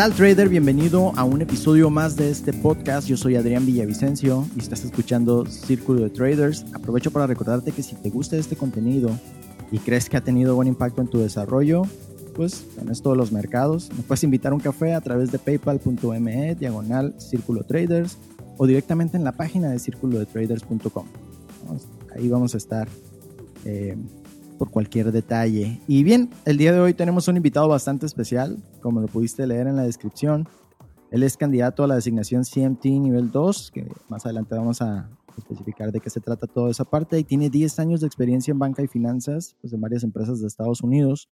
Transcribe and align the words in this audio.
tal, 0.00 0.14
trader? 0.14 0.48
Bienvenido 0.48 1.12
a 1.14 1.24
un 1.24 1.42
episodio 1.42 1.90
más 1.90 2.16
de 2.16 2.30
este 2.30 2.54
podcast. 2.54 3.06
Yo 3.06 3.18
soy 3.18 3.36
Adrián 3.36 3.66
Villavicencio 3.66 4.46
y 4.56 4.60
estás 4.60 4.82
escuchando 4.82 5.44
Círculo 5.44 6.00
de 6.00 6.08
Traders. 6.08 6.64
Aprovecho 6.72 7.10
para 7.10 7.26
recordarte 7.26 7.70
que 7.70 7.82
si 7.82 7.96
te 7.96 8.08
gusta 8.08 8.38
este 8.38 8.56
contenido 8.56 9.10
y 9.70 9.78
crees 9.78 10.08
que 10.08 10.16
ha 10.16 10.22
tenido 10.22 10.54
buen 10.54 10.68
impacto 10.68 11.02
en 11.02 11.08
tu 11.08 11.18
desarrollo, 11.18 11.82
pues 12.34 12.64
en 12.80 12.88
esto 12.88 13.10
de 13.10 13.16
los 13.18 13.30
mercados, 13.30 13.90
me 13.94 14.02
puedes 14.02 14.24
invitar 14.24 14.52
a 14.52 14.54
un 14.54 14.62
café 14.62 14.94
a 14.94 15.02
través 15.02 15.32
de 15.32 15.38
paypal.me, 15.38 16.54
diagonal 16.54 17.14
Círculo 17.18 17.62
Traders, 17.64 18.16
o 18.56 18.66
directamente 18.66 19.18
en 19.18 19.24
la 19.24 19.32
página 19.32 19.68
de 19.68 19.78
círculodetraders.com. 19.78 21.06
Ahí 22.16 22.26
vamos 22.26 22.54
a 22.54 22.56
estar 22.56 22.88
eh, 23.66 23.98
por 24.60 24.70
cualquier 24.70 25.10
detalle. 25.10 25.80
Y 25.88 26.04
bien, 26.04 26.28
el 26.44 26.58
día 26.58 26.70
de 26.70 26.80
hoy 26.80 26.92
tenemos 26.92 27.28
un 27.28 27.38
invitado 27.38 27.66
bastante 27.66 28.04
especial, 28.04 28.58
como 28.82 29.00
lo 29.00 29.06
pudiste 29.06 29.46
leer 29.46 29.66
en 29.66 29.76
la 29.76 29.84
descripción. 29.84 30.46
Él 31.10 31.22
es 31.22 31.38
candidato 31.38 31.82
a 31.82 31.86
la 31.86 31.94
designación 31.94 32.42
CMT 32.44 32.84
nivel 32.84 33.30
2, 33.30 33.70
que 33.72 33.88
más 34.10 34.26
adelante 34.26 34.54
vamos 34.54 34.82
a 34.82 35.08
especificar 35.38 35.92
de 35.92 36.00
qué 36.00 36.10
se 36.10 36.20
trata 36.20 36.46
toda 36.46 36.70
esa 36.70 36.84
parte, 36.84 37.18
y 37.18 37.24
tiene 37.24 37.48
10 37.48 37.78
años 37.78 38.02
de 38.02 38.06
experiencia 38.06 38.52
en 38.52 38.58
banca 38.58 38.82
y 38.82 38.86
finanzas 38.86 39.56
pues, 39.62 39.72
en 39.72 39.80
varias 39.80 40.04
empresas 40.04 40.42
de 40.42 40.48
Estados 40.48 40.82
Unidos. 40.82 41.30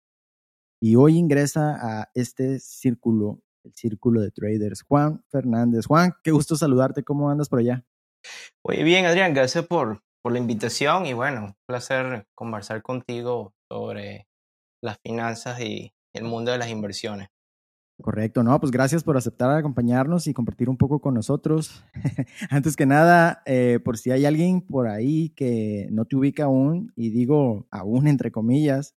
Y 0.81 0.97
hoy 0.97 1.17
ingresa 1.17 1.77
a 1.81 2.09
este 2.15 2.59
círculo, 2.59 3.39
el 3.63 3.73
círculo 3.73 4.19
de 4.19 4.31
traders. 4.31 4.81
Juan 4.81 5.23
Fernández. 5.29 5.85
Juan, 5.85 6.11
qué 6.25 6.31
gusto 6.31 6.57
saludarte. 6.57 7.03
¿Cómo 7.03 7.29
andas 7.29 7.47
por 7.47 7.59
allá? 7.59 7.85
Muy 8.65 8.83
bien, 8.83 9.05
Adrián. 9.05 9.33
Gracias 9.33 9.65
por, 9.65 10.03
por 10.23 10.31
la 10.31 10.39
invitación 10.39 11.05
y 11.05 11.13
bueno, 11.13 11.45
un 11.45 11.55
placer 11.67 12.25
conversar 12.33 12.81
contigo 12.81 13.53
sobre 13.69 14.27
las 14.81 14.97
finanzas 15.03 15.59
y 15.59 15.93
el 16.13 16.23
mundo 16.23 16.51
de 16.51 16.57
las 16.57 16.69
inversiones. 16.69 17.27
Correcto, 18.01 18.41
no, 18.41 18.59
pues 18.59 18.71
gracias 18.71 19.03
por 19.03 19.17
aceptar 19.17 19.51
acompañarnos 19.51 20.25
y 20.27 20.33
compartir 20.33 20.69
un 20.69 20.77
poco 20.77 20.99
con 20.99 21.13
nosotros. 21.13 21.85
Antes 22.49 22.75
que 22.75 22.85
nada, 22.85 23.43
eh, 23.45 23.79
por 23.83 23.97
si 23.97 24.11
hay 24.11 24.25
alguien 24.25 24.61
por 24.61 24.87
ahí 24.87 25.29
que 25.31 25.87
no 25.91 26.05
te 26.05 26.15
ubica 26.15 26.45
aún, 26.45 26.91
y 26.95 27.11
digo 27.11 27.67
aún 27.69 28.07
entre 28.07 28.31
comillas, 28.31 28.95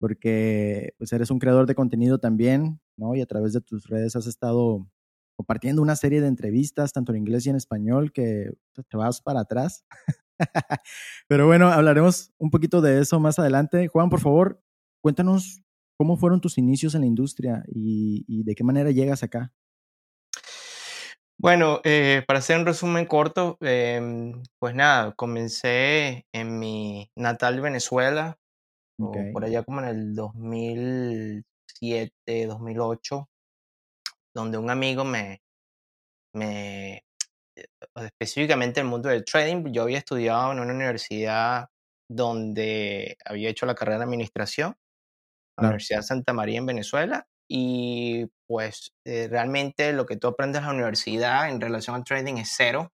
porque 0.00 0.94
pues 0.98 1.12
eres 1.12 1.30
un 1.30 1.38
creador 1.38 1.66
de 1.66 1.74
contenido 1.74 2.18
también, 2.18 2.80
¿no? 2.96 3.14
Y 3.14 3.20
a 3.20 3.26
través 3.26 3.52
de 3.52 3.60
tus 3.60 3.86
redes 3.86 4.16
has 4.16 4.26
estado 4.26 4.86
compartiendo 5.36 5.82
una 5.82 5.96
serie 5.96 6.20
de 6.20 6.28
entrevistas, 6.28 6.92
tanto 6.92 7.12
en 7.12 7.18
inglés 7.18 7.46
y 7.46 7.50
en 7.50 7.56
español, 7.56 8.12
que 8.12 8.52
pues, 8.74 8.86
te 8.88 8.96
vas 8.96 9.20
para 9.20 9.40
atrás. 9.40 9.84
Pero 11.28 11.46
bueno, 11.46 11.68
hablaremos 11.68 12.32
un 12.38 12.50
poquito 12.50 12.80
de 12.80 13.00
eso 13.00 13.20
más 13.20 13.38
adelante. 13.38 13.88
Juan, 13.88 14.10
por 14.10 14.20
favor, 14.20 14.60
cuéntanos 15.02 15.62
cómo 15.96 16.16
fueron 16.16 16.40
tus 16.40 16.58
inicios 16.58 16.94
en 16.94 17.02
la 17.02 17.06
industria 17.06 17.64
y, 17.68 18.42
de 18.44 18.54
qué 18.54 18.64
manera 18.64 18.90
llegas 18.90 19.22
acá. 19.22 19.52
Bueno, 21.38 21.80
eh, 21.84 22.22
para 22.26 22.38
hacer 22.38 22.58
un 22.58 22.66
resumen 22.66 23.06
corto, 23.06 23.58
em, 23.60 24.42
pues 24.58 24.74
nada, 24.74 25.12
comencé 25.12 26.26
en 26.32 26.58
mi 26.58 27.10
natal 27.16 27.60
Venezuela, 27.60 28.38
por 28.96 29.44
allá 29.44 29.62
como 29.64 29.80
en 29.80 29.88
el 29.88 30.14
2007, 30.14 32.46
2008, 32.46 33.28
donde 34.34 34.58
un 34.58 34.70
amigo 34.70 35.04
me, 35.04 35.42
me, 36.32 37.04
específicamente 37.96 38.80
el 38.80 38.86
mundo 38.86 39.08
del 39.08 39.24
trading, 39.24 39.72
yo 39.72 39.82
había 39.82 39.98
estudiado 39.98 40.52
en 40.52 40.60
una 40.60 40.72
universidad 40.72 41.68
donde 42.08 43.16
había 43.24 43.50
hecho 43.50 43.66
la 43.66 43.74
carrera 43.74 43.98
de 43.98 44.04
administración, 44.04 44.74
la 45.56 45.68
Universidad 45.68 46.00
de 46.00 46.04
Santa 46.04 46.32
María 46.32 46.58
en 46.58 46.66
Venezuela, 46.66 47.26
y 47.48 48.26
pues 48.46 48.92
eh, 49.06 49.28
realmente 49.30 49.92
lo 49.92 50.06
que 50.06 50.16
tú 50.16 50.28
aprendes 50.28 50.60
en 50.60 50.66
la 50.68 50.74
universidad 50.74 51.48
en 51.48 51.60
relación 51.60 51.96
al 51.96 52.04
trading 52.04 52.36
es 52.36 52.52
cero. 52.56 52.90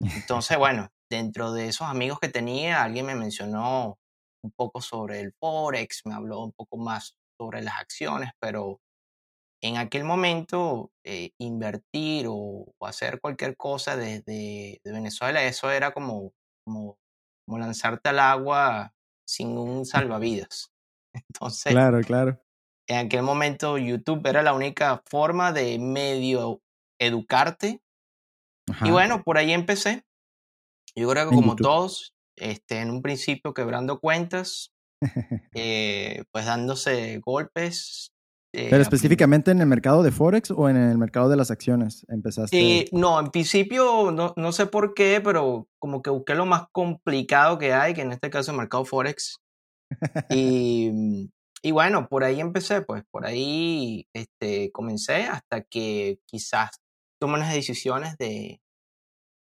Entonces, 0.00 0.58
bueno, 0.58 0.88
dentro 1.10 1.52
de 1.52 1.68
esos 1.68 1.88
amigos 1.88 2.18
que 2.20 2.28
tenía, 2.28 2.82
alguien 2.82 3.06
me 3.06 3.14
mencionó 3.14 3.98
un 4.42 4.52
poco 4.52 4.80
sobre 4.80 5.20
el 5.20 5.32
Forex, 5.40 6.02
me 6.04 6.14
habló 6.14 6.40
un 6.40 6.52
poco 6.52 6.76
más 6.76 7.14
sobre 7.40 7.62
las 7.62 7.80
acciones, 7.80 8.30
pero 8.40 8.80
en 9.64 9.78
aquel 9.78 10.04
momento 10.04 10.92
eh, 11.04 11.30
invertir 11.38 12.26
o, 12.28 12.74
hacer 12.82 13.18
cualquier 13.18 13.56
cosa 13.56 13.96
desde 13.96 14.78
de 14.84 14.92
Venezuela, 14.92 15.42
eso 15.42 15.70
era 15.70 15.92
como, 15.92 16.34
como, 16.66 16.98
como, 17.46 17.58
lanzarte 17.58 18.10
al 18.10 18.18
agua 18.18 18.92
sin 19.26 19.56
un 19.56 19.86
salvavidas. 19.86 20.70
Entonces, 21.14 21.72
claro, 21.72 22.00
claro. 22.02 22.38
En 22.86 23.06
aquel 23.06 23.22
momento 23.22 23.78
YouTube 23.78 24.26
era 24.26 24.42
la 24.42 24.52
única 24.52 25.02
forma 25.06 25.50
de 25.52 25.78
medio 25.78 26.60
educarte. 27.00 27.80
Y 28.82 28.90
bueno, 28.90 29.22
por 29.22 29.38
ahí 29.38 29.52
empecé. 29.52 30.04
Yo 30.94 31.08
creo 31.08 31.30
que 31.30 31.34
como 31.34 31.56
todos, 31.56 32.14
este, 32.36 32.80
en 32.80 32.90
un 32.90 33.00
principio 33.00 33.54
quebrando 33.54 33.98
cuentas, 33.98 34.74
eh, 35.54 36.24
pues 36.30 36.44
dándose 36.44 37.18
golpes. 37.24 38.13
Eh, 38.56 38.68
¿Pero 38.70 38.82
específicamente 38.82 39.50
en 39.50 39.60
el 39.60 39.66
mercado 39.66 40.04
de 40.04 40.12
Forex 40.12 40.52
o 40.52 40.68
en 40.68 40.76
el 40.76 40.96
mercado 40.96 41.28
de 41.28 41.36
las 41.36 41.50
acciones 41.50 42.06
empezaste? 42.08 42.56
Eh, 42.56 42.88
no, 42.92 43.18
en 43.18 43.30
principio 43.32 44.12
no, 44.12 44.32
no, 44.36 44.52
sé 44.52 44.66
por 44.66 44.94
qué, 44.94 45.20
pero 45.22 45.68
como 45.80 46.02
que 46.02 46.10
busqué 46.10 46.36
lo 46.36 46.46
más 46.46 46.68
complicado 46.70 47.58
que 47.58 47.72
hay, 47.72 47.94
que 47.94 48.02
en 48.02 48.12
este 48.12 48.30
caso 48.30 48.52
el 48.52 48.58
mercado 48.58 48.84
Forex. 48.84 49.40
y, 50.30 51.28
y 51.62 51.70
bueno, 51.72 52.08
por 52.08 52.22
ahí 52.22 52.40
empecé, 52.40 52.82
pues 52.82 53.02
por 53.10 53.26
ahí 53.26 54.06
este, 54.12 54.70
comencé 54.70 55.24
hasta 55.24 55.62
que 55.62 56.20
quizás 56.24 56.80
tomé 57.18 57.34
unas 57.34 57.52
decisiones 57.52 58.16
de, 58.18 58.60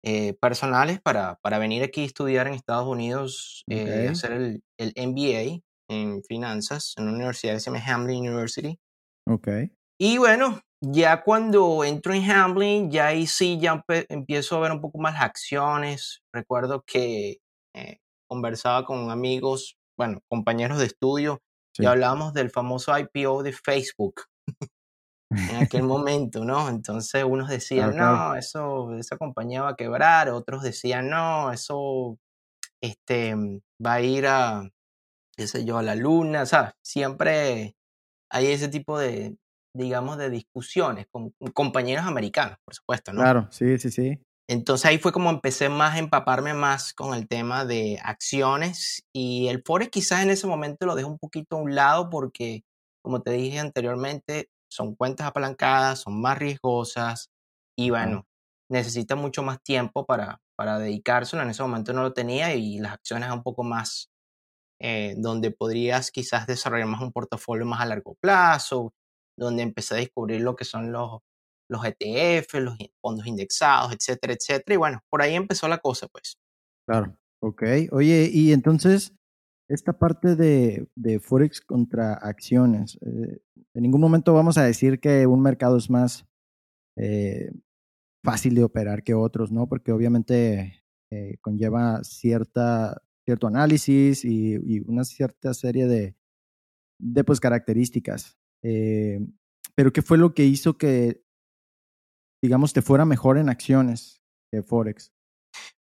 eh, 0.04 0.34
personales 0.40 1.00
para, 1.00 1.36
para, 1.42 1.58
venir 1.58 1.82
aquí 1.82 2.02
a 2.02 2.06
estudiar 2.06 2.46
en 2.46 2.54
Estados 2.54 2.88
Unidos, 2.88 3.64
eh, 3.68 4.08
hacer 4.10 4.32
el, 4.32 4.62
el, 4.78 4.92
MBA 5.08 5.60
en 5.88 6.22
finanzas 6.24 6.94
en 6.96 7.04
una 7.04 7.16
universidad 7.16 7.54
que 7.54 7.60
se 7.60 7.70
llama 7.70 7.84
Hamlin 7.84 8.28
University. 8.28 8.78
Ok. 9.28 9.48
Y 10.00 10.18
bueno, 10.18 10.60
ya 10.80 11.22
cuando 11.22 11.84
entro 11.84 12.14
en 12.14 12.30
Hamlin, 12.30 12.90
ya 12.90 13.08
ahí 13.08 13.26
sí 13.26 13.58
ya 13.60 13.84
empiezo 14.08 14.56
a 14.56 14.60
ver 14.60 14.72
un 14.72 14.80
poco 14.80 14.98
más 14.98 15.14
las 15.14 15.22
acciones. 15.22 16.22
Recuerdo 16.32 16.82
que 16.86 17.38
eh, 17.74 17.98
conversaba 18.28 18.84
con 18.84 19.10
amigos, 19.10 19.76
bueno, 19.98 20.20
compañeros 20.28 20.78
de 20.78 20.86
estudio, 20.86 21.40
y 21.76 21.86
hablábamos 21.86 22.32
del 22.32 22.50
famoso 22.50 22.96
IPO 22.98 23.42
de 23.42 23.52
Facebook 23.52 24.22
en 25.30 25.56
aquel 25.56 25.82
momento, 25.84 26.44
¿no? 26.44 26.68
Entonces 26.68 27.24
unos 27.24 27.48
decían, 27.48 27.96
no, 27.96 28.34
eso, 28.34 28.94
esa 28.96 29.16
compañía 29.16 29.62
va 29.62 29.70
a 29.70 29.76
quebrar, 29.76 30.30
otros 30.30 30.62
decían, 30.62 31.08
no, 31.08 31.52
eso 31.52 32.18
este, 32.80 33.34
va 33.84 33.94
a 33.94 34.00
ir 34.00 34.26
a, 34.26 34.68
qué 35.36 35.46
sé 35.46 35.64
yo, 35.64 35.78
a 35.78 35.82
la 35.82 35.94
luna, 35.94 36.42
o 36.42 36.46
sea, 36.46 36.74
siempre 36.82 37.77
hay 38.30 38.48
ese 38.48 38.68
tipo 38.68 38.98
de, 38.98 39.36
digamos, 39.74 40.18
de 40.18 40.30
discusiones 40.30 41.06
con 41.10 41.32
compañeros 41.52 42.04
americanos, 42.04 42.58
por 42.64 42.74
supuesto, 42.74 43.12
¿no? 43.12 43.22
Claro, 43.22 43.48
sí, 43.50 43.78
sí, 43.78 43.90
sí. 43.90 44.18
Entonces 44.50 44.86
ahí 44.86 44.98
fue 44.98 45.12
como 45.12 45.28
empecé 45.28 45.68
más 45.68 45.94
a 45.94 45.98
empaparme 45.98 46.54
más 46.54 46.94
con 46.94 47.14
el 47.14 47.28
tema 47.28 47.66
de 47.66 47.98
acciones 48.02 49.02
y 49.12 49.48
el 49.48 49.62
Forex 49.62 49.90
quizás 49.90 50.22
en 50.22 50.30
ese 50.30 50.46
momento 50.46 50.86
lo 50.86 50.94
dejo 50.94 51.10
un 51.10 51.18
poquito 51.18 51.56
a 51.56 51.60
un 51.60 51.74
lado 51.74 52.08
porque, 52.08 52.64
como 53.02 53.20
te 53.20 53.32
dije 53.32 53.58
anteriormente, 53.58 54.48
son 54.70 54.94
cuentas 54.94 55.26
apalancadas, 55.26 56.00
son 56.00 56.20
más 56.20 56.38
riesgosas 56.38 57.30
y 57.76 57.90
bueno, 57.90 58.26
necesita 58.70 59.16
mucho 59.16 59.42
más 59.42 59.62
tiempo 59.62 60.06
para, 60.06 60.40
para 60.56 60.78
dedicárselo. 60.78 61.42
En 61.42 61.50
ese 61.50 61.62
momento 61.62 61.92
no 61.92 62.02
lo 62.02 62.14
tenía 62.14 62.54
y 62.54 62.78
las 62.78 62.94
acciones 62.94 63.30
un 63.30 63.42
poco 63.42 63.62
más 63.64 64.10
eh, 64.80 65.14
donde 65.18 65.50
podrías 65.50 66.12
quizás 66.12 66.46
desarrollar 66.46 66.86
más 66.86 67.02
un 67.02 67.12
portafolio 67.12 67.66
más 67.66 67.80
a 67.80 67.86
largo 67.86 68.16
plazo, 68.20 68.94
donde 69.36 69.62
empecé 69.62 69.94
a 69.94 69.98
descubrir 69.98 70.40
lo 70.40 70.54
que 70.54 70.64
son 70.64 70.92
los, 70.92 71.18
los 71.68 71.82
ETF, 71.84 72.54
los 72.54 72.76
fondos 73.00 73.26
indexados, 73.26 73.92
etcétera, 73.92 74.34
etcétera. 74.34 74.74
Y 74.74 74.76
bueno, 74.76 75.00
por 75.10 75.22
ahí 75.22 75.34
empezó 75.34 75.66
la 75.66 75.78
cosa, 75.78 76.06
pues. 76.06 76.38
Claro, 76.86 77.18
ok. 77.42 77.62
Oye, 77.90 78.30
y 78.32 78.52
entonces, 78.52 79.14
esta 79.68 79.98
parte 79.98 80.36
de, 80.36 80.86
de 80.94 81.18
Forex 81.18 81.60
contra 81.60 82.14
acciones, 82.14 82.98
eh, 83.02 83.40
en 83.74 83.82
ningún 83.82 84.00
momento 84.00 84.32
vamos 84.32 84.58
a 84.58 84.64
decir 84.64 85.00
que 85.00 85.26
un 85.26 85.42
mercado 85.42 85.76
es 85.76 85.90
más 85.90 86.24
eh, 86.96 87.50
fácil 88.22 88.54
de 88.54 88.62
operar 88.62 89.02
que 89.02 89.14
otros, 89.14 89.50
¿no? 89.50 89.68
Porque 89.68 89.90
obviamente 89.90 90.84
conlleva 91.40 92.04
cierta, 92.04 93.00
cierto 93.28 93.46
análisis 93.46 94.24
y, 94.24 94.80
una 94.86 95.04
cierta 95.04 95.52
serie 95.52 95.86
de, 95.86 96.16
de 96.98 97.24
pues, 97.24 97.40
características. 97.40 98.38
pero 98.62 99.92
¿qué 99.92 100.00
fue 100.00 100.16
lo 100.16 100.32
que 100.32 100.44
hizo 100.44 100.78
que, 100.78 101.22
digamos, 102.42 102.72
te 102.72 102.80
fuera 102.80 103.04
mejor 103.04 103.36
en 103.36 103.50
acciones 103.50 104.22
que 104.50 104.62
Forex? 104.62 105.12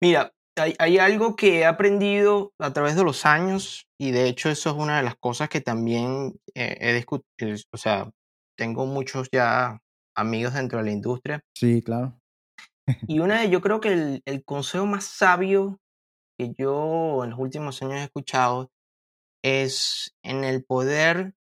Mira, 0.02 0.34
hay, 0.58 0.98
algo 0.98 1.36
que 1.36 1.60
he 1.60 1.66
aprendido 1.66 2.52
a 2.60 2.74
través 2.74 2.96
de 2.96 3.04
los 3.04 3.28
años 3.28 3.86
y 4.00 4.10
de 4.10 4.28
hecho 4.28 4.50
eso 4.50 4.72
es 4.72 4.76
una 4.76 4.98
de 4.98 5.04
las 5.04 5.16
cosas 5.18 5.48
que 5.48 5.62
también 5.62 6.34
eh, 6.56 6.78
he 6.80 6.94
discutido, 6.94 7.56
o 7.72 7.78
sea, 7.78 8.10
tengo 8.58 8.88
muchos 8.88 9.30
ya 9.32 9.80
amigos 10.16 10.56
dentro 10.56 10.80
de 10.80 10.86
la 10.86 10.92
industria. 10.92 11.42
Sí, 11.56 11.84
claro. 11.84 12.20
y 13.08 13.20
una 13.20 13.42
de, 13.42 13.52
yo 13.52 13.62
creo 13.62 13.80
que 13.80 13.94
el, 13.94 14.22
el 14.26 14.44
consejo 14.44 14.88
más 14.88 15.04
sabio 15.04 15.80
que 16.38 16.54
yo 16.58 17.24
en 17.24 17.32
los 17.32 17.40
últimos 17.40 17.82
años 17.82 17.96
he 17.96 18.04
escuchado 18.04 18.72
es 19.44 20.16
en 20.24 20.44
el 20.44 20.64
poder 20.64 21.36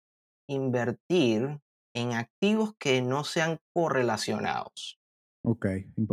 invertir 0.47 1.59
en 1.95 2.13
activos 2.13 2.75
que 2.77 3.01
no 3.01 3.23
sean 3.23 3.59
correlacionados. 3.73 4.99
Ok, 5.43 5.65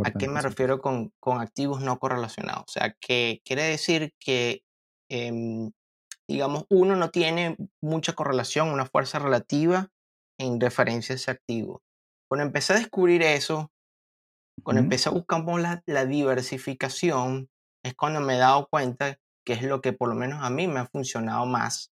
¿A 0.05 0.11
qué 0.11 0.27
me 0.27 0.41
refiero 0.41 0.79
con, 0.79 1.11
con, 1.19 1.41
activos 1.41 1.81
no 1.81 1.97
correlacionados? 1.97 2.65
O 2.67 2.71
sea, 2.71 2.95
que 2.99 3.41
quiere 3.43 3.63
decir 3.63 4.13
que, 4.19 4.63
em, 5.09 5.71
digamos, 6.27 6.65
uno 6.69 6.95
no 6.95 7.09
tiene 7.09 7.57
mucha 7.81 8.13
correlación, 8.13 8.69
una 8.69 8.85
fuerza 8.85 9.17
relativa 9.17 9.89
en 10.39 10.59
referencia 10.59 11.13
a 11.13 11.15
ese 11.15 11.31
activo. 11.31 11.81
Cuando 12.29 12.45
empecé 12.45 12.73
a 12.73 12.77
descubrir 12.77 13.23
eso, 13.23 13.71
cuando 14.63 14.81
empecé 14.83 15.09
a 15.09 15.13
buscar 15.13 15.43
la, 15.59 15.81
la 15.87 16.05
diversificación, 16.05 17.49
es 17.83 17.95
cuando 17.95 18.21
me 18.21 18.35
he 18.35 18.37
dado 18.37 18.67
cuenta 18.69 19.17
que 19.45 19.53
es 19.53 19.63
lo 19.63 19.81
que 19.81 19.93
por 19.93 20.09
lo 20.09 20.15
menos 20.15 20.41
a 20.41 20.49
mí 20.49 20.67
me 20.67 20.79
ha 20.79 20.87
funcionado 20.87 21.45
más. 21.45 21.91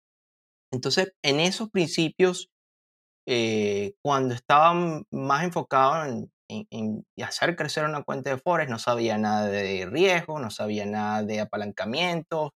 Entonces, 0.71 1.13
en 1.21 1.39
esos 1.39 1.69
principios, 1.69 2.49
eh, 3.27 3.93
cuando 4.01 4.33
estaba 4.33 4.73
más 5.11 5.43
enfocado 5.43 6.05
en, 6.05 6.31
en, 6.47 7.05
hacer 7.23 7.55
crecer 7.55 7.85
una 7.85 8.03
cuenta 8.03 8.29
de 8.29 8.37
Forex, 8.37 8.69
no 8.69 8.79
sabía 8.79 9.17
nada 9.17 9.47
de 9.47 9.85
riesgo, 9.85 10.39
no 10.39 10.49
sabía 10.49 10.85
nada 10.85 11.23
de 11.23 11.41
apalancamiento. 11.41 12.53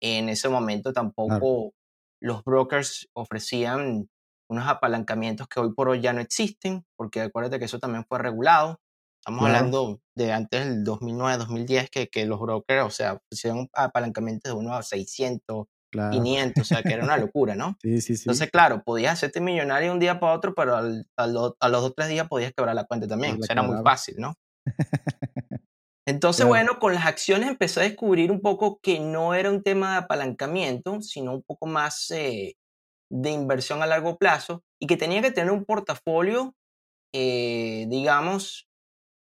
En 0.00 0.28
ese 0.28 0.48
momento 0.48 0.92
tampoco 0.92 1.72
los 2.20 2.44
brokers 2.44 3.08
ofrecían 3.14 4.08
unos 4.48 4.68
apalancamientos 4.68 5.48
que 5.48 5.60
hoy 5.60 5.72
por 5.74 5.88
hoy 5.88 6.00
ya 6.00 6.12
no 6.12 6.20
existen, 6.20 6.84
porque 6.96 7.22
acuérdate 7.22 7.58
que 7.58 7.64
eso 7.64 7.78
también 7.78 8.04
fue 8.08 8.18
regulado. 8.18 8.80
Estamos 9.24 9.44
hablando 9.44 10.00
de 10.16 10.32
antes 10.32 10.66
del 10.66 10.84
2009-2010 10.84 11.90
que, 11.90 12.08
que 12.08 12.26
los 12.26 12.40
brokers, 12.40 12.84
o 12.84 12.90
sea, 12.90 13.20
pusieron 13.30 13.68
apalancamientos 13.72 14.52
de 14.52 14.58
1 14.58 14.74
a 14.74 14.82
600, 14.82 15.66
500, 16.10 16.60
o 16.60 16.64
sea, 16.64 16.82
que 16.82 16.92
era 16.92 17.04
una 17.04 17.16
locura, 17.30 17.54
¿no? 17.54 17.76
sí, 17.80 18.00
sí, 18.00 18.16
sí. 18.16 18.24
Entonces, 18.24 18.50
claro, 18.50 18.82
podías 18.82 19.12
hacerte 19.12 19.40
millonario 19.40 19.90
de 19.90 19.92
un 19.94 20.00
día 20.00 20.18
para 20.18 20.34
otro, 20.34 20.54
pero 20.56 20.74
al, 20.74 21.06
a, 21.16 21.28
los 21.28 21.54
dos 21.60 21.84
o 21.84 21.92
tres 21.92 22.08
días 22.08 22.26
podías 22.26 22.52
quebrar 22.52 22.74
la 22.74 22.84
cuenta 22.84 23.06
también. 23.06 23.38
O 23.40 23.42
sea, 23.44 23.52
era 23.52 23.62
muy 23.62 23.80
fácil, 23.84 24.16
¿no? 24.18 24.34
Entonces, 26.04 26.44
bueno, 26.44 26.80
con 26.80 26.92
las 26.92 27.06
acciones 27.06 27.48
empecé 27.48 27.78
a 27.78 27.84
descubrir 27.84 28.32
un 28.32 28.40
poco 28.40 28.80
que 28.82 28.98
no 28.98 29.34
era 29.34 29.50
un 29.50 29.62
tema 29.62 29.92
de 29.92 29.98
apalancamiento, 29.98 31.00
sino 31.00 31.32
un 31.32 31.44
poco 31.44 31.66
más 31.66 32.10
eh, 32.10 32.56
de 33.08 33.30
inversión 33.30 33.84
a 33.84 33.86
largo 33.86 34.18
plazo 34.18 34.64
y 34.80 34.88
que 34.88 34.96
tenía 34.96 35.22
que 35.22 35.30
tener 35.30 35.52
un 35.52 35.64
portafolio, 35.64 36.56
eh, 37.14 37.86
digamos, 37.88 38.66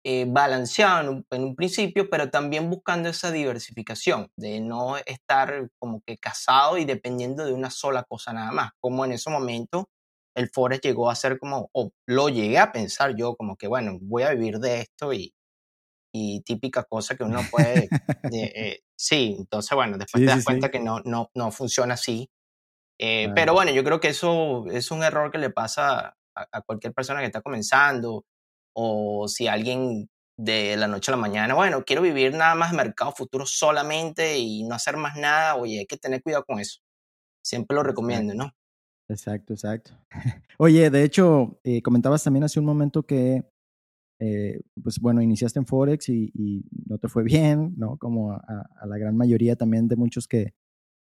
eh, 0.04 0.26
balanceado 0.28 1.24
en 1.30 1.42
un, 1.42 1.56
principio, 1.56 2.08
pero 2.08 2.30
también 2.30 2.70
buscando 2.70 3.08
esa 3.08 3.32
diversificación, 3.32 4.30
de 4.36 4.60
no 4.60 4.96
estar 4.96 5.70
como 5.78 6.02
que 6.06 6.18
casado 6.18 6.78
y 6.78 6.84
dependiendo 6.84 7.44
de 7.44 7.52
una 7.52 7.70
sola 7.70 8.04
cosa 8.04 8.32
nada 8.32 8.52
más, 8.52 8.70
como 8.80 9.04
en 9.04 9.12
ese 9.12 9.28
momento 9.28 9.88
el 10.36 10.48
Forex 10.50 10.82
llegó 10.82 11.10
a 11.10 11.16
ser 11.16 11.38
como, 11.38 11.68
o 11.72 11.90
lo 12.06 12.28
llegué 12.28 12.58
a 12.58 12.70
pensar 12.70 13.16
yo 13.16 13.34
como 13.34 13.56
que, 13.56 13.66
bueno, 13.66 13.98
voy 14.00 14.22
a 14.22 14.30
vivir 14.30 14.60
de 14.60 14.82
esto 14.82 15.12
y, 15.12 15.34
y 16.14 16.42
típica 16.42 16.84
cosa 16.84 17.16
que 17.16 17.24
uno 17.24 17.40
puede, 17.50 17.88
eh, 18.32 18.80
sí, 18.96 19.34
entonces 19.36 19.74
bueno, 19.74 19.98
después 19.98 20.24
te 20.24 20.30
das 20.30 20.44
cuenta 20.44 20.70
que 20.70 20.78
no, 20.78 21.00
no, 21.00 21.30
no 21.34 21.50
funciona 21.50 21.94
así. 21.94 22.30
Eh, 23.00 23.30
pero 23.34 23.52
bueno, 23.52 23.72
yo 23.72 23.82
creo 23.84 24.00
que 24.00 24.08
eso 24.08 24.64
es 24.70 24.90
un 24.90 25.02
error 25.02 25.30
que 25.30 25.38
le 25.38 25.50
pasa 25.50 26.16
a 26.34 26.62
cualquier 26.62 26.92
persona 26.92 27.20
que 27.20 27.26
está 27.26 27.42
comenzando 27.42 28.24
o 28.74 29.28
si 29.28 29.46
alguien 29.46 30.08
de 30.38 30.76
la 30.76 30.86
noche 30.86 31.10
a 31.10 31.16
la 31.16 31.20
mañana, 31.20 31.54
bueno, 31.54 31.84
quiero 31.84 32.02
vivir 32.02 32.32
nada 32.32 32.54
más 32.54 32.72
mercado 32.72 33.12
futuro 33.12 33.44
solamente 33.44 34.38
y 34.38 34.62
no 34.62 34.74
hacer 34.76 34.96
más 34.96 35.16
nada, 35.16 35.56
oye, 35.56 35.80
hay 35.80 35.86
que 35.86 35.96
tener 35.96 36.22
cuidado 36.22 36.44
con 36.44 36.60
eso. 36.60 36.80
Siempre 37.42 37.74
lo 37.74 37.82
recomiendo, 37.82 38.34
¿no? 38.34 38.52
Exacto, 39.08 39.54
exacto. 39.54 39.92
Oye, 40.58 40.90
de 40.90 41.02
hecho, 41.02 41.58
eh, 41.64 41.80
comentabas 41.82 42.22
también 42.22 42.44
hace 42.44 42.60
un 42.60 42.66
momento 42.66 43.04
que, 43.04 43.42
eh, 44.20 44.60
pues 44.82 44.98
bueno, 45.00 45.22
iniciaste 45.22 45.58
en 45.58 45.66
Forex 45.66 46.10
y, 46.10 46.30
no 46.86 46.98
te 46.98 47.08
fue 47.08 47.24
bien, 47.24 47.74
¿no? 47.76 47.96
Como 47.96 48.32
a, 48.32 48.86
la 48.86 48.98
gran 48.98 49.16
mayoría 49.16 49.56
también 49.56 49.88
de 49.88 49.96
muchos 49.96 50.28
que, 50.28 50.54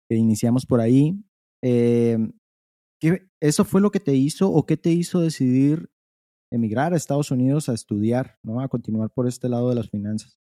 iniciamos 0.09 0.67
por 0.67 0.81
ahí. 0.81 1.23
Eh, 1.63 2.19
¿Eso 3.41 3.65
fue 3.65 3.81
lo 3.81 3.91
que 3.91 4.01
te 4.01 4.15
hizo 4.15 4.51
o 4.51 4.67
qué 4.67 4.77
te 4.77 4.91
hizo 4.91 5.21
decidir 5.21 5.89
emigrar 6.51 6.93
a 6.93 6.97
Estados 6.97 7.31
Unidos 7.31 7.69
a 7.69 7.75
estudiar, 7.75 8.37
¿no? 8.43 8.61
A 8.61 8.69
continuar 8.69 9.11
por 9.11 9.27
este 9.27 9.49
lado 9.49 9.69
de 9.69 9.75
las 9.77 9.89
finanzas? 9.89 10.39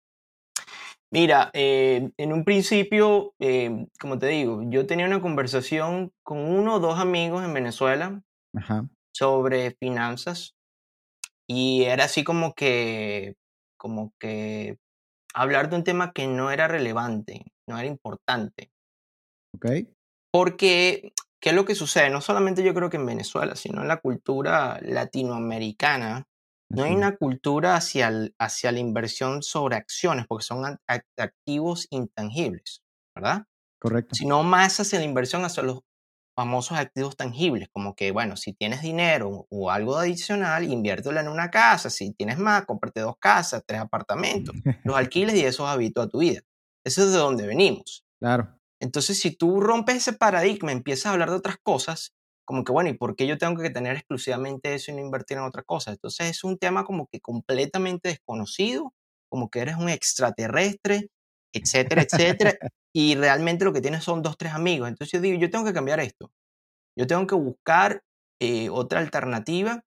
Mira, 1.11 1.50
eh, 1.53 2.11
en 2.17 2.32
un 2.32 2.44
principio, 2.44 3.35
eh, 3.38 3.87
como 4.00 4.19
te 4.19 4.26
digo, 4.26 4.62
yo 4.69 4.87
tenía 4.87 5.06
una 5.06 5.23
conversación 5.23 6.12
con 6.25 6.38
uno 6.38 6.75
o 6.75 6.81
dos 6.81 6.99
amigos 6.99 7.44
en 7.44 7.55
Venezuela 7.55 8.23
sobre 9.14 9.76
finanzas 9.79 10.56
y 11.49 11.85
era 11.85 12.05
así 12.05 12.25
como 12.25 12.55
que, 12.55 13.37
como 13.79 14.12
que 14.19 14.79
hablar 15.32 15.70
de 15.70 15.76
un 15.76 15.85
tema 15.85 16.12
que 16.12 16.26
no 16.26 16.50
era 16.50 16.67
relevante, 16.67 17.53
no 17.69 17.79
era 17.79 17.87
importante. 17.87 18.70
Ok. 19.55 19.67
Porque 20.32 21.12
¿Qué 21.46 21.50
es 21.50 21.54
lo 21.54 21.64
que 21.64 21.76
sucede? 21.76 22.10
No 22.10 22.20
solamente 22.20 22.64
yo 22.64 22.75
creo 22.75 22.90
que 22.90 22.96
en 22.96 23.06
Venezuela, 23.06 23.54
sino 23.54 23.81
en 23.81 23.87
la 23.87 23.98
cultura 23.98 24.81
latinoamericana, 24.82 26.26
no 26.69 26.82
hay 26.82 26.93
una 26.93 27.14
cultura 27.14 27.76
hacia, 27.76 28.10
hacia 28.37 28.72
la 28.72 28.81
inversión 28.81 29.44
sobre 29.44 29.76
acciones, 29.76 30.26
porque 30.26 30.43
son 30.43 30.81
activos 30.88 31.87
intangibles, 31.90 32.82
¿verdad? 33.14 33.44
Correcto. 33.81 34.16
Sino 34.16 34.43
más 34.43 34.81
hacia 34.81 34.98
la 34.98 35.04
inversión 35.04 35.44
hacia 35.44 35.62
los 35.62 35.82
famosos 36.37 36.78
activos 36.78 37.16
tangibles, 37.16 37.69
como 37.72 37.94
que, 37.94 38.10
bueno, 38.10 38.37
si 38.37 38.52
tienes 38.52 38.82
dinero 38.82 39.46
o 39.48 39.70
algo 39.70 39.98
adicional, 39.98 40.64
inviértelo 40.64 41.20
en 41.20 41.28
una 41.28 41.52
casa, 41.52 41.90
si 41.90 42.12
tienes 42.12 42.38
más, 42.38 42.64
cómprate 42.66 43.02
dos 43.02 43.19
casas, 43.20 43.62
tres 43.65 43.81
apartamentos, 43.82 44.53
los 44.82 44.96
alquiles 44.96 45.36
y 45.36 45.44
eso 45.44 45.65
es 45.65 45.70
hábito 45.70 46.03
a 46.03 46.08
tu 46.08 46.19
vida. 46.19 46.41
Eso 46.84 47.05
es 47.05 47.12
de 47.12 47.19
donde 47.19 47.46
venimos. 47.46 48.05
Claro. 48.19 48.56
Entonces, 48.80 49.18
si 49.18 49.34
tú 49.34 49.60
rompes 49.60 49.96
ese 49.96 50.12
paradigma, 50.12 50.72
empiezas 50.72 51.06
a 51.06 51.12
hablar 51.12 51.30
de 51.30 51.36
otras 51.36 51.56
cosas, 51.62 52.12
como 52.44 52.62
que, 52.62 52.72
bueno, 52.72 52.90
¿y 52.90 52.94
por 52.94 53.16
qué 53.16 53.26
yo 53.26 53.38
tengo 53.38 53.60
que 53.60 53.70
tener 53.70 53.96
exclusivamente 53.96 54.74
eso 54.74 54.92
y 54.92 54.94
no 54.94 55.00
invertir 55.00 55.38
en 55.38 55.44
otra 55.44 55.62
cosa? 55.62 55.90
Entonces, 55.90 56.30
es 56.30 56.44
un 56.44 56.58
tema 56.58 56.84
como 56.84 57.08
que 57.08 57.20
completamente 57.20 58.08
desconocido, 58.08 58.94
como 59.28 59.50
que 59.50 59.60
eres 59.60 59.76
un 59.76 59.88
extraterrestre, 59.88 61.08
etcétera, 61.52 62.02
etcétera, 62.02 62.54
y 62.94 63.16
realmente 63.16 63.64
lo 63.64 63.72
que 63.72 63.80
tienes 63.80 64.04
son 64.04 64.22
dos, 64.22 64.36
tres 64.38 64.52
amigos. 64.52 64.88
Entonces, 64.88 65.12
yo 65.12 65.20
digo, 65.20 65.38
yo 65.38 65.50
tengo 65.50 65.64
que 65.64 65.72
cambiar 65.72 66.00
esto. 66.00 66.30
Yo 66.96 67.06
tengo 67.06 67.26
que 67.26 67.34
buscar 67.34 68.02
eh, 68.40 68.68
otra 68.70 69.00
alternativa. 69.00 69.82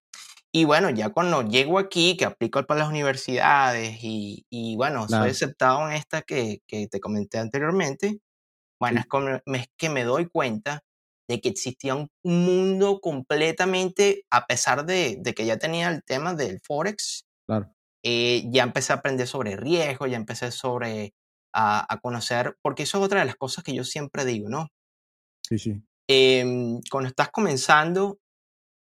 Y 0.52 0.66
bueno, 0.66 0.90
ya 0.90 1.10
cuando 1.10 1.44
llego 1.44 1.80
aquí, 1.80 2.18
que 2.18 2.26
aplico 2.26 2.64
para 2.66 2.82
las 2.82 2.90
universidades 2.90 4.00
y, 4.02 4.46
y 4.50 4.76
bueno, 4.76 5.08
soy 5.08 5.30
aceptado 5.30 5.88
en 5.88 5.94
esta 5.94 6.24
que, 6.24 6.62
que 6.68 6.88
te 6.88 7.00
comenté 7.00 7.38
anteriormente, 7.38 8.20
bueno, 8.80 9.02
es, 9.02 9.68
que 9.78 9.90
me 9.90 10.04
doy 10.04 10.28
cuenta 10.28 10.84
de 11.28 11.42
que 11.42 11.50
existía 11.50 11.96
un 11.96 12.10
mundo 12.24 13.00
completamente, 13.02 14.26
a 14.32 14.48
pesar 14.48 14.86
de, 14.86 15.22
que 15.36 15.46
ya 15.46 15.58
tenía 15.58 15.90
el 15.90 16.04
tema 16.04 16.34
del 16.34 16.60
Forex, 16.62 17.26
claro. 17.46 17.74
Eh, 18.04 18.46
ya 18.50 18.64
empecé 18.64 18.94
a 18.94 18.98
aprender 18.98 19.28
sobre 19.28 19.58
riesgo, 19.58 20.08
ya 20.08 20.16
empecé 20.16 20.52
sobre 20.52 21.14
a, 21.54 22.00
conocer, 22.02 22.58
porque 22.62 22.84
eso 22.84 22.98
es 22.98 23.04
otra 23.04 23.20
de 23.20 23.26
las 23.26 23.36
cosas 23.36 23.64
que 23.64 23.74
yo 23.74 23.84
siempre 23.84 24.24
digo, 24.24 24.50
¿no? 24.50 24.70
Sí, 25.44 25.60
sí. 25.60 25.82
Em, 26.08 26.80
cuando 26.90 27.10
estás 27.10 27.30
comenzando, 27.30 28.20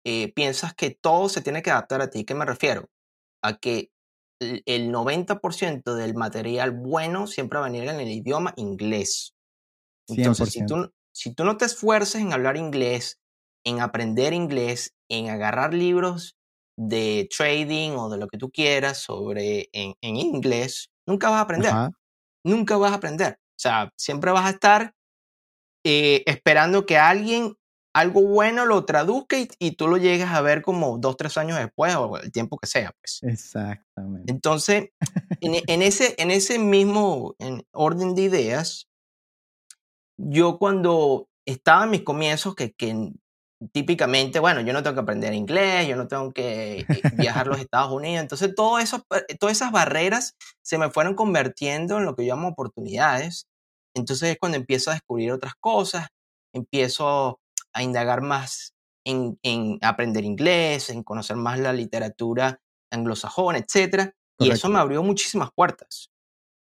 eh, 0.05 0.33
piensas 0.33 0.75
que 0.75 0.91
todo 0.91 1.29
se 1.29 1.43
tiene 1.43 1.63
que 1.63 1.71
adaptar 1.71 2.01
a 2.01 2.11
ti. 2.11 2.25
¿Qué 2.25 2.35
me 2.35 2.45
refiero? 2.45 2.89
A 3.43 3.59
que 3.59 3.91
el 4.41 4.91
90% 4.91 5.95
del 5.95 6.15
material 6.15 6.73
bueno 6.73 7.27
siempre 7.27 7.59
va 7.59 7.67
a 7.67 7.71
venir 7.71 7.89
en 7.89 8.01
el 8.01 8.09
idioma 8.09 8.55
inglés. 8.57 9.35
Entonces, 10.09 10.50
si 10.50 10.66
tú, 10.66 10.92
si 11.12 11.35
tú 11.35 11.44
no 11.44 11.56
te 11.56 11.64
esfuerces 11.64 12.21
en 12.21 12.32
hablar 12.32 12.56
inglés, 12.56 13.21
en 13.64 13.80
aprender 13.80 14.32
inglés, 14.32 14.94
en 15.09 15.30
agarrar 15.30 15.75
libros 15.75 16.37
de 16.76 17.28
trading 17.37 17.92
o 17.92 18.09
de 18.09 18.18
lo 18.18 18.28
que 18.28 18.38
tú 18.38 18.50
quieras 18.50 18.99
sobre 18.99 19.68
en, 19.73 19.94
inglés, 20.02 20.90
nunca 21.06 21.30
vas 21.30 21.38
a 21.38 21.42
aprender. 21.42 21.73
Nunca 22.44 22.76
vas 22.76 22.92
a 22.92 22.97
aprender. 22.97 23.35
O 23.35 23.61
sea, 23.62 23.92
siempre 23.97 24.32
vas 24.32 24.47
a 24.47 24.50
estar 24.50 24.94
eh, 25.85 26.23
esperando 26.26 26.87
que 26.87 26.99
alguien 26.99 27.56
algo 27.94 28.23
bueno 28.23 28.64
lo 28.64 28.85
traduzca 28.85 29.37
y, 29.59 29.73
tú 29.73 29.87
lo 29.87 29.99
llegues 29.99 30.28
a 30.28 30.40
ver 30.40 30.62
como 30.62 30.97
dos, 30.99 31.16
tres 31.16 31.37
años 31.37 31.59
después 31.59 31.94
o 31.94 32.16
el 32.16 32.32
tiempo 32.32 32.59
que 32.59 32.66
sea. 32.66 32.92
Pues. 33.00 33.21
Exactamente. 33.23 34.32
Entonces, 34.32 34.90
en, 35.40 35.62
en, 35.66 35.82
ese, 35.82 36.14
en 36.18 36.30
ese 36.30 36.59
mismo 36.59 37.37
orden 37.73 38.14
de 38.14 38.23
ideas, 38.23 38.88
yo 40.25 40.59
cuando 40.59 41.29
estaba 41.47 41.85
en 41.85 41.91
mis 41.91 42.02
comienzos, 42.02 42.55
que, 42.55 42.75
típicamente, 43.73 44.38
bueno, 44.38 44.61
yo 44.61 44.73
no 44.73 44.83
tengo 44.83 44.95
que 44.95 45.00
aprender 45.00 45.35
inglés, 45.35 45.88
yo 45.88 45.97
no 45.97 46.07
tengo 46.07 46.33
que 46.33 46.81
eh, 46.81 46.87
viajar 47.14 47.47
a 47.47 47.50
los 47.50 47.61
Estados 47.61 47.93
Unidos. 47.93 48.23
Entonces, 48.23 48.55
todo 48.55 48.79
eso, 48.79 49.05
eh, 49.11 49.37
todas 49.38 49.57
esas 49.57 49.73
barreras 49.73 50.37
se 50.62 50.79
me 50.79 50.91
fueron 50.91 51.14
convirtiendo 51.14 51.99
en 51.99 52.05
lo 52.05 52.14
que 52.14 52.25
yo 52.25 52.35
llamo 52.35 52.49
oportunidades. 52.49 53.49
Entonces 53.95 54.31
es 54.31 54.38
cuando 54.38 54.57
empiezo 54.57 54.91
a 54.91 54.95
descubrir 54.95 55.33
otras 55.33 55.55
cosas, 55.61 56.09
empiezo 56.55 57.41
a 57.75 57.83
indagar 57.83 58.23
más 58.23 58.75
en, 59.05 59.38
en 59.43 59.79
aprender 59.83 60.25
inglés, 60.25 60.88
en 60.88 61.02
conocer 61.02 61.37
más 61.37 61.59
la 61.59 61.73
literatura 61.73 62.61
anglosajona, 62.91 63.59
etc. 63.59 64.12
Y 64.38 64.50
eso 64.50 64.69
me 64.69 64.79
abrió 64.79 65.02
muchísimas 65.02 65.50
puertas. 65.55 66.11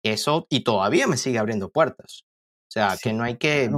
Eso, 0.04 0.46
y 0.48 0.60
todavía 0.60 1.06
me 1.06 1.16
sigue 1.16 1.38
abriendo 1.38 1.70
puertas. 1.70 2.24
O 2.68 2.70
sea, 2.70 2.96
que 3.02 3.12
no 3.12 3.24
hay 3.24 3.38
que, 3.38 3.70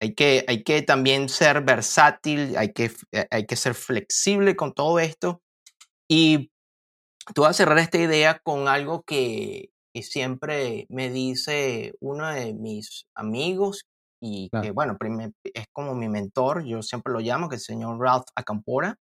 hay 0.00 0.14
que, 0.14 0.44
hay 0.48 0.62
que 0.64 0.82
también 0.82 1.28
ser 1.28 1.62
versátil, 1.62 2.56
hay 2.56 2.72
que, 2.72 2.90
eh, 3.12 3.26
hay 3.30 3.46
que 3.46 3.56
ser 3.56 3.74
flexible 3.74 4.56
con 4.56 4.72
todo 4.72 4.98
esto. 4.98 5.42
Y 6.08 6.50
tú 7.34 7.42
vas 7.42 7.50
a 7.50 7.54
cerrar 7.54 7.78
esta 7.78 7.98
idea 7.98 8.40
con 8.42 8.68
algo 8.68 9.02
que, 9.02 9.70
que 9.94 10.02
siempre 10.02 10.86
me 10.88 11.10
dice 11.10 11.94
uno 12.00 12.28
de 12.28 12.52
mis 12.54 13.06
amigos 13.14 13.84
y 14.20 14.48
que, 14.50 14.70
bueno, 14.70 14.96
es 15.42 15.66
como 15.72 15.94
mi 15.94 16.08
mentor, 16.08 16.64
yo 16.64 16.82
siempre 16.82 17.12
lo 17.12 17.20
llamo, 17.20 17.48
que 17.48 17.56
es 17.56 17.68
el 17.68 17.74
señor 17.76 18.00
Ralph 18.00 18.24
Acampora, 18.34 18.96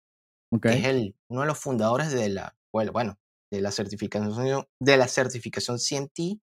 que 0.62 0.70
es 0.70 0.84
el, 0.86 1.14
uno 1.28 1.42
de 1.42 1.46
los 1.46 1.58
fundadores 1.58 2.10
de 2.10 2.30
la, 2.30 2.54
bueno, 2.72 3.18
de 3.52 3.60
la 3.60 3.70
certificación, 3.70 4.64
de 4.80 4.96
la 4.96 5.08
certificación 5.08 5.78
CMT. 5.78 6.40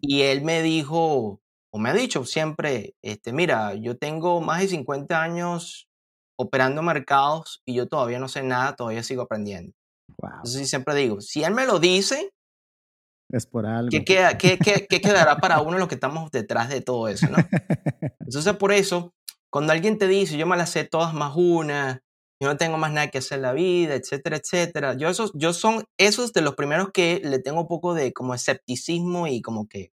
Y 0.00 0.22
él 0.22 0.42
me 0.42 0.62
dijo, 0.62 1.40
o 1.76 1.78
me 1.78 1.90
ha 1.90 1.92
dicho 1.92 2.24
siempre, 2.24 2.94
este, 3.02 3.34
mira, 3.34 3.74
yo 3.74 3.98
tengo 3.98 4.40
más 4.40 4.60
de 4.60 4.68
50 4.68 5.22
años 5.22 5.88
operando 6.38 6.80
mercados 6.80 7.60
y 7.66 7.74
yo 7.74 7.86
todavía 7.86 8.18
no 8.18 8.28
sé 8.28 8.42
nada, 8.42 8.74
todavía 8.74 9.02
sigo 9.02 9.20
aprendiendo. 9.20 9.74
Entonces 10.22 10.70
siempre 10.70 10.94
digo, 10.94 11.20
si 11.20 11.44
él 11.44 11.52
me 11.52 11.66
lo 11.66 11.78
dice, 11.78 12.30
es 13.30 13.44
por 13.44 13.66
algo. 13.66 13.90
¿Qué, 13.90 14.06
queda, 14.06 14.38
qué, 14.38 14.56
qué, 14.56 14.86
qué 14.88 15.02
quedará 15.02 15.36
para 15.36 15.60
uno 15.60 15.76
los 15.76 15.88
que 15.88 15.96
estamos 15.96 16.30
detrás 16.30 16.70
de 16.70 16.80
todo 16.80 17.08
eso, 17.08 17.26
no? 17.28 17.36
Entonces, 18.20 18.56
por 18.56 18.72
eso, 18.72 19.12
cuando 19.50 19.74
alguien 19.74 19.98
te 19.98 20.08
dice, 20.08 20.38
yo 20.38 20.46
me 20.46 20.56
las 20.56 20.70
sé 20.70 20.84
todas 20.84 21.12
más 21.12 21.34
una, 21.36 22.02
yo 22.40 22.48
no 22.48 22.56
tengo 22.56 22.78
más 22.78 22.90
nada 22.90 23.08
que 23.08 23.18
hacer 23.18 23.36
en 23.36 23.42
la 23.42 23.52
vida, 23.52 23.96
etcétera, 23.96 24.38
etcétera, 24.38 24.94
yo, 24.96 25.10
esos, 25.10 25.30
yo 25.34 25.52
son 25.52 25.84
esos 25.98 26.32
de 26.32 26.40
los 26.40 26.54
primeros 26.54 26.88
que 26.90 27.20
le 27.22 27.38
tengo 27.38 27.60
un 27.60 27.68
poco 27.68 27.92
de 27.92 28.14
como 28.14 28.32
escepticismo 28.32 29.26
y 29.26 29.42
como 29.42 29.68
que 29.68 29.90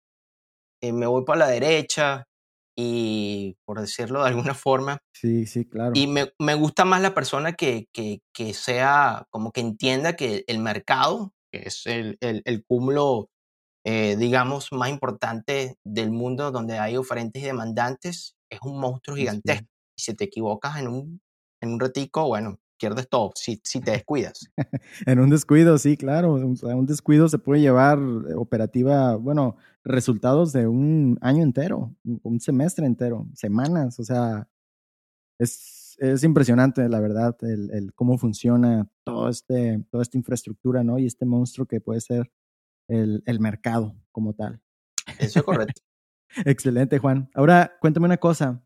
eh, 0.82 0.92
me 0.92 1.06
voy 1.06 1.24
para 1.24 1.40
la 1.40 1.48
derecha 1.48 2.24
y, 2.76 3.56
por 3.64 3.80
decirlo 3.80 4.22
de 4.22 4.28
alguna 4.28 4.54
forma. 4.54 4.98
Sí, 5.14 5.46
sí, 5.46 5.66
claro. 5.66 5.92
Y 5.94 6.06
me, 6.06 6.32
me 6.38 6.54
gusta 6.54 6.84
más 6.84 7.00
la 7.00 7.14
persona 7.14 7.52
que, 7.52 7.86
que, 7.92 8.20
que 8.34 8.52
sea, 8.54 9.26
como 9.30 9.52
que 9.52 9.60
entienda 9.60 10.16
que 10.16 10.44
el 10.46 10.58
mercado 10.58 11.32
que 11.52 11.68
es 11.68 11.86
el, 11.86 12.16
el, 12.20 12.64
cúmulo, 12.64 13.28
eh, 13.84 14.16
digamos, 14.16 14.72
más 14.72 14.88
importante 14.88 15.76
del 15.84 16.10
mundo 16.10 16.50
donde 16.50 16.78
hay 16.78 16.96
oferentes 16.96 17.42
y 17.42 17.46
demandantes, 17.46 18.36
es 18.50 18.58
un 18.62 18.80
monstruo 18.80 19.16
gigantesco. 19.16 19.68
Y 19.96 20.02
si 20.02 20.14
te 20.14 20.24
equivocas 20.24 20.78
en 20.78 20.88
un, 20.88 21.20
en 21.60 21.74
un 21.74 21.80
ratico, 21.80 22.26
bueno, 22.26 22.58
pierdes 22.86 23.08
todo 23.08 23.30
si, 23.34 23.60
si 23.64 23.80
te 23.80 23.92
descuidas. 23.92 24.50
en 25.06 25.20
un 25.20 25.30
descuido, 25.30 25.78
sí, 25.78 25.96
claro. 25.96 26.34
Un, 26.34 26.86
descuido 26.86 27.28
se 27.28 27.38
puede 27.38 27.60
llevar 27.60 27.98
eh, 27.98 28.34
operativa, 28.34 29.16
bueno, 29.16 29.56
resultados 29.84 30.52
de 30.52 30.66
un 30.66 31.18
año 31.20 31.42
entero, 31.42 31.94
un 32.04 32.40
semestre 32.40 32.86
entero, 32.86 33.26
semanas, 33.34 33.98
o 33.98 34.04
sea, 34.04 34.48
es 35.38 35.82
es, 35.98 36.24
impresionante, 36.24 36.88
la 36.88 37.00
verdad, 37.00 37.36
el, 37.42 37.70
el, 37.70 37.94
cómo 37.94 38.18
funciona 38.18 38.88
todo 39.04 39.28
este, 39.28 39.84
toda 39.90 40.02
esta 40.02 40.18
infraestructura, 40.18 40.82
¿no? 40.82 40.98
Y 40.98 41.06
este 41.06 41.24
monstruo 41.24 41.66
que 41.66 41.80
puede 41.80 42.00
ser 42.00 42.30
el, 42.88 43.22
el 43.26 43.40
mercado 43.40 43.94
como 44.10 44.34
tal. 44.34 44.60
Eso 45.18 45.40
es 45.40 45.44
correcto. 45.44 45.82
Excelente, 46.44 46.98
Juan. 46.98 47.30
Ahora, 47.34 47.72
cuéntame 47.80 48.06
una 48.06 48.16
cosa. 48.16 48.62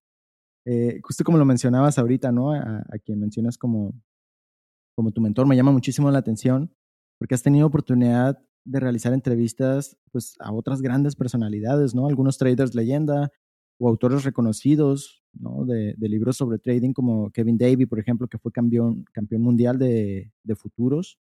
Eh, 0.64 1.00
justo 1.02 1.24
como 1.24 1.38
lo 1.38 1.44
mencionabas 1.44 1.98
ahorita, 1.98 2.32
¿no? 2.32 2.52
A, 2.52 2.84
a, 2.88 2.98
quien 3.04 3.20
mencionas 3.20 3.56
como, 3.56 3.92
como 4.96 5.12
tu 5.12 5.20
mentor, 5.20 5.46
me 5.46 5.54
llama 5.54 5.70
muchísimo 5.70 6.10
la 6.10 6.18
atención 6.18 6.72
porque 7.18 7.34
has 7.34 7.42
tenido 7.42 7.66
oportunidad 7.66 8.38
de 8.64 8.80
realizar 8.80 9.12
entrevistas 9.12 9.96
pues, 10.10 10.34
a 10.40 10.52
otras 10.52 10.82
grandes 10.82 11.14
personalidades, 11.14 11.94
¿no? 11.94 12.08
Algunos 12.08 12.36
traders 12.36 12.74
leyenda, 12.74 13.30
o 13.78 13.88
autores 13.88 14.24
reconocidos 14.24 15.22
¿no? 15.32 15.64
de, 15.64 15.94
libros 15.98 16.36
sobre 16.36 16.58
trading 16.58 16.92
como 16.92 17.30
Kevin 17.30 17.58
Davey, 17.58 17.86
por 17.86 17.98
ejemplo, 17.98 18.28
que 18.28 18.38
fue 18.38 18.52
campeón, 18.52 19.04
campeón 19.12 19.42
mundial 19.42 19.78
de, 19.78 20.32
futuros, 20.56 21.18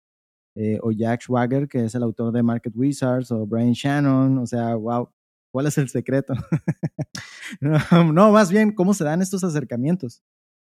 eh, 0.56 0.80
o 0.82 0.92
Jack 0.92 1.22
Schwager, 1.22 1.68
que 1.68 1.86
es 1.86 1.96
el 1.96 2.04
autor 2.04 2.32
de 2.34 2.44
Market 2.44 2.76
Wizards, 2.76 3.32
o 3.32 3.46
Brian 3.46 3.74
Shannon, 3.74 4.40
o 4.40 4.48
sea, 4.48 4.76
wow, 4.76 5.10
¿cuál 5.52 5.68
es 5.68 5.78
el 5.78 5.90
secreto? 5.90 6.34
no, 7.62 8.32
más 8.32 8.52
bien, 8.52 8.74
¿cómo 8.74 8.94
se 8.94 9.04
dan 9.04 9.22
estos 9.22 9.44
acercamientos? 9.44 10.24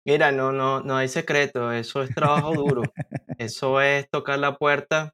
Mira, 0.05 0.31
no, 0.31 0.51
no, 0.51 0.81
no 0.81 0.97
hay 0.97 1.07
secreto, 1.07 1.71
eso 1.71 2.01
es 2.01 2.13
trabajo 2.15 2.53
duro, 2.53 2.81
eso 3.37 3.81
es 3.81 4.09
tocar 4.09 4.39
la 4.39 4.57
puerta 4.57 5.13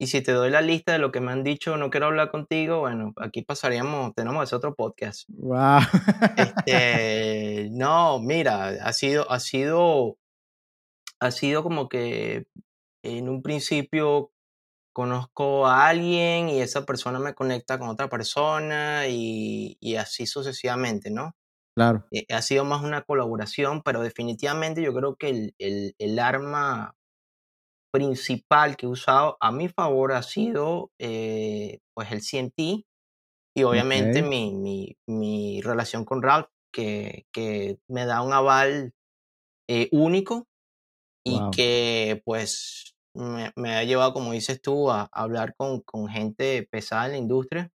y 0.00 0.06
si 0.06 0.22
te 0.22 0.30
doy 0.30 0.50
la 0.50 0.60
lista 0.60 0.92
de 0.92 1.00
lo 1.00 1.10
que 1.10 1.20
me 1.20 1.32
han 1.32 1.42
dicho, 1.42 1.76
no 1.76 1.90
quiero 1.90 2.06
hablar 2.06 2.30
contigo, 2.30 2.80
bueno, 2.80 3.12
aquí 3.16 3.42
pasaríamos, 3.42 4.14
tenemos 4.14 4.44
ese 4.44 4.54
otro 4.54 4.76
podcast. 4.76 5.28
Wow. 5.28 5.80
Este, 6.36 7.68
no, 7.72 8.20
mira, 8.20 8.68
ha 8.80 8.92
sido, 8.92 9.28
ha 9.28 9.40
sido, 9.40 10.16
ha 11.18 11.32
sido 11.32 11.64
como 11.64 11.88
que 11.88 12.46
en 13.02 13.28
un 13.28 13.42
principio 13.42 14.30
conozco 14.92 15.66
a 15.66 15.88
alguien 15.88 16.48
y 16.48 16.60
esa 16.60 16.86
persona 16.86 17.18
me 17.18 17.34
conecta 17.34 17.78
con 17.80 17.88
otra 17.88 18.08
persona 18.08 19.08
y, 19.08 19.78
y 19.80 19.96
así 19.96 20.26
sucesivamente, 20.26 21.10
¿no? 21.10 21.34
Claro. 21.78 22.04
Eh, 22.10 22.26
ha 22.30 22.42
sido 22.42 22.64
más 22.64 22.82
una 22.82 23.02
colaboración, 23.02 23.82
pero 23.84 24.02
definitivamente 24.02 24.82
yo 24.82 24.92
creo 24.92 25.14
que 25.14 25.28
el, 25.28 25.54
el, 25.58 25.94
el 25.98 26.18
arma 26.18 26.96
principal 27.92 28.76
que 28.76 28.86
he 28.86 28.88
usado 28.88 29.36
a 29.40 29.52
mi 29.52 29.68
favor 29.68 30.12
ha 30.12 30.24
sido 30.24 30.90
eh, 30.98 31.78
pues 31.94 32.10
el 32.10 32.20
CMT 32.20 32.84
y 33.56 33.62
obviamente 33.62 34.22
mi, 34.22 34.52
mi, 34.54 34.96
mi, 35.06 35.60
relación 35.62 36.04
con 36.04 36.20
Ralph 36.20 36.48
que, 36.72 37.26
que 37.32 37.78
me 37.88 38.06
da 38.06 38.22
un 38.22 38.32
aval 38.32 38.92
eh, 39.68 39.88
único 39.92 40.48
y 41.24 41.38
que 41.54 42.22
pues 42.24 42.96
me, 43.14 43.52
me, 43.54 43.76
ha 43.76 43.84
llevado, 43.84 44.14
como 44.14 44.32
dices 44.32 44.60
tú, 44.60 44.90
a, 44.90 45.02
a 45.02 45.08
hablar 45.12 45.54
con, 45.56 45.80
con, 45.82 46.08
gente 46.08 46.66
pesada 46.70 47.06
en 47.06 47.12
la 47.12 47.18
industria 47.18 47.70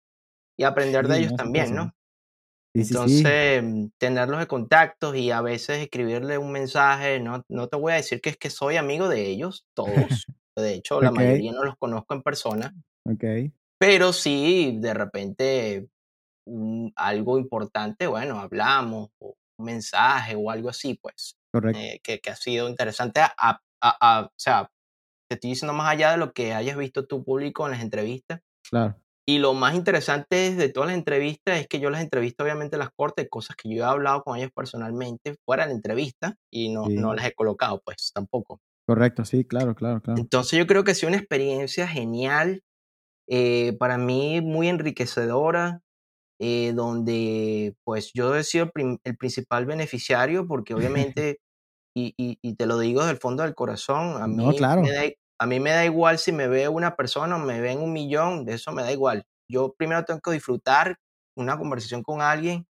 y 0.59 0.65
aprender 0.65 1.05
sí, 1.05 1.13
de 1.13 1.19
ellos 1.19 1.35
también, 1.35 1.75
¿no? 1.75 1.93
Sí, 2.75 2.83
Entonces, 2.83 3.61
sí, 3.61 3.67
mm, 3.67 3.91
tenerlos 3.99 4.39
de 4.39 4.47
contactos 4.47 5.17
y 5.17 5.33
a 5.33 5.41
veces 5.41 5.83
escribirle 5.83 6.39
un 6.39 6.53
mensaje, 6.53 7.19
no, 7.19 7.45
no 7.49 7.69
te 7.69 7.77
voy 7.77 7.93
a 7.93 7.97
decir 7.97 8.21
que 8.21 8.31
es 8.31 8.37
que 8.37 8.51
soy 8.51 8.77
amigo 8.77 9.09
de 9.09 9.27
ellos, 9.27 9.67
todos. 9.75 9.87
De 10.57 10.75
hecho, 10.75 10.97
okay. 10.97 11.07
la 11.07 11.13
mayoría 11.13 11.53
no 11.53 11.65
los 11.65 11.77
conozco 11.77 12.13
en 12.15 12.23
persona. 12.23 12.75
Okay. 13.05 13.53
Pero 13.79 14.13
sí, 14.13 14.77
de 14.79 14.93
repente, 14.93 15.89
um, 16.47 16.91
algo 16.97 17.39
importante, 17.39 18.07
bueno, 18.07 18.39
hablamos, 18.39 19.11
o 19.19 19.37
un 19.59 19.65
mensaje 19.65 20.35
o 20.37 20.51
algo 20.51 20.69
así, 20.69 20.99
pues. 21.01 21.37
Eh, 21.75 22.01
que, 22.03 22.21
que, 22.21 22.31
ha 22.31 22.37
sido 22.37 22.69
interesante. 22.69 23.21
A, 23.21 23.33
a, 23.39 23.61
a, 23.81 24.27
o 24.27 24.33
sea, 24.37 24.71
te 25.29 25.35
estoy 25.35 25.51
diciendo 25.51 25.73
más 25.73 25.89
allá 25.89 26.13
de 26.13 26.19
lo 26.19 26.33
que 26.33 26.53
hayas 26.53 26.77
visto 26.77 27.07
tu 27.07 27.25
público 27.25 27.65
en 27.67 27.73
las 27.73 27.83
entrevistas. 27.83 28.41
Claro. 28.69 29.00
Y 29.27 29.39
lo 29.39 29.55
más 29.55 29.75
interesante 29.75 30.55
de 30.55 30.69
todas 30.71 30.89
las 30.89 30.99
entrevistas 30.99 31.61
es 31.61 31.69
que 31.69 31.79
yo 31.79 31.91
las 31.91 32.03
entrevistas 32.03 32.45
obviamente 32.45 32.77
las 32.77 32.91
corto 32.91 33.23
de 33.23 33.29
cosas 33.29 33.55
que 33.57 33.69
yo 33.69 33.85
he 33.85 33.87
hablado 33.87 34.23
con 34.23 34.37
ellos 34.37 34.51
personalmente 34.55 35.37
fuera 35.45 35.65
de 35.65 35.71
la 35.71 35.77
entrevista 35.77 36.37
y 36.51 36.71
no, 36.71 36.87
sí. 36.87 36.95
no 36.95 37.15
las 37.15 37.27
he 37.27 37.35
colocado 37.35 37.81
pues 37.85 38.11
tampoco. 38.13 38.61
Correcto, 38.87 39.25
sí, 39.25 39.45
claro, 39.45 39.75
claro, 39.75 40.01
claro. 40.01 40.21
Entonces 40.21 40.59
yo 40.59 40.67
creo 40.67 40.83
que 40.83 40.91
ha 40.91 40.95
sido 40.95 41.11
una 41.11 41.19
experiencia 41.19 41.87
genial, 41.87 42.63
eh, 43.29 43.77
para 43.79 43.99
mí 43.99 44.41
muy 44.41 44.69
enriquecedora, 44.69 45.83
eh, 46.41 46.73
donde 46.75 47.77
pues 47.85 48.13
yo 48.13 48.35
he 48.35 48.43
sido 48.43 48.71
el, 48.75 48.99
el 49.05 49.17
principal 49.17 49.67
beneficiario 49.67 50.49
porque 50.49 50.75
obviamente, 51.15 51.39
y, 51.95 52.15
y, 52.17 52.39
y, 52.43 52.55
te 52.57 52.67
lo 52.67 52.79
digo 52.79 53.01
desde 53.03 53.13
el 53.13 53.19
fondo 53.19 53.45
del 53.45 53.55
corazón, 53.55 54.21
a 54.21 54.27
mí 54.27 54.37
no, 54.37 54.53
claro. 54.55 54.83
me 54.83 54.91
da, 54.91 55.03
a 55.41 55.47
mí 55.47 55.59
me 55.59 55.71
da 55.71 55.87
igual 55.87 56.19
si 56.19 56.33
me 56.33 56.49
ve 56.49 56.69
una 56.69 56.97
persona 56.97 57.37
o 57.37 57.39
me 57.39 57.63
ven 57.63 57.81
un 57.81 57.95
millón, 57.95 58.45
de 58.45 58.55
eso 58.55 58.73
me 58.73 58.83
da 58.83 58.93
igual. 58.93 59.25
Yo 59.49 59.73
primero 59.73 60.05
tengo 60.05 60.21
que 60.21 60.33
disfrutar 60.33 60.99
una 61.35 61.57
conversación 61.57 62.03
con 62.03 62.21
alguien, 62.21 62.67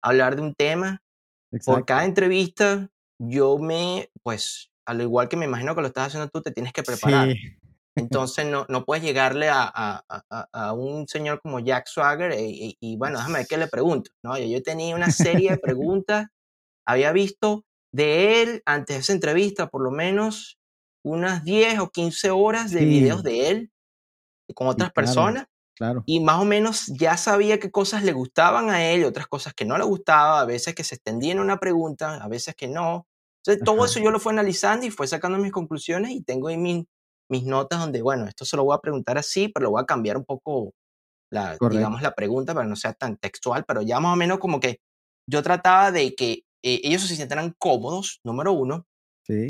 hablar 0.00 0.36
de 0.36 0.42
un 0.42 0.54
tema. 0.54 1.02
Exacto. 1.50 1.72
Por 1.72 1.84
cada 1.84 2.04
entrevista, 2.04 2.88
yo 3.18 3.58
me, 3.58 4.08
pues, 4.22 4.70
al 4.86 5.00
igual 5.00 5.28
que 5.28 5.36
me 5.36 5.46
imagino 5.46 5.74
que 5.74 5.80
lo 5.80 5.88
estás 5.88 6.06
haciendo 6.06 6.28
tú, 6.28 6.40
te 6.42 6.52
tienes 6.52 6.72
que 6.72 6.84
preparar. 6.84 7.32
Sí. 7.32 7.38
Entonces 7.96 8.46
no, 8.46 8.66
no 8.68 8.84
puedes 8.84 9.02
llegarle 9.02 9.48
a, 9.48 9.64
a, 9.64 10.04
a, 10.08 10.48
a, 10.52 10.72
un 10.74 11.08
señor 11.08 11.40
como 11.40 11.58
Jack 11.58 11.88
Swagger 11.88 12.38
y, 12.38 12.76
y, 12.78 12.92
y, 12.92 12.96
bueno, 12.96 13.18
déjame 13.18 13.38
ver 13.38 13.46
qué 13.48 13.56
le 13.56 13.66
pregunto. 13.66 14.12
¿no? 14.22 14.38
Yo, 14.38 14.44
yo 14.44 14.62
tenía 14.62 14.94
una 14.94 15.10
serie 15.10 15.50
de 15.50 15.58
preguntas, 15.58 16.28
había 16.86 17.10
visto 17.10 17.64
de 17.92 18.42
él, 18.42 18.62
antes 18.64 18.94
de 18.96 19.00
esa 19.00 19.12
entrevista, 19.12 19.68
por 19.68 19.82
lo 19.82 19.90
menos 19.90 20.56
unas 21.06 21.44
10 21.44 21.78
o 21.80 21.90
15 21.90 22.30
horas 22.30 22.72
de 22.72 22.80
Sí. 22.80 22.86
videos 22.86 23.22
de 23.22 23.48
él 23.50 23.72
con 24.54 24.68
Sí, 24.68 24.74
otras 24.74 24.92
claro, 24.94 24.94
personas 24.94 25.46
claro. 25.74 26.06
y 26.06 26.20
más 26.20 26.40
o 26.40 26.46
menos 26.46 26.86
ya 26.88 27.16
sabía 27.16 27.60
qué 27.60 27.70
cosas 27.70 28.04
le 28.04 28.12
gustaban 28.12 28.70
a 28.70 28.84
él 28.84 29.02
y 29.02 29.04
otras 29.04 29.26
cosas 29.28 29.54
que 29.54 29.64
no 29.66 29.78
le 29.78 29.84
gustaba, 29.84 30.40
a 30.40 30.46
veces 30.46 30.74
que 30.74 30.84
se 30.84 30.96
extendía 30.96 31.32
en 31.32 31.40
una 31.40 31.58
pregunta, 31.58 32.22
a 32.22 32.28
veces 32.28 32.54
que 32.56 32.68
no. 32.68 33.06
Entonces, 33.44 33.64
todo 33.64 33.84
eso 33.86 34.00
yo 34.00 34.10
lo 34.10 34.20
fui 34.20 34.32
analizando 34.32 34.86
y 34.86 34.90
fue 34.90 35.06
sacando 35.08 35.38
mis 35.38 35.52
conclusiones 35.52 36.12
y 36.12 36.22
tengo 36.22 36.48
ahí 36.48 36.56
mis, 36.58 36.84
mis 37.30 37.44
notas 37.44 37.80
donde, 37.80 38.02
bueno, 38.02 38.26
esto 38.28 38.44
se 38.44 38.56
lo 38.56 38.64
voy 38.64 38.76
a 38.76 38.80
preguntar 38.80 39.18
así, 39.18 39.48
pero 39.48 39.64
lo 39.66 39.70
voy 39.72 39.82
a 39.82 39.86
cambiar 39.86 40.16
un 40.18 40.24
poco, 40.24 40.72
la, 41.30 41.58
Correcto. 41.58 41.78
digamos, 41.78 42.02
la 42.02 42.14
pregunta 42.14 42.54
para 42.54 42.66
no 42.68 42.76
sea 42.76 42.94
tan 42.94 43.16
textual, 43.18 43.64
pero 43.66 43.82
ya 43.82 44.00
más 44.00 44.14
o 44.14 44.16
menos 44.16 44.38
como 44.38 44.60
que 44.60 44.80
yo 45.28 45.42
trataba 45.42 45.92
de 45.92 46.14
que 46.14 46.44
eh, 46.64 46.80
ellos 46.84 47.02
se 47.02 47.16
sintieran 47.16 47.54
cómodos, 47.58 48.20
número 48.24 48.52
uno, 48.52 48.86
Sí, 49.26 49.46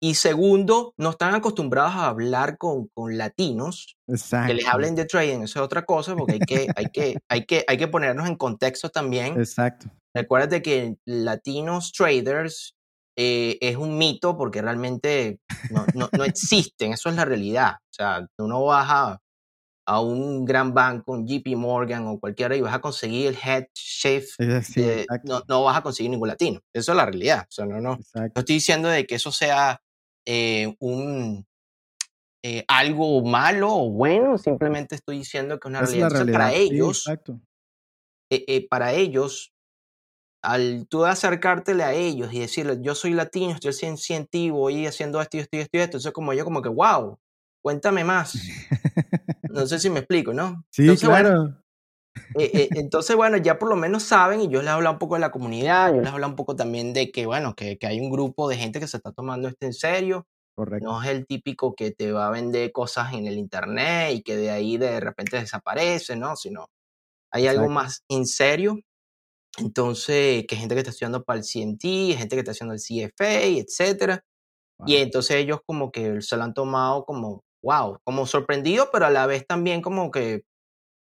y 0.00 0.14
segundo, 0.14 0.92
no 0.98 1.10
están 1.10 1.34
acostumbrados 1.34 1.94
a 1.94 2.06
hablar 2.06 2.58
con, 2.58 2.88
con 2.88 3.16
latinos 3.16 3.96
que 4.06 4.12
exacto. 4.14 4.52
les 4.52 4.66
hablen 4.66 4.94
de 4.94 5.06
trading, 5.06 5.42
eso 5.42 5.58
es 5.60 5.64
otra 5.64 5.84
cosa, 5.84 6.14
porque 6.14 6.34
hay 6.34 6.40
que, 6.40 6.66
hay 6.76 6.86
que, 6.86 7.16
hay 7.28 7.46
que, 7.46 7.64
hay 7.66 7.76
que 7.78 7.88
ponernos 7.88 8.28
en 8.28 8.36
contexto 8.36 8.90
también. 8.90 9.38
Exacto. 9.38 9.88
Recuérdate 10.14 10.62
que 10.62 10.96
latinos 11.06 11.92
traders 11.92 12.74
eh, 13.16 13.56
es 13.60 13.76
un 13.76 13.96
mito 13.96 14.36
porque 14.36 14.60
realmente 14.60 15.40
no, 15.70 15.86
no, 15.94 16.08
no 16.12 16.24
existen, 16.24 16.92
eso 16.92 17.08
es 17.08 17.16
la 17.16 17.24
realidad. 17.24 17.76
O 17.80 17.92
sea, 17.94 18.26
tú 18.36 18.46
no 18.46 18.64
vas 18.64 18.86
a, 18.90 19.18
a 19.86 20.00
un 20.00 20.44
gran 20.44 20.74
banco, 20.74 21.12
un 21.12 21.26
JP 21.26 21.56
Morgan 21.56 22.06
o 22.06 22.20
cualquiera 22.20 22.54
y 22.54 22.60
vas 22.60 22.74
a 22.74 22.80
conseguir 22.80 23.28
el 23.28 23.38
head 23.42 23.64
chef, 23.72 24.34
Eh, 24.38 24.62
Sí, 24.62 24.82
exacto. 24.82 25.38
no, 25.38 25.42
no 25.48 25.64
vas 25.64 25.78
a 25.78 25.82
conseguir 25.82 26.10
ningún 26.10 26.28
latino. 26.28 26.60
Eso 26.74 26.92
es 26.92 26.96
la 26.96 27.06
realidad. 27.06 27.46
O 27.48 27.52
sea, 27.52 27.64
no, 27.64 27.80
no, 27.80 27.98
no 28.14 28.26
estoy 28.34 28.56
diciendo 28.56 28.88
de 28.88 29.06
que 29.06 29.14
eso 29.14 29.32
sea 29.32 29.80
eh, 30.26 30.74
un 30.80 31.46
eh, 32.48 32.64
algo 32.68 33.24
malo 33.24 33.74
o 33.74 33.90
bueno, 33.90 34.38
simplemente 34.38 34.94
estoy 34.94 35.18
diciendo 35.18 35.58
que 35.58 35.66
es 35.66 35.70
una 35.70 35.80
es 35.80 35.90
realidad. 35.90 36.10
para 36.10 36.50
realidad. 36.50 36.68
Sí, 36.68 36.74
ellos, 36.74 36.98
exacto. 36.98 37.40
eh, 38.30 38.44
eh, 38.46 38.68
para 38.68 38.92
ellos, 38.92 39.52
al 40.42 40.86
tú 40.88 41.04
acercártele 41.04 41.82
a 41.82 41.92
ellos 41.92 42.32
y 42.32 42.38
decirles, 42.38 42.78
yo 42.82 42.94
soy 42.94 43.14
latino, 43.14 43.52
estoy 43.52 43.72
científico, 43.96 44.58
voy 44.58 44.86
haciendo 44.86 45.20
esto 45.20 45.38
y 45.38 45.40
esto 45.40 45.56
y 45.56 45.60
esto 45.60 45.76
y 45.76 45.80
esto, 45.80 45.96
entonces 45.96 46.12
como 46.12 46.34
yo 46.34 46.44
como 46.44 46.62
que, 46.62 46.68
wow, 46.68 47.18
cuéntame 47.62 48.04
más. 48.04 48.32
No 49.48 49.66
sé 49.66 49.78
si 49.78 49.88
me 49.88 50.00
explico, 50.00 50.34
¿no? 50.34 50.64
Sí, 50.70 50.82
Entonces, 50.82 51.08
bueno, 51.08 51.28
claro. 51.30 51.64
Eh, 52.38 52.50
eh, 52.52 52.68
entonces, 52.72 53.16
bueno, 53.16 53.36
ya 53.36 53.58
por 53.58 53.68
lo 53.68 53.76
menos 53.76 54.02
saben, 54.02 54.40
y 54.40 54.48
yo 54.48 54.60
les 54.60 54.68
he 54.68 54.72
hablado 54.72 54.94
un 54.94 54.98
poco 54.98 55.14
de 55.14 55.20
la 55.20 55.30
comunidad, 55.30 55.94
yo 55.94 56.00
les 56.00 56.10
he 56.10 56.12
hablado 56.12 56.30
un 56.30 56.36
poco 56.36 56.56
también 56.56 56.92
de 56.92 57.10
que, 57.10 57.26
bueno, 57.26 57.54
que, 57.54 57.78
que 57.78 57.86
hay 57.86 58.00
un 58.00 58.10
grupo 58.10 58.48
de 58.48 58.56
gente 58.56 58.80
que 58.80 58.88
se 58.88 58.96
está 58.96 59.12
tomando 59.12 59.48
esto 59.48 59.66
en 59.66 59.72
serio, 59.72 60.26
Correcto. 60.54 60.86
no 60.88 61.02
es 61.02 61.10
el 61.10 61.26
típico 61.26 61.74
que 61.74 61.90
te 61.90 62.12
va 62.12 62.28
a 62.28 62.30
vender 62.30 62.72
cosas 62.72 63.12
en 63.12 63.26
el 63.26 63.38
internet 63.38 64.14
y 64.14 64.22
que 64.22 64.36
de 64.36 64.50
ahí 64.50 64.78
de 64.78 65.00
repente 65.00 65.38
desaparece, 65.38 66.16
¿no? 66.16 66.34
Sino 66.36 66.70
hay 67.30 67.46
algo 67.46 67.68
más 67.68 68.02
en 68.08 68.26
serio. 68.26 68.80
Entonces, 69.58 70.44
que 70.46 70.56
gente 70.56 70.74
que 70.74 70.80
está 70.80 70.90
estudiando 70.90 71.24
para 71.24 71.38
el 71.38 71.44
CMT, 71.44 72.16
gente 72.16 72.30
que 72.30 72.38
está 72.38 72.52
haciendo 72.52 72.74
el 72.74 72.80
CFA, 72.80 73.42
etcétera. 73.42 74.24
Y 74.86 74.96
entonces 74.96 75.36
ellos 75.36 75.60
como 75.66 75.90
que 75.90 76.20
se 76.20 76.36
lo 76.36 76.44
han 76.44 76.54
tomado 76.54 77.04
como, 77.04 77.44
wow, 77.62 77.98
como 78.04 78.26
sorprendido, 78.26 78.90
pero 78.92 79.06
a 79.06 79.10
la 79.10 79.26
vez 79.26 79.46
también 79.46 79.80
como 79.80 80.10
que, 80.10 80.42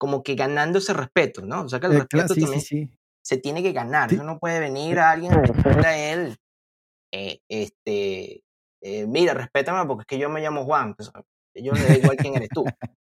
como 0.01 0.23
que 0.23 0.33
ganando 0.33 0.79
ese 0.79 0.93
respeto, 0.93 1.45
¿no? 1.45 1.61
O 1.61 1.69
sea 1.69 1.79
que 1.79 1.85
el 1.85 1.91
Eh, 1.93 1.99
respeto 1.99 2.33
sí, 2.33 2.41
también 2.41 2.61
sí. 2.61 2.89
se 3.23 3.37
tiene 3.37 3.61
que 3.61 3.71
ganar. 3.71 4.11
Eso 4.11 4.23
no 4.23 4.39
puede 4.39 4.59
venir 4.59 4.97
a 4.97 5.11
alguien 5.11 5.31
a 5.31 5.41
decirle 5.41 5.85
a 5.87 6.11
él, 6.13 6.37
eh, 7.13 7.37
este, 7.47 8.41
eh, 8.81 9.05
mira, 9.05 9.35
respétame 9.35 9.85
porque 9.87 10.01
es 10.01 10.07
que 10.07 10.17
yo 10.17 10.27
me 10.27 10.41
llamo 10.41 10.65
Juan. 10.65 10.95
Pues, 10.95 11.11
yo 11.53 11.71
le 11.73 11.83
da 11.83 11.95
igual 11.95 12.17
quién 12.17 12.33
eres 12.33 12.49
tú. 12.49 12.65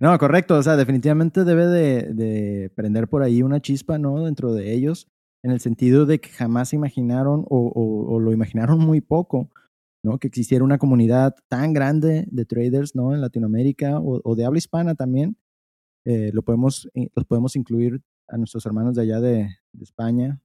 No, 0.00 0.16
correcto. 0.18 0.56
O 0.56 0.62
sea, 0.62 0.76
definitivamente 0.76 1.44
debe 1.44 1.66
de, 1.66 2.14
de 2.14 2.70
prender 2.70 3.06
por 3.08 3.22
ahí 3.22 3.42
una 3.42 3.60
chispa, 3.60 3.98
¿no? 3.98 4.24
Dentro 4.24 4.54
de 4.54 4.72
ellos, 4.72 5.08
en 5.42 5.50
el 5.50 5.60
sentido 5.60 6.06
de 6.06 6.20
que 6.20 6.30
jamás 6.30 6.72
imaginaron 6.72 7.44
o, 7.50 7.58
o- 7.74 8.14
o 8.14 8.18
lo 8.20 8.32
imaginaron 8.32 8.78
muy 8.78 9.00
poco, 9.02 9.50
¿no? 10.02 10.18
Que 10.18 10.28
existiera 10.28 10.64
una 10.64 10.78
comunidad 10.78 11.34
tan 11.48 11.74
grande 11.74 12.24
de 12.30 12.44
traders, 12.46 12.94
¿no? 12.94 13.12
En 13.14 13.20
Latinoamérica 13.20 13.98
o, 13.98 14.20
o 14.24 14.36
de 14.36 14.46
habla 14.46 14.58
hispana 14.58 14.94
también. 14.94 15.36
Eh, 16.04 16.30
lo 16.32 16.42
podemos, 16.42 16.88
eh, 16.94 17.08
los 17.14 17.24
podemos 17.26 17.56
incluir 17.56 18.00
a 18.28 18.38
nuestros 18.38 18.64
hermanos 18.66 18.94
de 18.94 19.02
allá 19.02 19.20
de, 19.20 19.48
de 19.72 19.84
España. 19.84 20.40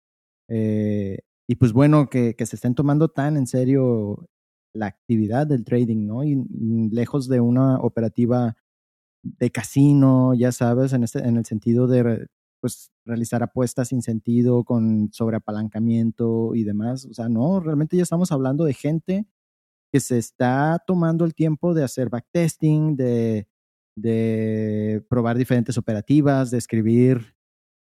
Eh, 0.49 1.19
y 1.47 1.55
pues 1.55 1.73
bueno, 1.73 2.09
que, 2.09 2.35
que 2.35 2.45
se 2.45 2.55
estén 2.55 2.75
tomando 2.75 3.09
tan 3.09 3.37
en 3.37 3.47
serio 3.47 4.27
la 4.73 4.87
actividad 4.87 5.47
del 5.47 5.63
trading, 5.63 6.05
¿no? 6.05 6.23
Y, 6.23 6.31
y 6.49 6.89
lejos 6.89 7.27
de 7.29 7.39
una 7.39 7.79
operativa 7.79 8.57
de 9.23 9.51
casino, 9.51 10.33
ya 10.33 10.51
sabes, 10.51 10.93
en, 10.93 11.03
este, 11.03 11.19
en 11.19 11.37
el 11.37 11.45
sentido 11.45 11.87
de 11.87 12.27
pues, 12.61 12.91
realizar 13.05 13.43
apuestas 13.43 13.89
sin 13.89 14.01
sentido, 14.01 14.63
con 14.63 15.09
sobreapalancamiento 15.11 16.55
y 16.55 16.63
demás. 16.63 17.05
O 17.05 17.13
sea, 17.13 17.29
no, 17.29 17.59
realmente 17.59 17.97
ya 17.97 18.03
estamos 18.03 18.31
hablando 18.31 18.65
de 18.65 18.73
gente 18.73 19.27
que 19.91 19.99
se 19.99 20.17
está 20.17 20.83
tomando 20.85 21.25
el 21.25 21.33
tiempo 21.33 21.73
de 21.73 21.83
hacer 21.83 22.09
backtesting, 22.09 22.95
de, 22.97 23.47
de 23.95 25.03
probar 25.09 25.37
diferentes 25.37 25.77
operativas, 25.77 26.51
de 26.51 26.57
escribir 26.57 27.35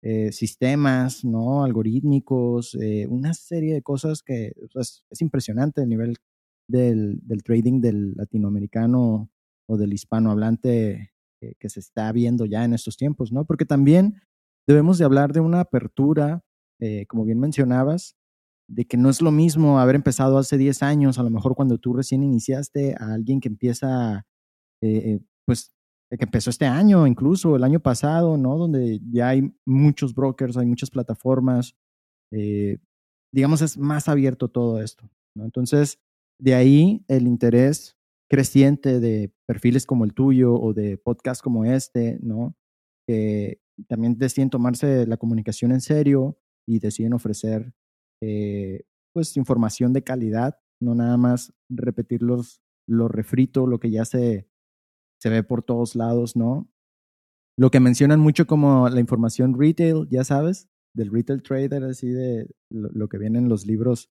eh, 0.05 0.33
sistemas, 0.33 1.23
¿no? 1.23 1.63
Algorítmicos, 1.63 2.75
eh, 2.75 3.07
una 3.07 3.33
serie 3.33 3.73
de 3.73 3.81
cosas 3.81 4.21
que 4.21 4.51
es, 4.75 5.05
es 5.09 5.21
impresionante 5.21 5.81
el 5.81 5.87
nivel 5.87 6.17
del, 6.67 7.19
del 7.23 7.41
trading 7.41 7.79
del 7.79 8.13
latinoamericano 8.15 9.29
o 9.65 9.77
del 9.77 9.93
hispanohablante 9.93 11.13
que, 11.57 11.69
se 11.69 11.79
está 11.79 12.11
viendo 12.11 12.45
ya 12.45 12.65
en 12.65 12.73
estos 12.73 12.97
tiempos, 12.97 13.31
¿no? 13.31 13.45
Porque 13.45 13.65
también 13.65 14.21
debemos 14.67 14.97
de 14.97 15.05
hablar 15.05 15.33
de 15.33 15.39
una 15.39 15.61
apertura, 15.61 16.43
eh, 16.79 17.05
como 17.07 17.23
bien 17.23 17.39
mencionabas, 17.39 18.17
de 18.69 18.85
que 18.85 18.97
no 18.97 19.09
es 19.09 19.21
lo 19.21 19.31
mismo 19.31 19.79
haber 19.79 19.95
empezado 19.95 20.37
hace 20.37 20.57
10 20.57 20.83
años, 20.83 21.17
a 21.17 21.23
lo 21.23 21.29
mejor 21.29 21.55
cuando 21.55 21.77
tú 21.77 21.93
recién 21.93 22.23
iniciaste, 22.23 22.95
a 22.99 23.13
alguien 23.13 23.39
que 23.39 23.49
empieza, 23.49 24.25
pues, 25.45 25.73
que 26.17 26.25
empezó 26.25 26.49
este 26.49 26.65
año, 26.65 27.07
incluso 27.07 27.55
el 27.55 27.63
año 27.63 27.79
pasado, 27.79 28.37
¿no? 28.37 28.57
Donde 28.57 28.99
ya 29.11 29.29
hay 29.29 29.53
muchos 29.65 30.13
brokers, 30.13 30.57
hay 30.57 30.65
muchas 30.65 30.89
plataformas, 30.89 31.75
eh, 32.31 32.77
digamos, 33.33 33.61
es 33.61 33.77
más 33.77 34.07
abierto 34.07 34.49
todo 34.49 34.81
esto, 34.81 35.09
¿no? 35.35 35.45
Entonces, 35.45 35.99
de 36.39 36.55
ahí 36.55 37.05
el 37.07 37.27
interés 37.27 37.97
creciente 38.29 38.99
de 38.99 39.33
perfiles 39.47 39.85
como 39.85 40.05
el 40.05 40.13
tuyo 40.13 40.55
o 40.55 40.73
de 40.73 40.97
podcasts 40.97 41.41
como 41.41 41.65
este, 41.65 42.19
¿no? 42.21 42.55
Que 43.07 43.61
también 43.87 44.17
deciden 44.17 44.49
tomarse 44.49 45.05
la 45.07 45.17
comunicación 45.17 45.71
en 45.71 45.81
serio 45.81 46.37
y 46.67 46.79
deciden 46.79 47.13
ofrecer, 47.13 47.73
eh, 48.21 48.83
pues, 49.13 49.37
información 49.37 49.93
de 49.93 50.03
calidad, 50.03 50.59
no 50.81 50.95
nada 50.95 51.17
más 51.17 51.53
repetir 51.69 52.21
los, 52.21 52.61
lo 52.87 53.07
refrito, 53.07 53.67
lo 53.67 53.79
que 53.79 53.91
ya 53.91 54.05
se, 54.05 54.47
se 55.23 55.29
ve 55.29 55.41
por 55.41 55.63
todos 55.63 55.95
lados, 55.95 56.35
¿no? 56.35 56.69
Lo 57.57 57.71
que 57.71 57.79
mencionan 57.79 58.19
mucho 58.19 58.45
como 58.45 58.89
la 58.89 58.99
información 58.99 59.57
retail, 59.57 60.05
ya 60.09 60.25
sabes, 60.25 60.67
del 60.93 61.13
retail 61.13 61.41
trader, 61.41 61.85
así 61.85 62.09
de 62.09 62.53
lo, 62.69 63.07
que 63.07 63.17
viene 63.17 63.39
en 63.39 63.47
los 63.47 63.65
libros 63.65 64.09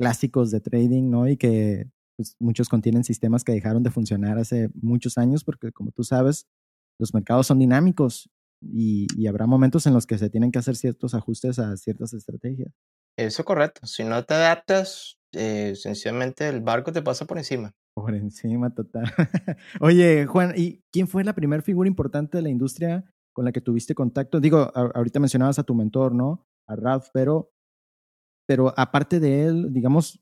clásicos 0.00 0.50
de 0.50 0.62
trading, 0.62 1.10
¿no? 1.10 1.28
Y 1.28 1.36
que 1.36 1.90
pues, 2.16 2.34
muchos 2.38 2.70
contienen 2.70 3.04
sistemas 3.04 3.44
que 3.44 3.52
dejaron 3.52 3.82
de 3.82 3.90
funcionar 3.90 4.38
hace 4.38 4.70
muchos 4.72 5.18
años 5.18 5.44
porque, 5.44 5.70
como 5.70 5.92
tú 5.92 6.02
sabes, 6.02 6.46
los 6.98 7.12
mercados 7.12 7.46
son 7.48 7.58
dinámicos 7.58 8.30
y, 8.62 9.26
habrá 9.26 9.46
momentos 9.46 9.86
en 9.86 9.92
los 9.92 10.06
que 10.06 10.16
se 10.16 10.30
tienen 10.30 10.50
que 10.50 10.60
hacer 10.60 10.76
ciertos 10.76 11.12
ajustes 11.12 11.58
a 11.58 11.76
ciertas 11.76 12.14
estrategias. 12.14 12.72
Eso 13.18 13.42
es 13.42 13.46
correcto. 13.46 13.86
Si 13.86 14.02
no 14.02 14.24
te 14.24 14.32
adaptas, 14.32 15.18
eh, 15.32 15.74
sencillamente 15.76 16.48
el 16.48 16.62
barco 16.62 16.90
te 16.90 17.02
pasa 17.02 17.26
por 17.26 17.36
encima. 17.36 17.74
Por 17.94 18.14
encima, 18.14 18.74
total. 18.74 19.04
Oye, 19.80 20.26
Juan, 20.26 20.54
¿y 20.56 20.82
quién 20.90 21.08
fue 21.08 21.24
la 21.24 21.34
primera 21.34 21.62
figura 21.62 21.88
importante 21.88 22.38
de 22.38 22.42
la 22.42 22.48
industria 22.48 23.04
con 23.34 23.44
la 23.44 23.52
que 23.52 23.60
tuviste 23.60 23.94
contacto? 23.94 24.40
Digo, 24.40 24.72
ahorita 24.74 25.20
mencionabas 25.20 25.58
a 25.58 25.64
tu 25.64 25.74
mentor, 25.74 26.14
¿no? 26.14 26.46
A 26.66 26.76
Ralph, 26.76 27.08
pero, 27.12 27.52
pero 28.46 28.72
aparte 28.76 29.20
de 29.20 29.44
él, 29.44 29.72
digamos, 29.72 30.20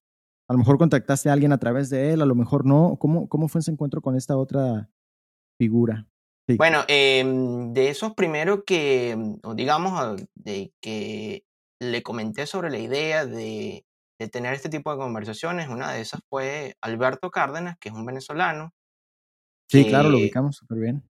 a 0.49 0.53
lo 0.53 0.59
mejor 0.59 0.79
contactaste 0.79 1.31
a 1.31 1.33
alguien 1.33 1.53
a 1.53 1.59
través 1.59 1.91
de 1.91 2.13
él, 2.13 2.23
a 2.23 2.27
lo 2.27 2.35
mejor 2.35 2.67
no. 2.67 2.97
¿Cómo, 2.99 3.29
cómo 3.29 3.47
fue 3.47 3.61
ese 3.61 3.71
encuentro 3.71 4.03
con 4.03 4.17
esta 4.17 4.37
otra 4.37 4.91
figura? 5.57 6.09
Bueno, 6.57 6.81
em, 6.89 7.73
de 7.73 7.91
esos 7.91 8.15
primeros 8.15 8.65
que, 8.67 9.17
digamos, 9.55 10.21
de 10.35 10.73
que 10.81 11.45
le 11.81 12.03
comenté 12.03 12.47
sobre 12.47 12.71
la 12.71 12.79
idea 12.79 13.27
de, 13.27 13.85
de 14.21 14.29
tener 14.29 14.53
este 14.53 14.69
tipo 14.69 14.93
de 14.93 14.99
conversaciones, 14.99 15.69
una 15.69 15.93
de 15.93 16.03
esas 16.03 16.21
fue 16.29 16.77
Alberto 16.83 17.31
Cárdenas, 17.31 17.79
que 17.81 17.89
es 17.89 17.95
un 17.95 18.05
venezolano, 18.05 18.75
sí, 19.67 19.87
claro, 19.87 20.11
lo 20.11 20.19
que, 20.19 20.25
ubicamos 20.25 20.57
súper 20.57 20.79
bien. 20.79 21.11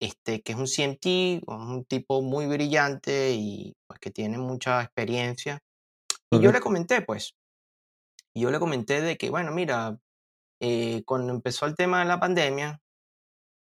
este, 0.00 0.40
que 0.40 0.52
es 0.52 0.58
un 0.58 0.66
CMT, 0.66 1.46
un 1.48 1.84
tipo 1.84 2.22
muy 2.22 2.46
brillante 2.46 3.34
y 3.34 3.76
pues 3.86 4.00
que 4.00 4.10
tiene 4.10 4.38
mucha 4.38 4.82
experiencia. 4.82 5.60
Y 6.30 6.40
yo 6.40 6.50
le 6.50 6.60
comenté, 6.60 7.02
pues, 7.02 7.34
yo 8.34 8.50
le 8.50 8.58
comenté 8.58 9.02
de 9.02 9.18
que, 9.18 9.28
bueno, 9.28 9.52
mira, 9.52 9.98
eh, 10.62 11.02
cuando 11.04 11.34
empezó 11.34 11.66
el 11.66 11.76
tema 11.76 11.98
de 12.00 12.06
la 12.06 12.18
pandemia, 12.18 12.80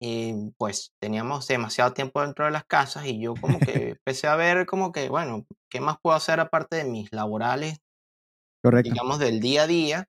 eh, 0.00 0.52
pues 0.56 0.92
teníamos 1.00 1.48
demasiado 1.48 1.92
tiempo 1.92 2.22
dentro 2.22 2.44
de 2.44 2.52
las 2.52 2.64
casas 2.64 3.06
y 3.06 3.20
yo 3.20 3.34
como 3.34 3.58
que 3.58 3.90
empecé 3.98 4.28
a 4.28 4.36
ver 4.36 4.66
como 4.66 4.92
que, 4.92 5.08
bueno, 5.08 5.46
¿qué 5.68 5.80
más 5.80 5.96
puedo 6.00 6.16
hacer 6.16 6.38
aparte 6.38 6.76
de 6.76 6.84
mis 6.84 7.12
laborales, 7.12 7.80
Correcto. 8.62 8.90
digamos, 8.90 9.18
del 9.18 9.40
día 9.40 9.62
a 9.64 9.66
día? 9.66 10.08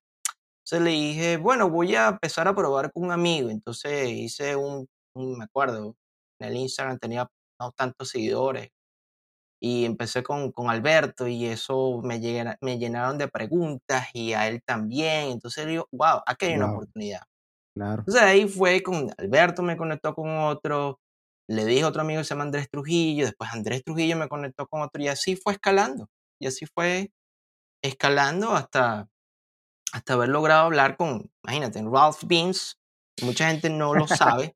Entonces 0.65 0.81
le 0.81 0.91
dije, 0.91 1.38
bueno, 1.38 1.69
voy 1.69 1.95
a 1.95 2.09
empezar 2.09 2.47
a 2.47 2.55
probar 2.55 2.91
con 2.91 3.03
un 3.05 3.12
amigo. 3.12 3.49
Entonces 3.49 4.09
hice 4.09 4.55
un, 4.55 4.88
un 5.15 5.38
me 5.38 5.45
acuerdo, 5.45 5.95
en 6.39 6.47
el 6.49 6.57
Instagram 6.57 6.99
tenía 6.99 7.27
no 7.59 7.71
tantos 7.73 8.09
seguidores, 8.09 8.69
y 9.62 9.85
empecé 9.85 10.23
con, 10.23 10.51
con 10.53 10.69
Alberto 10.69 11.27
y 11.27 11.45
eso 11.45 12.01
me, 12.03 12.19
llena- 12.21 12.57
me 12.62 12.77
llenaron 12.77 13.17
de 13.17 13.27
preguntas 13.27 14.07
y 14.13 14.33
a 14.33 14.47
él 14.47 14.62
también. 14.65 15.31
Entonces 15.31 15.67
digo, 15.67 15.88
wow, 15.91 16.21
aquí 16.25 16.45
hay 16.47 16.55
una 16.55 16.71
oportunidad. 16.71 17.23
Claro. 17.75 17.99
Entonces 18.01 18.21
ahí 18.21 18.47
fue 18.47 18.81
con 18.81 19.09
Alberto, 19.17 19.62
me 19.62 19.77
conectó 19.77 20.13
con 20.15 20.29
otro, 20.38 20.99
le 21.49 21.65
dije 21.65 21.83
a 21.83 21.88
otro 21.89 22.01
amigo 22.01 22.21
que 22.21 22.25
se 22.25 22.29
llama 22.29 22.43
Andrés 22.45 22.69
Trujillo, 22.69 23.25
después 23.25 23.51
Andrés 23.51 23.83
Trujillo 23.83 24.15
me 24.17 24.29
conectó 24.29 24.65
con 24.67 24.81
otro 24.81 25.01
y 25.01 25.07
así 25.09 25.35
fue 25.35 25.53
escalando. 25.53 26.07
Y 26.41 26.47
así 26.47 26.65
fue 26.73 27.12
escalando 27.81 28.51
hasta, 28.51 29.09
hasta 29.91 30.13
haber 30.13 30.29
logrado 30.29 30.65
hablar 30.65 30.97
con, 30.97 31.31
imagínate, 31.43 31.81
Ralph 31.83 32.23
Beans. 32.25 32.79
Mucha 33.21 33.49
gente 33.49 33.69
no 33.69 33.93
lo 33.93 34.07
sabe, 34.07 34.55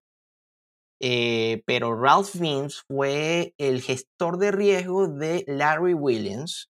eh, 1.01 1.63
pero 1.65 1.99
Ralph 1.99 2.36
Beans 2.36 2.83
fue 2.88 3.53
el 3.57 3.81
gestor 3.81 4.38
de 4.38 4.51
riesgo 4.51 5.07
de 5.07 5.43
Larry 5.47 5.93
Williams 5.93 6.69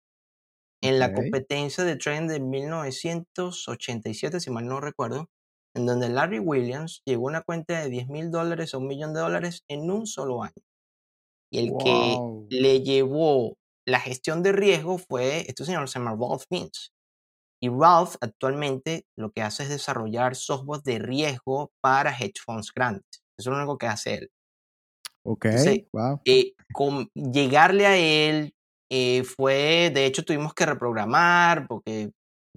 en 0.82 0.98
la 0.98 1.12
competencia 1.12 1.84
de 1.84 1.96
tren 1.96 2.28
de 2.28 2.40
1987, 2.40 4.40
si 4.40 4.50
mal 4.50 4.66
no 4.66 4.80
recuerdo, 4.80 5.28
en 5.74 5.86
donde 5.86 6.08
Larry 6.08 6.38
Williams 6.38 7.02
llegó 7.04 7.28
a 7.28 7.30
una 7.30 7.42
cuenta 7.42 7.80
de 7.80 7.90
10 7.90 8.08
mil 8.08 8.30
dólares 8.30 8.74
a 8.74 8.78
un 8.78 8.86
millón 8.86 9.14
de 9.14 9.20
dólares 9.20 9.64
en 9.68 9.90
un 9.90 10.06
solo 10.06 10.42
año. 10.42 10.52
Y 11.50 11.58
el 11.58 11.72
que 11.82 12.18
le 12.50 12.82
llevó 12.82 13.56
la 13.86 14.00
gestión 14.00 14.42
de 14.42 14.52
riesgo 14.52 14.98
fue 14.98 15.46
este 15.48 15.64
señor, 15.64 15.88
se 15.88 15.98
llama 15.98 16.16
Ralph 16.18 16.44
Beans. 16.50 16.92
Y 17.62 17.68
Ralph 17.70 18.16
actualmente 18.20 19.06
lo 19.16 19.32
que 19.32 19.42
hace 19.42 19.64
es 19.64 19.70
desarrollar 19.70 20.36
software 20.36 20.82
de 20.82 20.98
riesgo 20.98 21.72
para 21.82 22.10
hedge 22.16 22.40
funds 22.44 22.72
grandes. 22.74 23.04
Eso 23.38 23.50
es 23.50 23.56
lo 23.56 23.58
único 23.58 23.78
que 23.78 23.86
hace 23.86 24.14
él. 24.14 24.30
Ok. 25.24 25.44
Entonces, 25.44 25.84
Wow. 25.92 26.20
eh, 26.24 26.52
con 26.72 27.08
llegarle 27.14 27.86
a 27.86 27.96
él 27.96 28.54
eh, 28.90 29.24
fue, 29.24 29.90
de 29.94 30.06
hecho 30.06 30.24
tuvimos 30.24 30.54
que 30.54 30.66
reprogramar 30.66 31.66
porque 31.68 32.10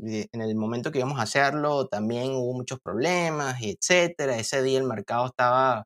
eh, 0.06 0.28
en 0.32 0.42
el 0.42 0.56
momento 0.56 0.92
que 0.92 1.00
íbamos 1.00 1.20
a 1.20 1.24
hacerlo 1.24 1.88
también 1.88 2.32
hubo 2.32 2.54
muchos 2.54 2.80
problemas 2.80 3.62
y 3.62 3.72
etcétera. 3.72 4.38
Ese 4.38 4.62
día 4.64 4.80
el 4.80 4.86
mercado 4.86 5.28
estaba, 5.28 5.86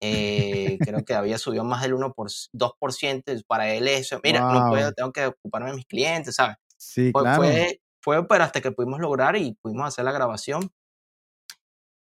eh, 0.00 0.80
creo 0.84 1.04
que 1.04 1.14
había 1.14 1.38
subido 1.38 1.64
más 1.64 1.82
del 1.82 1.94
1 1.94 2.12
por 2.14 2.28
2%. 2.52 3.32
y 3.32 3.42
Para 3.44 3.72
él 3.74 3.88
eso, 3.88 4.20
mira, 4.22 4.40
no 4.40 4.68
puedo, 4.70 4.92
tengo 4.92 5.12
que 5.12 5.26
ocuparme 5.26 5.70
de 5.70 5.76
mis 5.76 5.86
clientes, 5.86 6.36
¿sabes? 6.36 6.56
Sí, 6.76 7.10
Fue, 7.12 7.22
claro. 7.22 7.42
fue, 7.42 7.80
fue 8.02 8.28
pero 8.28 8.44
hasta 8.44 8.60
que 8.60 8.72
pudimos 8.72 9.00
lograr 9.00 9.36
y 9.36 9.54
pudimos 9.62 9.86
hacer 9.88 10.04
la 10.04 10.12
grabación. 10.12 10.70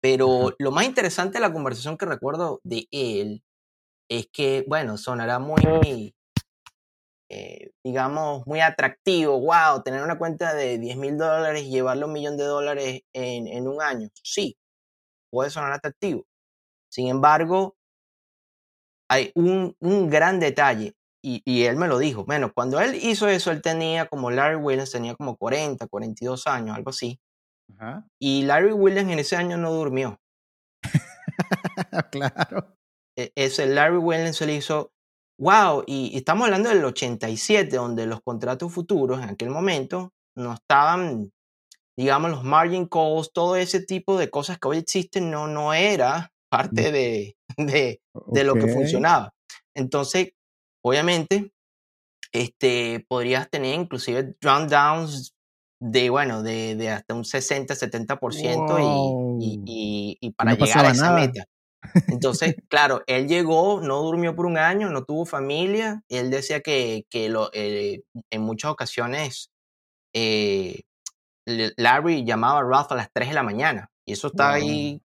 Pero 0.02 0.52
lo 0.60 0.72
más 0.72 0.86
interesante 0.86 1.38
de 1.38 1.42
la 1.42 1.54
conversación 1.54 1.98
que 1.98 2.06
recuerdo 2.06 2.60
de 2.64 2.88
él 2.92 3.44
es 4.10 4.28
que, 4.32 4.66
bueno, 4.68 4.98
sonará 4.98 5.40
muy, 5.40 6.16
eh, 7.30 7.72
digamos, 7.84 8.46
muy 8.46 8.60
atractivo. 8.62 9.40
Wow, 9.40 9.84
tener 9.84 10.04
una 10.04 10.18
cuenta 10.18 10.54
de 10.54 10.78
10 10.78 10.98
mil 10.98 11.18
dólares 11.18 11.64
y 11.64 11.70
llevarle 11.72 12.06
un 12.06 12.14
millón 12.14 12.38
de 12.38 12.44
dólares 12.46 13.02
en, 13.14 13.48
en 13.48 13.68
un 13.68 13.82
año. 13.82 14.10
Sí, 14.24 14.58
puede 15.32 15.50
sonar 15.50 15.74
atractivo. 15.74 16.26
Sin 16.90 17.08
embargo, 17.08 17.78
hay 19.14 19.32
un, 19.36 19.76
un 19.80 20.10
gran 20.10 20.40
detalle. 20.40 20.96
Y, 21.24 21.42
y 21.46 21.64
él 21.64 21.78
me 21.78 21.88
lo 21.88 22.00
dijo. 22.00 22.26
Bueno, 22.26 22.52
cuando 22.54 22.82
él 22.82 22.96
hizo 22.96 23.28
eso, 23.30 23.52
él 23.52 23.62
tenía 23.62 24.08
como 24.08 24.30
Larry 24.32 24.58
Williams, 24.58 24.92
tenía 24.92 25.16
como 25.16 25.38
40, 25.38 25.88
42 25.88 26.48
años, 26.48 26.76
algo 26.76 26.90
así. 26.90 27.20
Ajá. 27.78 28.06
Y 28.20 28.44
Larry 28.44 28.74
Williams 28.74 29.12
en 29.12 29.20
ese 29.20 29.36
año 29.38 29.56
no 29.58 29.72
durmió. 29.72 30.20
claro. 32.12 32.76
E- 33.18 33.32
ese 33.36 33.68
Larry 33.68 33.98
Williams 33.98 34.38
se 34.38 34.46
le 34.46 34.56
hizo, 34.56 34.92
wow, 35.40 35.84
y, 35.88 36.10
y 36.14 36.18
estamos 36.18 36.46
hablando 36.46 36.70
del 36.70 36.84
87, 36.84 37.76
donde 37.78 38.06
los 38.08 38.22
contratos 38.22 38.74
futuros 38.74 39.22
en 39.22 39.30
aquel 39.30 39.50
momento 39.50 40.12
no 40.36 40.54
estaban, 40.54 41.32
digamos, 41.98 42.32
los 42.32 42.44
margin 42.44 42.88
calls, 42.88 43.32
todo 43.34 43.56
ese 43.56 43.82
tipo 43.86 44.18
de 44.18 44.30
cosas 44.30 44.60
que 44.60 44.68
hoy 44.68 44.78
existen, 44.80 45.32
no, 45.32 45.48
no 45.48 45.74
era 45.74 46.33
parte 46.58 46.92
de, 46.92 47.36
de, 47.58 48.02
de 48.32 48.44
lo 48.44 48.58
que 48.58 48.68
funcionaba. 48.68 49.32
Entonces, 49.76 50.30
obviamente, 50.84 51.52
este, 52.34 53.06
podrías 53.08 53.50
tener 53.50 53.76
inclusive 53.80 54.36
drawdowns 54.42 55.34
de, 55.82 56.10
bueno, 56.10 56.44
de, 56.44 56.76
de 56.76 56.90
hasta 56.90 57.14
un 57.16 57.26
60, 57.26 57.76
70% 57.76 58.80
y, 58.80 59.18
y, 59.38 59.60
Wow. 59.62 59.66
y, 59.66 60.32
para 60.32 60.52
no 60.52 60.58
llegar 60.58 60.86
a 60.86 60.92
esa 60.92 61.12
nada. 61.12 61.14
meta. 61.14 61.46
Entonces, 62.10 62.56
claro, 62.70 63.04
él 63.08 63.28
llegó, 63.28 63.82
no 63.82 64.02
durmió 64.04 64.36
por 64.36 64.46
un 64.48 64.58
año, 64.58 64.90
no 64.90 65.06
tuvo 65.06 65.26
familia. 65.26 66.04
Él 66.10 66.32
decía 66.32 66.62
que, 66.62 67.06
que 67.10 67.30
lo, 67.30 67.50
eh, 67.54 68.04
en 68.32 68.42
muchas 68.44 68.72
ocasiones 68.72 69.50
eh, 70.16 70.82
Larry 71.78 72.26
llamaba 72.26 72.60
a 72.60 72.64
Ralph 72.64 72.92
a 72.92 72.96
las 72.96 73.10
3 73.14 73.30
de 73.30 73.36
la 73.36 73.44
mañana. 73.44 73.90
Y 74.06 74.14
eso 74.14 74.28
está 74.28 74.52
Wow. 74.52 74.54
ahí 74.54 75.02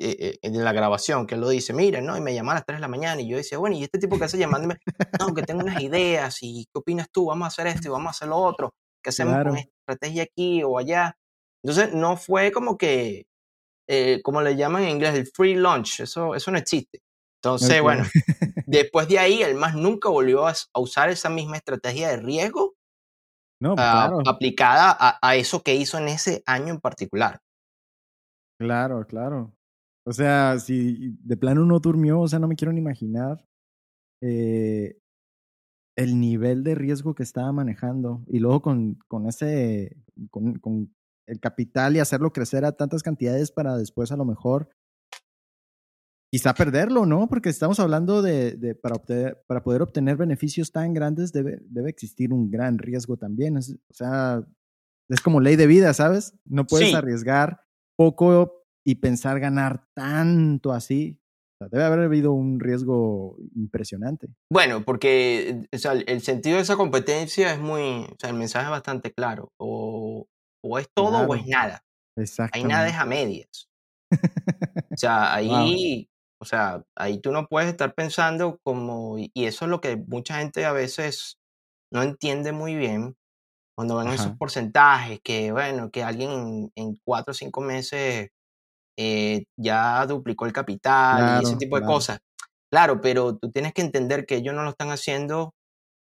eh, 0.00 0.16
eh, 0.20 0.38
en 0.42 0.64
la 0.64 0.72
grabación, 0.72 1.26
que 1.26 1.34
él 1.36 1.40
lo 1.40 1.48
dice, 1.48 1.72
mira, 1.72 2.00
¿no? 2.00 2.16
Y 2.16 2.20
me 2.20 2.34
llamaba 2.34 2.52
a 2.52 2.56
las 2.56 2.66
3 2.66 2.78
de 2.78 2.80
la 2.80 2.88
mañana. 2.88 3.20
Y 3.20 3.28
yo 3.28 3.36
decía, 3.36 3.58
bueno, 3.58 3.76
¿y 3.76 3.84
este 3.84 3.98
tipo 3.98 4.18
que 4.18 4.24
hace 4.24 4.38
llamándome? 4.38 4.78
No, 5.18 5.34
que 5.34 5.42
tengo 5.42 5.62
unas 5.62 5.80
ideas. 5.82 6.38
¿Y 6.42 6.64
qué 6.72 6.78
opinas 6.78 7.08
tú? 7.12 7.26
Vamos 7.26 7.44
a 7.44 7.48
hacer 7.48 7.66
esto 7.66 7.88
y 7.88 7.90
vamos 7.90 8.08
a 8.08 8.10
hacer 8.10 8.28
lo 8.28 8.36
otro. 8.36 8.74
¿Qué 9.02 9.10
hacemos 9.10 9.34
con 9.34 9.42
Claro. 9.42 9.56
esta 9.56 9.70
estrategia 9.80 10.22
aquí 10.24 10.62
o 10.62 10.78
allá? 10.78 11.16
Entonces, 11.62 11.92
no 11.94 12.16
fue 12.16 12.50
como 12.52 12.76
que 12.78 13.26
eh, 13.88 14.20
como 14.22 14.40
le 14.40 14.54
llaman 14.56 14.84
en 14.84 14.90
inglés, 14.90 15.14
el 15.14 15.26
free 15.26 15.54
lunch. 15.56 16.00
Eso, 16.00 16.34
eso 16.34 16.50
no 16.52 16.58
existe. 16.58 17.00
Entonces, 17.42 17.78
Ok. 17.78 17.82
bueno, 17.82 18.04
después 18.66 19.08
de 19.08 19.18
ahí, 19.18 19.42
el 19.42 19.54
más 19.56 19.74
nunca 19.74 20.08
volvió 20.08 20.46
a, 20.46 20.52
a 20.72 20.80
usar 20.80 21.10
esa 21.10 21.28
misma 21.28 21.56
estrategia 21.56 22.08
de 22.10 22.18
riesgo 22.18 22.74
No, 23.60 23.74
claro. 23.74 24.20
aplicada 24.26 24.96
a, 24.98 25.18
a 25.20 25.36
eso 25.36 25.62
que 25.62 25.74
hizo 25.74 25.98
en 25.98 26.08
ese 26.08 26.42
año 26.46 26.72
en 26.74 26.80
particular. 26.80 27.40
Claro, 28.58 29.06
claro. 29.06 29.52
O 30.06 30.12
sea, 30.12 30.58
si 30.58 31.16
de 31.22 31.36
plano 31.36 31.64
no 31.66 31.78
durmió, 31.78 32.20
o 32.20 32.28
sea, 32.28 32.38
no 32.38 32.48
me 32.48 32.56
quiero 32.56 32.72
ni 32.72 32.80
imaginar 32.80 33.44
eh, 34.22 34.98
el 35.96 36.18
nivel 36.18 36.64
de 36.64 36.74
riesgo 36.74 37.14
que 37.14 37.22
estaba 37.22 37.52
manejando. 37.52 38.24
Y 38.26 38.38
luego 38.38 38.62
con, 38.62 38.94
con 39.08 39.26
ese, 39.26 39.96
con, 40.30 40.58
con 40.58 40.94
el 41.26 41.38
capital 41.40 41.94
y 41.96 42.00
hacerlo 42.00 42.32
crecer 42.32 42.64
a 42.64 42.72
tantas 42.72 43.02
cantidades 43.02 43.52
para 43.52 43.76
después 43.76 44.10
a 44.10 44.16
lo 44.16 44.24
mejor 44.24 44.70
quizá 46.32 46.54
perderlo, 46.54 47.06
¿no? 47.06 47.28
Porque 47.28 47.48
estamos 47.48 47.80
hablando 47.80 48.22
de, 48.22 48.52
de 48.52 48.74
para, 48.74 48.94
obtener, 48.96 49.42
para 49.46 49.62
poder 49.62 49.82
obtener 49.82 50.16
beneficios 50.16 50.70
tan 50.72 50.94
grandes 50.94 51.32
debe, 51.32 51.58
debe 51.64 51.90
existir 51.90 52.32
un 52.32 52.50
gran 52.50 52.78
riesgo 52.78 53.16
también. 53.16 53.56
Es- 53.56 53.72
o 53.74 53.94
sea, 53.94 54.46
es 55.08 55.20
como 55.20 55.40
ley 55.40 55.56
de 55.56 55.66
vida, 55.66 55.92
¿sabes? 55.92 56.34
No 56.44 56.66
puedes 56.66 56.90
Sí. 56.90 56.94
arriesgar 56.94 57.60
poco 57.96 58.59
y 58.84 58.96
pensar 58.96 59.40
ganar 59.40 59.84
tanto 59.94 60.72
así. 60.72 61.18
O 61.54 61.64
sea, 61.64 61.68
debe 61.70 61.84
haber 61.84 62.00
habido 62.00 62.32
un 62.32 62.58
riesgo 62.60 63.36
impresionante. 63.54 64.28
Bueno, 64.50 64.82
porque 64.84 65.66
o 65.72 65.78
sea, 65.78 65.92
el- 65.92 66.20
sentido 66.22 66.56
de 66.56 66.62
esa 66.62 66.76
competencia 66.76 67.52
es 67.52 67.60
muy, 67.60 68.04
o 68.04 68.16
sea, 68.18 68.30
el 68.30 68.36
mensaje 68.36 68.64
es 68.66 68.70
bastante 68.70 69.12
claro. 69.12 69.52
O, 69.58 70.26
o 70.64 70.78
es 70.78 70.88
todo 70.94 71.26
o 71.26 71.34
es 71.34 71.46
nada. 71.46 71.82
Ahí 72.16 72.22
Exactamente. 72.22 72.68
nada 72.74 72.88
es 72.88 72.94
a 72.96 73.04
medias. 73.04 73.68
O 74.12 74.16
sea, 74.96 75.34
ahí, 75.34 76.08
o 76.40 76.44
sea, 76.44 76.82
ahí 76.96 77.20
tú 77.20 77.32
no 77.32 77.46
puedes 77.46 77.70
estar 77.70 77.94
pensando 77.94 78.58
como, 78.62 79.18
y 79.18 79.30
eso 79.44 79.64
es 79.64 79.70
lo 79.70 79.80
que 79.80 79.96
mucha 79.96 80.38
gente 80.38 80.64
a 80.64 80.72
veces 80.72 81.38
no 81.92 82.02
entiende 82.02 82.52
muy 82.52 82.74
bien 82.76 83.16
cuando 83.76 83.96
ven 83.98 84.08
esos 84.08 84.28
Ajá. 84.28 84.36
porcentajes, 84.38 85.20
que 85.22 85.52
bueno, 85.52 85.90
que 85.90 86.02
alguien 86.04 86.30
en, 86.30 86.72
en 86.76 86.96
cuatro 87.04 87.32
o 87.32 87.34
cinco 87.34 87.60
meses 87.62 88.30
eh, 88.98 89.44
ya 89.56 90.06
duplicó 90.06 90.46
el 90.46 90.52
capital 90.52 91.28
y 91.28 91.42
ese 91.42 91.56
Claro, 91.56 91.58
tipo 91.58 91.76
de 91.76 91.82
claro. 91.82 91.94
cosas. 91.94 92.18
Claro, 92.72 93.00
pero 93.00 93.36
tú 93.36 93.50
tienes 93.50 93.72
que 93.74 93.82
entender 93.82 94.26
que 94.26 94.36
ellos 94.36 94.54
no 94.54 94.62
lo 94.62 94.70
están 94.70 94.90
haciendo 94.90 95.52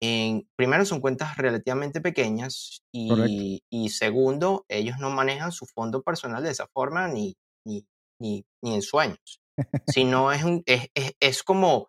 en, 0.00 0.48
primero 0.56 0.84
son 0.84 1.00
cuentas 1.00 1.36
relativamente 1.36 2.00
pequeñas 2.00 2.82
y, 2.92 3.62
y 3.70 3.88
segundo, 3.90 4.64
ellos 4.68 4.96
no 4.98 5.10
manejan 5.10 5.52
su 5.52 5.64
fondo 5.66 6.02
personal 6.02 6.42
de 6.42 6.50
esa 6.50 6.66
forma 6.74 7.06
ni, 7.08 7.36
ni, 7.64 7.84
ni, 8.20 8.44
ni 8.62 8.74
en 8.74 8.82
sueños, 8.82 9.40
sino 9.86 10.32
es, 10.32 10.42
un, 10.42 10.62
es, 10.66 10.88
es, 10.94 11.12
es 11.20 11.42
como, 11.44 11.88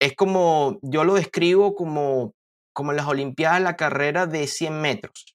es 0.00 0.14
como, 0.14 0.78
yo 0.82 1.04
lo 1.04 1.14
describo 1.14 1.74
como, 1.74 2.32
como 2.74 2.90
en 2.92 2.98
las 2.98 3.06
Olimpiadas 3.08 3.62
la 3.62 3.76
carrera 3.76 4.26
de 4.26 4.46
100 4.46 4.80
metros. 4.80 5.33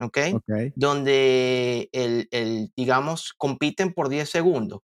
¿Ok? 0.00 0.18
Ok. 0.34 0.72
Donde, 0.76 1.88
el, 1.92 2.28
el, 2.30 2.72
digamos, 2.76 3.32
compiten 3.36 3.92
por 3.92 4.08
10 4.08 4.30
segundos. 4.30 4.80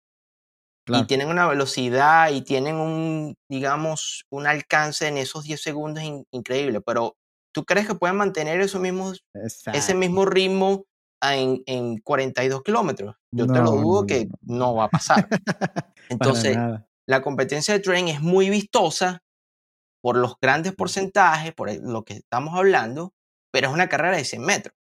Y 0.85 0.91
Claro. 0.91 1.07
tienen 1.07 1.29
una 1.29 1.47
velocidad 1.47 2.29
y 2.31 2.41
tienen 2.41 2.75
un, 2.75 3.35
digamos, 3.49 4.25
un 4.29 4.47
alcance 4.47 5.07
en 5.07 5.17
esos 5.17 5.45
10 5.45 5.61
segundos 5.61 6.03
in- 6.03 6.25
increíble. 6.31 6.81
Pero, 6.81 7.15
¿tú 7.53 7.63
crees 7.63 7.87
que 7.87 7.95
pueden 7.95 8.17
mantener 8.17 8.59
esos 8.59 8.81
mismos, 8.81 9.23
ese 9.71 9.95
mismo 9.95 10.25
ritmo 10.25 10.83
en, 11.21 11.63
en 11.67 11.99
42 11.99 12.63
kilómetros? 12.63 13.15
Yo 13.31 13.47
te 13.47 13.59
lo 13.59 13.71
dudo 13.71 14.01
no, 14.01 14.07
que 14.07 14.25
no, 14.25 14.57
no 14.57 14.75
va 14.75 14.85
a 14.85 14.89
pasar. 14.89 15.27
Entonces, 16.09 16.57
la 17.07 17.21
competencia 17.21 17.73
de 17.73 17.79
trading 17.79 18.09
es 18.09 18.21
muy 18.21 18.49
vistosa 18.49 19.21
por 20.01 20.17
los 20.17 20.35
grandes 20.41 20.75
porcentajes, 20.75 21.53
por 21.53 21.73
lo 21.73 22.03
que 22.03 22.15
estamos 22.15 22.55
hablando, 22.57 23.13
pero 23.53 23.69
es 23.69 23.73
una 23.73 23.87
carrera 23.87 24.17
de 24.17 24.25
100 24.25 24.41
metros, 24.41 24.75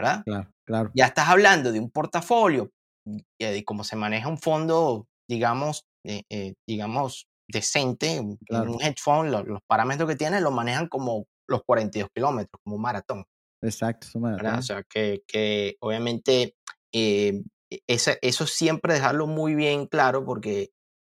¿verdad? 0.00 0.22
Claro, 0.24 0.50
claro. 0.66 0.90
Ya 0.94 1.06
estás 1.06 1.28
hablando 1.28 1.72
de 1.72 1.80
un 1.80 1.90
portafolio 1.90 2.70
y 3.06 3.44
de 3.44 3.64
cómo 3.64 3.84
se 3.84 3.96
maneja 3.96 4.28
un 4.28 4.38
fondo, 4.38 5.06
digamos, 5.28 5.84
eh, 6.06 6.22
eh, 6.30 6.54
digamos, 6.68 7.26
decente, 7.48 8.20
un- 8.20 8.38
Claro. 8.46 8.72
un 8.72 8.80
hedge 8.82 9.00
fund, 9.02 9.30
lo- 9.30 9.42
los 9.44 9.60
parámetros 9.68 10.08
que 10.08 10.16
tiene 10.16 10.40
lo 10.40 10.50
manejan 10.50 10.88
como 10.88 11.26
los 11.48 11.62
42 11.64 12.08
kilómetros, 12.14 12.60
como 12.64 12.76
un 12.76 12.82
maratón. 12.82 13.24
Exacto, 13.62 14.06
es 14.06 14.14
un 14.14 14.22
¿verdad? 14.22 14.38
O 14.38 14.44
maratón. 14.44 14.62
sea, 14.62 14.82
que, 14.88 15.22
que 15.26 15.76
obviamente 15.80 16.54
eh, 16.94 17.42
esa- 17.88 18.16
eso 18.22 18.46
siempre 18.46 18.94
dejarlo 18.94 19.26
muy 19.26 19.54
bien 19.54 19.86
claro 19.86 20.24
porque 20.24 20.70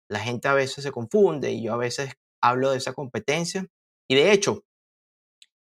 la 0.09 0.19
gente 0.19 0.47
a 0.47 0.53
veces 0.53 0.83
se 0.83 0.91
confunde 0.91 1.51
y 1.51 1.63
yo 1.63 1.73
a 1.73 1.77
veces 1.77 2.13
hablo 2.43 2.71
de 2.71 2.77
esa 2.77 2.93
competencia. 2.93 3.65
Y 4.09 4.15
de 4.15 4.31
hecho, 4.33 4.63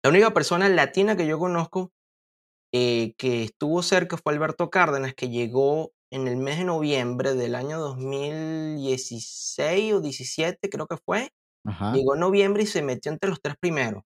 la 0.02 0.10
única 0.10 0.32
persona 0.34 0.68
latina 0.68 1.16
que 1.16 1.26
yo 1.26 1.38
conozco 1.38 1.90
eh, 2.72 3.14
que 3.18 3.44
estuvo 3.44 3.82
cerca 3.82 4.16
fue 4.16 4.32
Alberto 4.32 4.70
Cárdenas, 4.70 5.14
que 5.14 5.28
llegó 5.28 5.92
en 6.10 6.28
el 6.28 6.36
mes 6.36 6.58
de 6.58 6.64
noviembre 6.64 7.34
del 7.34 7.54
año 7.54 7.78
2016 7.78 9.94
o 9.94 10.00
17, 10.00 10.70
creo 10.70 10.86
que 10.86 10.96
fue. 10.96 11.30
Ajá. 11.64 11.92
Llegó 11.92 12.14
en 12.14 12.20
noviembre 12.20 12.64
y 12.64 12.66
se 12.66 12.82
metió 12.82 13.12
entre 13.12 13.30
los 13.30 13.40
tres 13.40 13.54
primeros. 13.60 14.02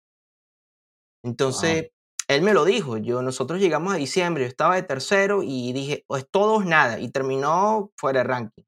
Entonces, 1.23 1.91
él 2.27 2.41
me 2.41 2.53
lo 2.53 2.65
dijo. 2.65 2.97
Yo, 2.97 3.21
nosotros 3.21 3.59
llegamos 3.59 3.93
a 3.93 3.97
diciembre, 3.97 4.43
yo 4.43 4.47
estaba 4.47 4.75
de 4.75 4.83
tercero 4.83 5.41
y 5.43 5.73
dije, 5.73 6.03
o 6.07 6.17
es 6.17 6.27
todo 6.29 6.55
o 6.55 6.63
nada. 6.63 6.99
Y 6.99 7.09
terminó 7.09 7.91
fuera 7.97 8.19
de 8.19 8.23
ranking. 8.25 8.63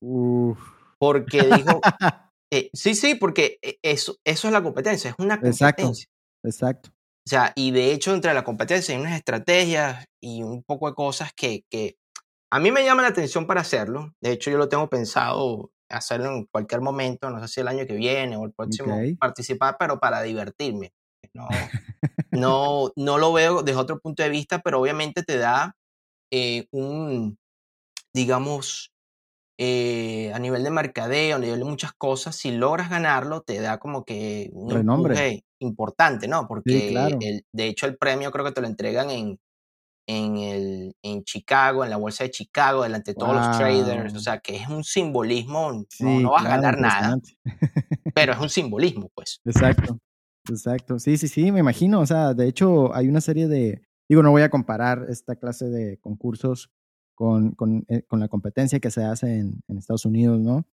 Uf. 0.00 0.58
Porque 0.98 1.42
dijo, 1.42 1.80
eh, 2.50 2.70
sí, 2.72 2.94
sí, 2.94 3.14
porque 3.14 3.58
eh, 3.62 3.78
eso, 3.82 4.16
eso 4.24 4.48
es 4.48 4.52
la 4.52 4.62
competencia, 4.62 5.10
es 5.10 5.16
una 5.18 5.34
Exacto. 5.34 5.82
competencia. 5.82 6.08
Exacto. 6.44 6.90
O 7.28 7.30
sea, 7.30 7.52
y 7.54 7.72
de 7.72 7.92
hecho, 7.92 8.14
entre 8.14 8.32
la 8.32 8.42
competencia 8.42 8.94
hay 8.94 9.00
unas 9.02 9.12
estrategias 9.12 10.06
y 10.18 10.42
un 10.42 10.62
poco 10.62 10.88
de 10.88 10.94
cosas 10.94 11.30
que, 11.36 11.62
que 11.68 11.98
a 12.50 12.58
mí 12.58 12.70
me 12.70 12.82
llaman 12.82 13.02
la 13.02 13.10
atención 13.10 13.46
para 13.46 13.60
hacerlo. 13.60 14.14
De 14.22 14.32
hecho, 14.32 14.50
yo 14.50 14.56
lo 14.56 14.70
tengo 14.70 14.88
pensado 14.88 15.70
hacerlo 15.90 16.30
en 16.30 16.46
cualquier 16.46 16.80
momento, 16.80 17.28
no 17.28 17.38
sé 17.42 17.48
si 17.48 17.60
el 17.60 17.68
año 17.68 17.86
que 17.86 17.96
viene 17.96 18.34
o 18.38 18.46
el 18.46 18.54
próximo, 18.54 18.98
participar, 19.20 19.76
pero 19.78 20.00
para 20.00 20.22
divertirme. 20.22 20.94
No, 21.34 21.48
no, 22.30 22.92
no 22.96 23.18
lo 23.18 23.34
veo 23.34 23.62
desde 23.62 23.78
otro 23.78 24.00
punto 24.00 24.22
de 24.22 24.30
vista, 24.30 24.60
pero 24.60 24.80
obviamente 24.80 25.22
te 25.22 25.36
da 25.36 25.76
eh, 26.32 26.66
un, 26.70 27.36
digamos, 28.14 28.90
eh, 29.60 30.30
a 30.32 30.38
nivel 30.38 30.62
de 30.62 30.70
mercadeo, 30.70 31.36
a 31.36 31.40
nivel 31.40 31.58
de 31.58 31.64
muchas 31.64 31.92
cosas, 31.92 32.36
si 32.36 32.52
logras 32.52 32.88
ganarlo, 32.88 33.40
te 33.40 33.60
da 33.60 33.78
como 33.78 34.04
que 34.04 34.50
un 34.52 34.70
Renombre. 34.70 35.44
importante, 35.58 36.28
¿no? 36.28 36.46
Porque 36.46 36.90
claro. 36.90 37.18
el, 37.20 37.44
de 37.52 37.66
hecho 37.66 37.86
el 37.86 37.96
premio 37.96 38.30
creo 38.30 38.44
que 38.44 38.52
te 38.52 38.60
lo 38.60 38.68
entregan 38.68 39.10
en, 39.10 39.40
en, 40.06 40.36
el, 40.36 40.96
en 41.02 41.24
Chicago, 41.24 41.82
en 41.82 41.90
la 41.90 41.96
bolsa 41.96 42.22
de 42.22 42.30
Chicago, 42.30 42.84
delante 42.84 43.10
de 43.10 43.14
todos 43.16 43.34
los 43.34 43.58
traders, 43.58 44.14
o 44.14 44.20
sea 44.20 44.38
que 44.38 44.54
es 44.54 44.68
un 44.68 44.84
simbolismo, 44.84 45.72
no, 45.72 45.84
Sí, 45.90 46.04
no 46.04 46.30
vas 46.30 46.46
a 46.46 46.50
ganar 46.50 46.78
nada, 46.78 47.18
pero 48.14 48.32
es 48.34 48.38
un 48.38 48.50
simbolismo, 48.50 49.10
pues. 49.12 49.40
Exacto, 49.44 49.98
exacto. 50.48 51.00
Sí, 51.00 51.18
sí, 51.18 51.26
sí, 51.26 51.50
me 51.50 51.58
imagino. 51.58 51.98
O 51.98 52.06
sea, 52.06 52.32
de 52.32 52.46
hecho, 52.46 52.94
hay 52.94 53.08
una 53.08 53.20
serie 53.20 53.48
de. 53.48 53.82
Digo, 54.08 54.22
no 54.22 54.30
voy 54.30 54.42
a 54.42 54.50
comparar 54.50 55.06
esta 55.08 55.34
clase 55.34 55.66
de 55.66 55.98
concursos 55.98 56.70
con, 57.18 57.50
con, 57.50 57.84
eh, 57.88 58.02
con 58.06 58.20
la 58.20 58.28
competencia 58.28 58.78
que 58.78 58.92
se 58.92 59.02
hace 59.02 59.40
en, 59.40 59.60
en 59.66 59.76
Estados 59.76 60.04
Unidos, 60.04 60.40
¿no? 60.40 60.68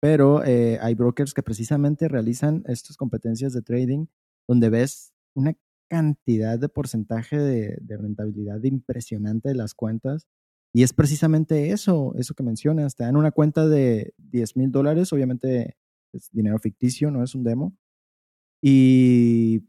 Pero 0.00 0.42
eh, 0.42 0.78
hay 0.80 0.94
brokers 0.94 1.34
que 1.34 1.42
precisamente 1.42 2.08
realizan 2.08 2.64
estas 2.66 2.96
competencias 2.96 3.52
de 3.52 3.60
trading 3.60 4.06
donde 4.48 4.70
ves 4.70 5.12
una 5.34 5.54
cantidad 5.90 6.58
de 6.58 6.70
porcentaje 6.70 7.36
de, 7.38 7.76
de 7.82 7.96
rentabilidad 7.98 8.62
impresionante 8.62 9.50
de 9.50 9.56
las 9.56 9.74
cuentas. 9.74 10.26
Y 10.72 10.84
es 10.84 10.94
precisamente 10.94 11.68
eso, 11.68 12.14
eso 12.16 12.32
que 12.32 12.42
mencionas. 12.42 12.96
Te 12.96 13.04
dan 13.04 13.16
una 13.16 13.30
cuenta 13.30 13.68
de 13.68 14.14
10 14.16 14.56
mil 14.56 14.72
dólares, 14.72 15.12
obviamente 15.12 15.76
es 16.14 16.30
dinero 16.32 16.58
ficticio, 16.60 17.10
no 17.10 17.22
es 17.22 17.34
un 17.34 17.44
demo. 17.44 17.76
Y 18.62 19.68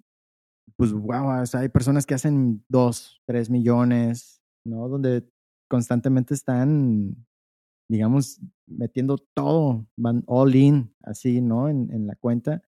pues, 0.78 0.94
wow, 0.94 1.42
o 1.42 1.46
sea, 1.46 1.60
hay 1.60 1.70
personas 1.70 2.06
que 2.06 2.14
hacen 2.14 2.64
2, 2.70 3.22
3 3.26 3.50
millones, 3.50 4.42
¿no? 4.66 4.88
Donde 4.88 5.28
constantemente 5.68 6.34
están, 6.34 7.26
digamos, 7.90 8.40
metiendo 8.68 9.18
todo, 9.18 9.88
van 9.98 10.24
all 10.28 10.56
in, 10.56 10.94
así, 11.02 11.42
¿no? 11.42 11.70
En, 11.70 12.08
la 12.08 12.16
cuenta. 12.16 12.62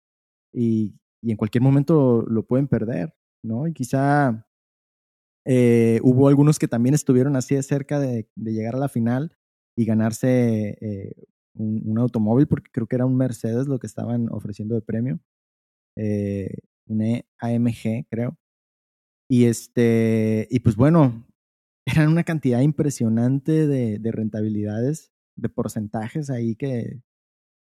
Y, 0.52 0.94
y, 1.22 1.30
en 1.32 1.36
cualquier 1.36 1.62
momento 1.62 2.22
lo 2.28 2.46
pueden 2.46 2.68
perder, 2.68 3.14
¿no? 3.42 3.66
Y 3.66 3.72
quizá 3.72 4.46
eh, 5.46 6.00
hubo 6.02 6.28
algunos 6.28 6.58
que 6.58 6.68
también 6.68 6.94
estuvieron 6.94 7.36
así 7.36 7.54
de 7.54 7.62
cerca 7.62 8.00
de, 8.00 8.28
llegar 8.36 8.74
a 8.76 8.78
la 8.78 8.88
final 8.88 9.36
y 9.76 9.84
ganarse 9.84 10.78
eh, 10.80 11.26
un, 11.54 11.98
automóvil, 11.98 12.46
porque 12.46 12.70
creo 12.72 12.86
que 12.86 12.96
era 12.96 13.06
un 13.06 13.16
Mercedes 13.16 13.66
lo 13.66 13.78
que 13.78 13.86
estaban 13.86 14.28
ofreciendo 14.30 14.74
de 14.74 14.82
premio. 14.82 15.20
Eh, 15.96 16.48
un 16.86 17.22
AMG, 17.38 18.06
creo. 18.10 18.36
Y 19.28 19.46
este, 19.46 20.46
y 20.50 20.60
pues 20.60 20.76
bueno, 20.76 21.26
eran 21.86 22.08
una 22.10 22.24
cantidad 22.24 22.60
impresionante 22.60 23.66
de, 23.66 23.98
de 23.98 24.12
rentabilidades, 24.12 25.12
de 25.36 25.48
porcentajes 25.48 26.30
ahí 26.30 26.56
que 26.56 27.02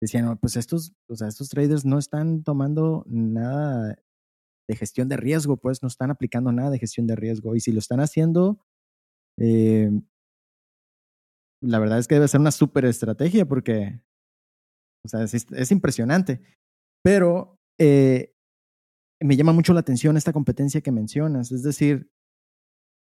decían, 0.02 0.26
no, 0.26 0.40
pues 0.40 0.56
estos, 0.56 0.94
o 1.08 1.16
sea, 1.16 1.28
estos 1.28 1.50
traders 1.50 1.86
no 1.86 1.98
están 1.98 2.44
tomando 2.44 3.04
nada 3.08 3.98
de 4.68 4.76
gestión 4.76 5.10
de 5.10 5.18
riesgo, 5.18 5.58
pues 5.58 5.82
no 5.82 5.88
están 5.88 6.12
aplicando 6.12 6.52
nada 6.52 6.70
de 6.70 6.80
gestión 6.80 7.08
de 7.08 7.16
riesgo. 7.16 7.56
Y 7.56 7.60
si 7.60 7.72
lo 7.72 7.80
están 7.80 8.00
haciendo, 8.00 8.60
eh, 9.40 9.92
la 11.62 11.80
verdad 11.80 12.00
es 12.00 12.08
que 12.08 12.16
debe 12.16 12.28
ser 12.28 12.42
una 12.42 12.52
súper 12.52 12.86
estrategia 12.86 13.46
porque, 13.46 14.00
o 15.04 15.10
sea, 15.10 15.24
es, 15.24 15.34
es 15.34 15.72
impresionante. 15.72 16.42
Pero 17.04 17.60
eh, 17.80 18.34
me 19.22 19.36
llama 19.36 19.54
mucho 19.54 19.74
la 19.74 19.80
atención 19.80 20.18
esta 20.18 20.34
competencia 20.34 20.82
que 20.82 20.92
mencionas, 20.92 21.52
es 21.52 21.64
decir, 21.64 22.10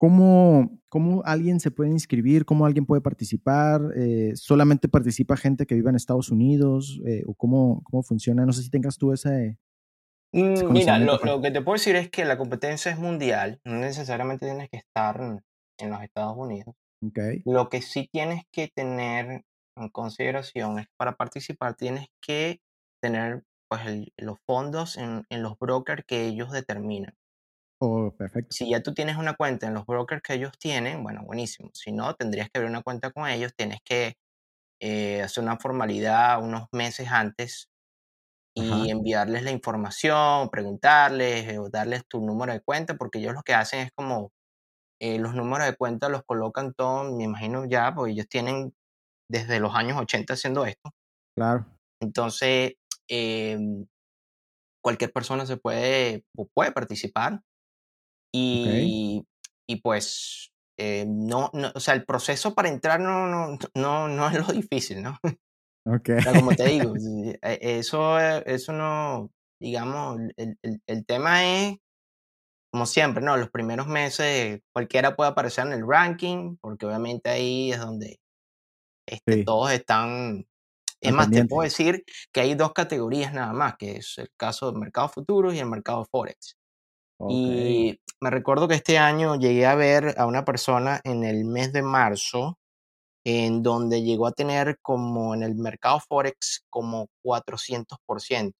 ¿cómo, 0.02 0.80
cómo 0.88 1.22
alguien 1.24 1.60
se 1.60 1.70
puede 1.70 1.90
inscribir? 1.90 2.44
¿Cómo 2.44 2.66
alguien 2.66 2.86
puede 2.86 3.00
participar? 3.00 3.80
Eh, 3.94 4.32
¿Solamente 4.34 4.88
participa 4.88 5.36
gente 5.36 5.64
que 5.64 5.76
vive 5.76 5.90
en 5.90 5.94
Estados 5.94 6.28
Unidos? 6.30 7.00
Eh, 7.06 7.22
¿O 7.24 7.34
cómo, 7.34 7.84
cómo 7.84 8.02
funciona? 8.02 8.44
No 8.44 8.52
sé 8.52 8.64
si 8.64 8.70
tengas 8.70 8.98
tú 8.98 9.12
ese... 9.12 9.60
ese 10.32 10.66
Mira, 10.66 10.98
lo, 10.98 11.18
lo, 11.18 11.40
que 11.40 11.52
te 11.52 11.62
puedo 11.62 11.74
decir 11.74 11.94
es 11.94 12.10
que 12.10 12.24
la 12.24 12.36
competencia 12.36 12.90
es 12.90 12.98
mundial, 12.98 13.60
no 13.64 13.76
necesariamente 13.76 14.46
tienes 14.46 14.68
que 14.70 14.78
estar 14.78 15.20
en 15.78 15.90
los 15.90 16.02
Estados 16.02 16.36
Unidos. 16.36 16.74
Okay. 17.06 17.42
Lo 17.44 17.68
que 17.68 17.80
sí 17.80 18.08
tienes 18.12 18.42
que 18.52 18.72
tener 18.74 19.44
en 19.76 19.88
consideración 19.90 20.80
es 20.80 20.86
que 20.86 20.94
para 20.96 21.14
participar 21.14 21.76
tienes 21.76 22.08
que 22.20 22.60
tener 23.00 23.44
pues 23.70 23.86
el, 23.86 24.12
los 24.18 24.38
fondos 24.48 24.98
en, 24.98 25.22
en, 25.30 25.44
los 25.44 25.56
brokers 25.60 26.04
que 26.04 26.26
ellos 26.26 26.50
determinan. 26.50 27.14
Oh, 27.82 28.10
perfecto. 28.16 28.50
Si 28.50 28.68
ya 28.70 28.82
tú 28.82 28.92
tienes 28.94 29.16
una 29.16 29.34
cuenta 29.34 29.66
en 29.66 29.74
los 29.74 29.86
brokers 29.86 30.22
que 30.22 30.34
ellos 30.34 30.52
tienen, 30.58 31.02
bueno, 31.02 31.22
buenísimo. 31.24 31.70
Si 31.74 31.90
no, 31.92 32.14
tendrías 32.14 32.50
que 32.50 32.58
abrir 32.58 32.70
una 32.70 32.82
cuenta 32.82 33.10
con 33.10 33.26
ellos, 33.28 33.54
tienes 33.56 33.80
que 33.84 34.16
eh, 34.80 35.22
hacer 35.22 35.44
una 35.44 35.58
formalidad 35.58 36.42
unos 36.42 36.68
meses 36.72 37.08
antes 37.10 37.68
y 38.54 38.90
Ajá. 38.90 38.90
enviarles 38.90 39.44
la 39.44 39.52
información, 39.52 40.50
preguntarles 40.50 41.58
o 41.58 41.70
darles 41.70 42.04
tu 42.08 42.20
número 42.20 42.52
de 42.54 42.62
cuenta, 42.62 42.96
porque 42.96 43.18
ellos 43.20 43.34
lo 43.34 43.42
que 43.42 43.54
hacen 43.54 43.80
es 43.80 43.92
como 43.94 44.32
eh, 45.00 45.18
los 45.20 45.34
números 45.34 45.66
de 45.68 45.76
cuenta 45.76 46.08
los 46.10 46.24
colocan 46.24 46.74
todos, 46.74 47.12
me 47.14 47.24
imagino 47.24 47.66
ya, 47.66 47.94
porque 47.94 48.12
ellos 48.12 48.28
tienen 48.28 48.74
desde 49.30 49.60
los 49.60 49.74
años 49.76 49.98
80 50.00 50.34
haciendo 50.34 50.66
esto. 50.66 50.92
Claro. 51.34 51.66
Entonces, 52.00 52.74
eh, 53.08 53.58
cualquier 54.80 55.12
persona 55.12 55.46
se 55.46 55.56
puede, 55.56 56.24
puede 56.54 56.72
participar 56.72 57.40
y, 58.32 58.62
okay. 58.62 59.26
y 59.68 59.76
pues 59.76 60.52
eh, 60.78 61.04
no, 61.06 61.50
no, 61.52 61.70
o 61.74 61.80
sea, 61.80 61.94
el 61.94 62.04
proceso 62.04 62.54
para 62.54 62.68
entrar 62.68 63.00
no, 63.00 63.26
no, 63.26 63.58
no, 63.74 64.08
no 64.08 64.28
es 64.28 64.34
lo 64.46 64.52
difícil, 64.52 65.02
¿no? 65.02 65.18
Okay. 65.84 66.14
O 66.14 66.20
sea, 66.20 66.32
como 66.34 66.52
te 66.54 66.64
digo, 66.68 66.94
eso, 67.42 68.16
eso 68.20 68.72
no, 68.72 69.32
digamos, 69.60 70.20
el, 70.36 70.56
el, 70.62 70.80
el 70.86 71.04
tema 71.04 71.44
es 71.44 71.76
como 72.72 72.86
siempre, 72.86 73.22
¿no? 73.22 73.36
Los 73.36 73.50
primeros 73.50 73.88
meses 73.88 74.60
cualquiera 74.72 75.16
puede 75.16 75.30
aparecer 75.30 75.66
en 75.66 75.72
el 75.72 75.86
ranking, 75.86 76.56
porque 76.60 76.86
obviamente 76.86 77.30
ahí 77.30 77.72
es 77.72 77.80
donde 77.80 78.20
este, 79.06 79.32
Sí. 79.38 79.44
todos 79.44 79.72
están... 79.72 80.46
Es 81.00 81.12
más, 81.12 81.30
te 81.30 81.44
puedo 81.46 81.64
decir 81.64 82.04
que 82.32 82.42
hay 82.42 82.54
dos 82.54 82.72
categorías 82.72 83.34
nada 83.34 83.52
más, 83.52 83.74
que 83.76 83.96
es 83.96 84.18
el 84.18 84.30
caso 84.36 84.70
del 84.70 84.80
mercado 84.80 85.08
futuros 85.08 85.52
y 85.52 85.58
el 85.58 85.66
mercado 85.66 86.06
forex. 86.08 86.56
Ok. 87.24 87.30
Y 87.32 88.00
me 88.20 88.30
recuerdo 88.30 88.68
que 88.68 88.74
este 88.74 88.98
año 88.98 89.36
llegué 89.36 89.66
a 89.66 89.74
ver 89.74 90.14
a 90.18 90.26
una 90.26 90.44
persona 90.44 91.00
en 91.04 91.24
el 91.24 91.44
mes 91.44 91.72
de 91.72 91.82
marzo, 91.82 92.58
en 93.24 93.62
donde 93.62 94.02
llegó 94.02 94.26
a 94.26 94.32
tener 94.32 94.78
como 94.82 95.34
en 95.34 95.42
el 95.42 95.54
mercado 95.54 96.00
forex 96.00 96.64
como 96.70 97.06
400%. 97.24 98.52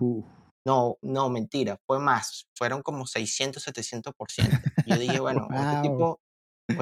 Uf. 0.00 0.24
No, 0.66 0.96
no, 1.02 1.28
mentira, 1.30 1.78
fue 1.86 1.98
más, 2.00 2.46
fueron 2.56 2.82
como 2.82 3.06
600, 3.06 3.62
700%. 3.62 4.12
Yo 4.84 4.98
dije, 4.98 5.20
bueno, 5.20 5.46
o 5.48 5.54
este 5.54 5.74
Wow. 5.76 5.82
tipo, 5.82 6.20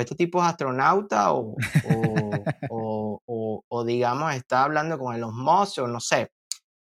este 0.00 0.14
tipo 0.14 0.38
es 0.40 0.46
astronauta 0.48 1.32
o, 1.34 1.54
o, 1.84 2.44
o, 2.68 3.20
o- 3.26 3.62
o, 3.68 3.84
digamos 3.84 4.32
está 4.34 4.64
hablando 4.64 4.98
con 4.98 5.14
Elon 5.14 5.36
Musk 5.36 5.78
o 5.82 5.86
no 5.86 6.00
sé. 6.00 6.30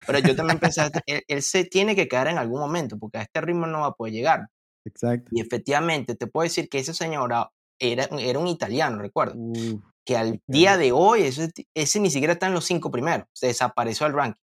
Pero 0.06 0.18
yo 0.20 0.36
también 0.36 0.58
pensé, 0.72 0.90
él, 1.06 1.22
él 1.26 1.42
se 1.42 1.64
tiene 1.64 1.94
que 1.96 2.08
quedar 2.08 2.28
en 2.28 2.38
algún 2.38 2.60
momento 2.60 2.98
porque 2.98 3.18
a 3.18 3.22
este 3.22 3.40
ritmo 3.40 3.66
no 3.66 3.80
va 3.80 3.86
a 3.88 3.92
poder 3.94 4.12
llegar. 4.14 4.48
Exacto. 4.86 5.30
Y 5.32 5.40
efectivamente, 5.40 6.14
te 6.14 6.26
puedo 6.26 6.44
decir 6.44 6.68
que 6.68 6.78
esa 6.78 6.92
señora 6.92 7.50
era, 7.80 8.04
era 8.18 8.38
un 8.38 8.46
italiano, 8.46 8.98
recuerdo, 8.98 9.34
que 10.06 10.16
al 10.16 10.40
día 10.46 10.76
de 10.76 10.92
hoy 10.92 11.22
ese, 11.22 12.00
ni 12.00 12.10
siquiera 12.10 12.34
está 12.34 12.46
en 12.46 12.54
los 12.54 12.66
cinco 12.66 12.90
primeros, 12.90 13.26
se 13.34 13.46
desapareció 13.46 14.06
del 14.06 14.14
ranking. 14.14 14.40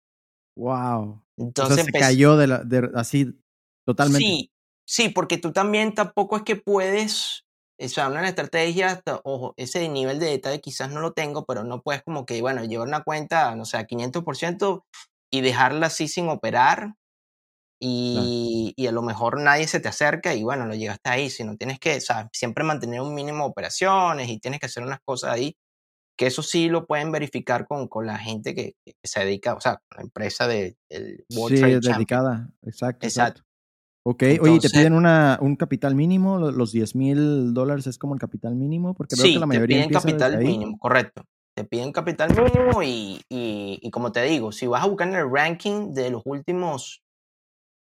Wow. 0.58 1.24
O 1.38 1.44
Entonces 1.44 1.76
sea, 1.76 1.86
se 1.86 1.92
cayó 1.92 2.38
de 2.38 2.48
la, 2.48 2.64
de- 2.64 2.90
así 2.96 3.40
totalmente. 3.86 4.26
Sí, 4.26 4.52
sí, 4.86 5.10
porque 5.10 5.38
tú 5.38 5.54
también 5.54 5.94
tampoco 5.94 6.36
es 6.38 6.44
que 6.44 6.56
puedes, 6.56 7.46
o 7.80 7.88
sea, 7.88 8.10
una 8.10 8.28
estrategia, 8.28 8.88
hasta- 8.90 9.22
ojo, 9.24 9.54
ese 9.58 9.88
nivel 9.88 10.20
de 10.20 10.26
detalle 10.26 10.60
quizás 10.60 10.92
no 10.92 11.00
lo 11.00 11.14
tengo, 11.14 11.46
pero 11.46 11.64
no 11.64 11.82
puedes 11.82 12.04
como 12.04 12.26
que, 12.26 12.42
bueno, 12.42 12.66
llevar 12.66 12.88
una 12.88 13.04
cuenta, 13.04 13.56
no 13.56 13.66
sé, 13.66 13.78
a 13.78 13.86
500% 13.88 14.84
y 15.32 15.42
dejarla 15.42 15.88
así 15.88 16.08
sin 16.08 16.30
operar 16.30 16.96
y, 17.80 18.74
y 18.76 18.88
a 18.88 18.92
lo 18.92 19.02
mejor 19.02 19.40
nadie 19.42 19.68
se 19.68 19.80
te 19.80 19.88
acerca 19.88 20.36
y 20.36 20.44
bueno, 20.44 20.66
lo 20.68 20.76
llegaste 20.76 21.10
ahí, 21.10 21.30
sino 21.30 21.58
tienes 21.58 21.80
que, 21.80 21.98
o 21.98 22.02
sea, 22.02 22.30
siempre 22.32 22.64
mantener 22.64 23.02
un 23.02 23.16
mínimo 23.16 23.46
de 23.46 23.50
operaciones 23.50 24.30
y 24.30 24.40
tienes 24.40 24.60
que 24.60 24.68
hacer 24.68 24.84
unas 24.84 25.00
cosas 25.04 25.32
ahí, 25.32 25.56
que 26.18 26.28
eso 26.28 26.44
sí 26.44 26.70
lo 26.70 26.86
pueden 26.86 27.12
verificar 27.12 27.66
con, 27.66 27.88
con 27.88 28.06
la 28.06 28.18
gente 28.20 28.54
que, 28.54 28.76
que 28.86 28.94
se 29.04 29.22
dedica, 29.22 29.56
o 29.56 29.62
sea, 29.62 29.78
con 29.90 29.98
la 29.98 30.04
empresa 30.04 30.48
de- 30.48 30.76
del 30.90 31.26
World 31.36 31.56
Sí, 31.56 31.62
Trade 31.62 31.74
es 31.74 31.82
Champion. 31.82 31.96
dedicada. 31.96 32.50
Exacto, 32.62 33.08
Exacto. 33.08 33.08
exacto. 33.08 33.44
Ok, 34.04 34.24
oye, 34.42 34.56
¿y 34.56 34.60
te 34.60 34.70
piden 34.70 34.94
una, 34.94 35.38
un 35.42 35.56
capital 35.56 35.94
mínimo? 35.96 36.38
¿Lo- 36.40 36.52
¿Los 36.52 36.72
10 36.72 36.96
mil 36.96 37.54
dólares 37.54 37.86
es 37.88 37.98
como 38.00 38.14
el 38.16 38.20
capital 38.20 38.56
mínimo? 38.56 38.94
Porque 38.96 39.16
veo 39.16 39.26
Sí, 39.26 39.34
que 39.34 39.40
la 39.40 39.46
te 39.46 39.48
mayoría 39.48 39.68
piden 39.78 39.84
empieza 39.84 40.08
capital 40.08 40.32
desde 40.34 40.44
ahí. 40.44 40.54
mínimo, 40.58 40.78
correcto. 40.80 41.24
Te 41.56 41.66
piden 41.66 41.92
capital 41.92 42.30
mínimo 42.34 42.82
y, 42.82 43.22
y, 43.30 43.80
y 43.82 43.92
como 43.92 44.12
te 44.12 44.24
digo, 44.24 44.52
si 44.52 44.68
vas 44.68 44.84
a 44.84 44.88
buscar 44.88 45.10
en 45.10 45.16
el 45.16 45.30
ranking 45.30 45.94
de 45.94 46.10
los 46.10 46.22
últimos 46.26 47.04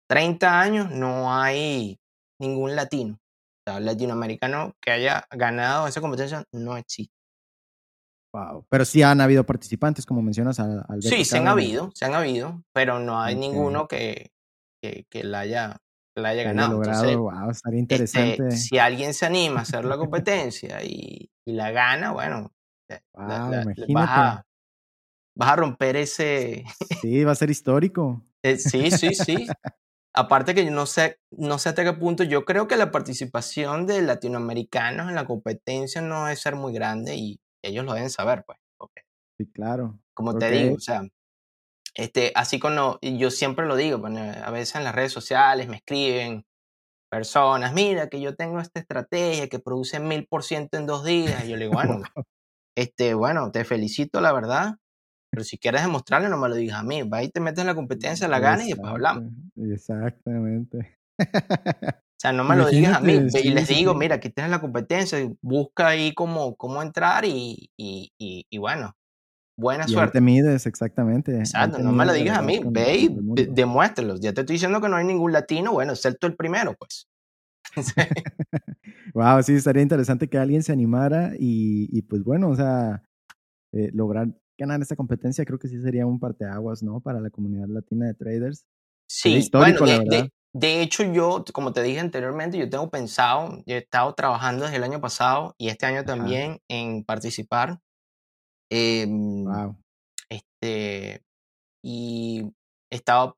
30 0.08 0.60
años, 0.60 0.90
no 0.90 1.32
hay 1.32 2.00
ningún 2.40 2.74
latino. 2.74 3.14
O 3.14 3.70
sea, 3.70 3.80
latinoamericano 3.80 4.74
que 4.80 4.90
haya 4.90 5.24
ganado 5.30 5.86
esa 5.86 6.00
competencia 6.00 6.44
no 6.52 6.76
existe. 6.76 7.14
Wow. 8.32 8.64
Pero 8.68 8.84
sí 8.84 9.02
han 9.02 9.20
habido 9.20 9.44
participantes, 9.44 10.06
como 10.06 10.22
mencionas 10.22 10.58
al, 10.60 10.84
al 10.88 11.02
Sí, 11.02 11.24
se 11.24 11.38
han 11.38 11.48
habido, 11.48 11.90
se 11.94 12.04
han 12.04 12.14
habido, 12.14 12.62
pero 12.72 12.98
no 12.98 13.20
hay 13.20 13.36
ninguno 13.36 13.88
que, 13.88 14.30
que, 14.82 15.04
que 15.10 15.24
la 15.24 15.40
haya, 15.40 15.76
que 16.14 16.22
la 16.22 16.30
haya 16.30 16.44
ganado. 16.44 16.74
logrado. 16.74 17.04
Entonces, 17.04 17.16
wow, 17.16 17.50
estaría 17.50 17.86
este, 17.88 18.50
si 18.52 18.78
alguien 18.78 19.14
se 19.14 19.26
anima 19.26 19.60
a 19.60 19.62
hacer 19.62 19.84
la 19.84 19.96
competencia 19.96 20.82
y, 20.82 21.28
y 21.44 21.52
la 21.52 21.72
gana, 21.72 22.12
bueno, 22.12 22.52
Wow, 23.14 23.28
la- 23.28 23.50
la- 23.50 23.62
imagínate. 23.62 23.92
vas, 23.92 24.10
a, 24.10 24.46
vas 25.34 25.48
a 25.50 25.56
romper 25.56 25.96
ese... 25.96 26.64
Sí, 27.00 27.24
va 27.24 27.32
a 27.32 27.36
ser 27.36 27.50
histórico. 27.50 28.22
eh, 28.42 28.56
sí, 28.56 28.90
sí, 28.90 29.14
sí. 29.14 29.46
Aparte 30.12 30.54
que 30.54 30.64
yo 30.64 30.72
no 30.72 30.86
sé, 30.86 31.20
no 31.30 31.58
sé 31.58 31.68
hasta 31.68 31.84
qué 31.84 31.92
punto, 31.92 32.24
yo 32.24 32.44
creo 32.44 32.66
que 32.66 32.76
la 32.76 32.90
participación 32.90 33.86
de 33.86 34.02
latinoamericanos 34.02 35.08
en 35.08 35.14
la 35.14 35.24
competencia 35.24 36.00
no 36.00 36.24
debe 36.24 36.36
ser 36.36 36.56
muy 36.56 36.72
grande 36.72 37.14
y 37.14 37.40
ellos 37.62 37.84
lo 37.84 37.94
deben 37.94 38.10
saber, 38.10 38.44
pues. 38.44 38.58
Sí, 39.38 39.46
claro. 39.46 39.98
como 40.12 40.36
te 40.36 40.50
digo, 40.50 40.74
o 40.74 40.80
sea, 40.80 41.02
este, 41.94 42.32
así 42.34 42.58
como 42.58 42.98
y 43.00 43.16
yo 43.18 43.30
siempre 43.30 43.66
lo 43.66 43.74
digo, 43.74 43.98
bueno, 43.98 44.20
a 44.20 44.50
veces 44.50 44.74
en 44.74 44.84
las 44.84 44.94
redes 44.94 45.12
sociales 45.12 45.66
me 45.66 45.76
escriben 45.76 46.44
personas, 47.10 47.72
mira 47.72 48.08
que 48.08 48.20
yo 48.20 48.36
tengo 48.36 48.60
esta 48.60 48.80
estrategia 48.80 49.48
que 49.48 49.58
produce 49.58 49.98
mil 49.98 50.26
por 50.26 50.44
ciento 50.44 50.76
en 50.76 50.86
dos 50.86 51.04
días. 51.04 51.44
Y 51.44 51.50
yo 51.50 51.56
le 51.56 51.64
digo, 51.64 51.74
bueno, 51.74 52.02
este, 52.76 53.14
bueno, 53.14 53.50
te 53.50 53.64
felicito, 53.64 54.20
la 54.20 54.32
verdad, 54.32 54.76
pero 55.30 55.44
si 55.44 55.58
quieres 55.58 55.82
demostrarle, 55.82 56.28
no 56.28 56.36
me 56.38 56.48
lo 56.48 56.54
digas 56.56 56.80
a 56.80 56.82
mí, 56.82 57.02
va 57.02 57.22
y 57.22 57.30
te 57.30 57.40
metes 57.40 57.60
en 57.60 57.66
la 57.68 57.74
competencia, 57.74 58.26
la 58.28 58.38
ganas 58.40 58.64
y 58.66 58.70
después 58.70 58.90
hablamos. 58.90 59.24
Exactamente. 59.56 60.98
O 61.18 62.20
sea, 62.20 62.32
no 62.32 62.44
me 62.44 62.56
lo 62.56 62.68
digas 62.68 62.94
a 62.96 63.00
mí. 63.00 63.14
Y 63.42 63.50
les 63.50 63.68
digo, 63.68 63.94
mira, 63.94 64.16
aquí 64.16 64.30
tienes 64.30 64.50
la 64.50 64.60
competencia, 64.60 65.18
busca 65.40 65.88
ahí 65.88 66.12
cómo, 66.14 66.56
cómo 66.56 66.82
entrar 66.82 67.24
y, 67.24 67.70
y, 67.76 68.12
y, 68.18 68.46
y 68.50 68.58
bueno, 68.58 68.94
buena 69.56 69.84
Y 69.84 69.90
ahí 69.90 69.94
suerte. 69.94 70.12
te 70.14 70.20
mides, 70.20 70.66
exactamente. 70.66 71.38
Exacto, 71.38 71.78
no 71.78 71.92
me 71.92 72.04
lo 72.06 72.12
digas 72.12 72.38
a 72.38 72.42
mí, 72.42 72.60
ve 72.64 72.96
y 72.96 73.06
con 73.08 73.16
el 73.18 73.22
de- 73.34 73.44
mundo. 73.44 73.52
demuéstralo. 73.54 74.16
Ya 74.16 74.32
te 74.32 74.40
estoy 74.40 74.54
diciendo 74.54 74.80
que 74.80 74.88
no 74.88 74.96
hay 74.96 75.04
ningún 75.04 75.32
latino, 75.32 75.72
bueno, 75.72 75.92
excepto 75.92 76.26
el 76.26 76.34
primero, 76.36 76.74
pues. 76.78 77.06
Wow, 79.14 79.42
sí, 79.42 79.54
estaría 79.54 79.82
interesante 79.82 80.28
que 80.28 80.38
alguien 80.38 80.62
se 80.62 80.72
animara 80.72 81.32
y, 81.38 81.88
y 81.96 82.02
pues 82.02 82.22
bueno, 82.24 82.48
o 82.50 82.56
sea, 82.56 83.02
eh, 83.72 83.90
lograr 83.92 84.28
ganar 84.58 84.80
esta 84.82 84.96
competencia 84.96 85.44
creo 85.44 85.58
que 85.58 85.68
sí 85.68 85.80
sería 85.80 86.06
un 86.06 86.20
parteaguas, 86.20 86.82
¿no? 86.82 87.00
Para 87.00 87.20
la 87.20 87.30
comunidad 87.30 87.68
latina 87.68 88.06
de 88.06 88.14
traders. 88.14 88.64
Sí, 89.08 89.36
histórico, 89.36 89.84
bueno, 89.84 89.86
la 89.86 89.98
de, 89.98 90.04
verdad. 90.10 90.24
de- 90.24 90.32
de 90.52 90.82
hecho 90.82 91.04
yo, 91.04 91.44
como 91.52 91.72
te 91.72 91.82
dije 91.82 92.00
anteriormente, 92.00 92.58
yo 92.58 92.68
tengo 92.68 92.90
pensado, 92.90 93.62
yo 93.66 93.76
he 93.76 93.78
estado 93.78 94.14
trabajando 94.14 94.64
desde 94.64 94.78
el 94.78 94.84
año 94.84 95.00
pasado 95.00 95.54
y 95.58 95.68
este 95.68 95.86
año 95.86 96.04
también 96.04 96.58
en 96.68 97.04
participar. 97.04 97.78
em, 98.70 99.44
Wow. 99.44 99.76
este, 100.28 101.22
y 101.84 102.42
he 102.90 102.96
estado, 102.96 103.36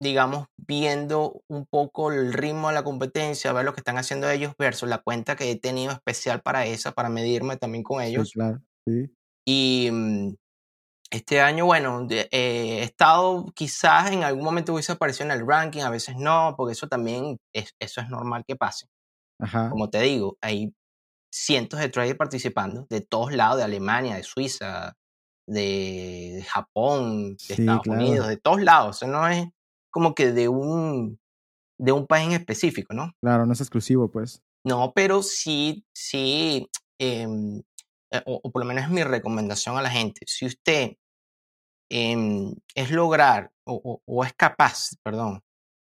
digamos, 0.00 0.46
viendo 0.56 1.42
un 1.48 1.66
poco 1.66 2.12
el 2.12 2.32
ritmo 2.32 2.68
de 2.68 2.74
la 2.74 2.84
competencia, 2.84 3.52
ver 3.52 3.64
lo 3.64 3.72
que 3.74 3.80
están 3.80 3.98
haciendo 3.98 4.30
ellos 4.30 4.52
versus 4.58 4.88
la 4.88 4.98
cuenta 4.98 5.34
que 5.36 5.50
he 5.50 5.56
tenido 5.58 5.92
especial 5.92 6.40
para 6.40 6.66
esa, 6.66 6.92
para 6.92 7.08
medirme 7.08 7.56
también 7.56 7.82
con 7.82 8.00
Sí, 8.02 8.08
ellos. 8.08 8.30
claro. 8.32 8.60
Sí. 8.86 9.10
Y 9.46 9.88
mm, 9.90 10.34
este 11.10 11.40
año, 11.40 11.64
bueno, 11.66 12.06
eh, 12.10 12.28
he 12.30 12.82
estado 12.82 13.46
quizás 13.54 14.12
en 14.12 14.22
algún 14.24 14.44
momento 14.44 14.72
hubiese 14.74 14.92
aparecido 14.92 15.26
en 15.32 15.40
el 15.40 15.46
ranking, 15.46 15.82
a 15.82 15.90
veces 15.90 16.16
no, 16.16 16.54
porque 16.56 16.72
eso 16.72 16.86
también 16.86 17.38
es, 17.54 17.72
eso 17.80 18.00
es 18.00 18.08
normal 18.08 18.44
que 18.46 18.56
pase. 18.56 18.86
Ajá. 19.40 19.70
Como 19.70 19.88
te 19.90 20.00
digo, 20.00 20.36
hay 20.42 20.72
cientos 21.32 21.80
de 21.80 21.88
traders 21.88 22.16
participando 22.18 22.86
de 22.90 23.00
todos 23.00 23.32
lados, 23.32 23.58
de 23.58 23.64
Alemania, 23.64 24.16
de 24.16 24.22
Suiza, 24.22 24.94
de, 25.48 26.32
de 26.36 26.42
Japón, 26.44 27.32
de 27.32 27.38
Sí, 27.38 27.52
Estados 27.54 27.82
claro. 27.82 28.00
Unidos, 28.00 28.28
de 28.28 28.36
todos 28.36 28.62
lados. 28.62 28.96
Eso 28.96 29.06
no 29.06 29.26
es 29.28 29.46
como 29.98 30.14
que 30.14 30.30
de 30.30 30.48
un, 30.48 31.18
de 31.76 31.90
un 31.90 32.06
país 32.06 32.28
en 32.28 32.34
específico, 32.34 32.94
¿no? 32.94 33.12
Claro, 33.20 33.46
no 33.46 33.52
es 33.52 33.60
exclusivo, 33.60 34.08
pues. 34.08 34.40
No, 34.64 34.92
pero 34.94 35.24
sí, 35.24 35.84
sí, 35.92 36.68
em, 37.00 37.58
eh, 38.12 38.22
o, 38.26 38.38
o 38.44 38.50
por 38.52 38.62
lo 38.62 38.66
menos 38.68 38.84
es 38.84 38.90
mi 38.90 39.02
recomendación 39.02 39.76
a 39.76 39.82
la 39.82 39.90
gente. 39.90 40.20
Si 40.26 40.46
usted 40.46 40.92
em, 41.90 42.54
es 42.76 42.90
lograr 42.92 43.50
o, 43.66 43.74
o- 43.82 44.02
o 44.06 44.24
es 44.24 44.32
capaz, 44.34 44.90
perdón, 45.02 45.40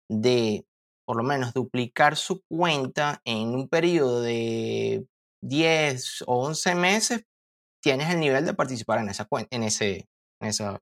de 0.08 0.64
por 1.06 1.16
lo 1.16 1.24
menos 1.24 1.52
duplicar 1.52 2.16
su 2.16 2.40
cuenta 2.48 3.20
en 3.24 3.48
un 3.48 3.68
periodo 3.68 4.22
de 4.22 5.04
10 5.42 6.22
o 6.28 6.46
11 6.46 6.76
meses, 6.76 7.24
tienes 7.82 8.10
el 8.10 8.20
nivel 8.20 8.46
de 8.46 8.54
participar 8.54 9.00
en 9.00 9.08
esa 9.08 9.24
cuenta, 9.24 9.54
en 9.56 9.64
ese, 9.64 10.08
en 10.40 10.48
esa, 10.48 10.78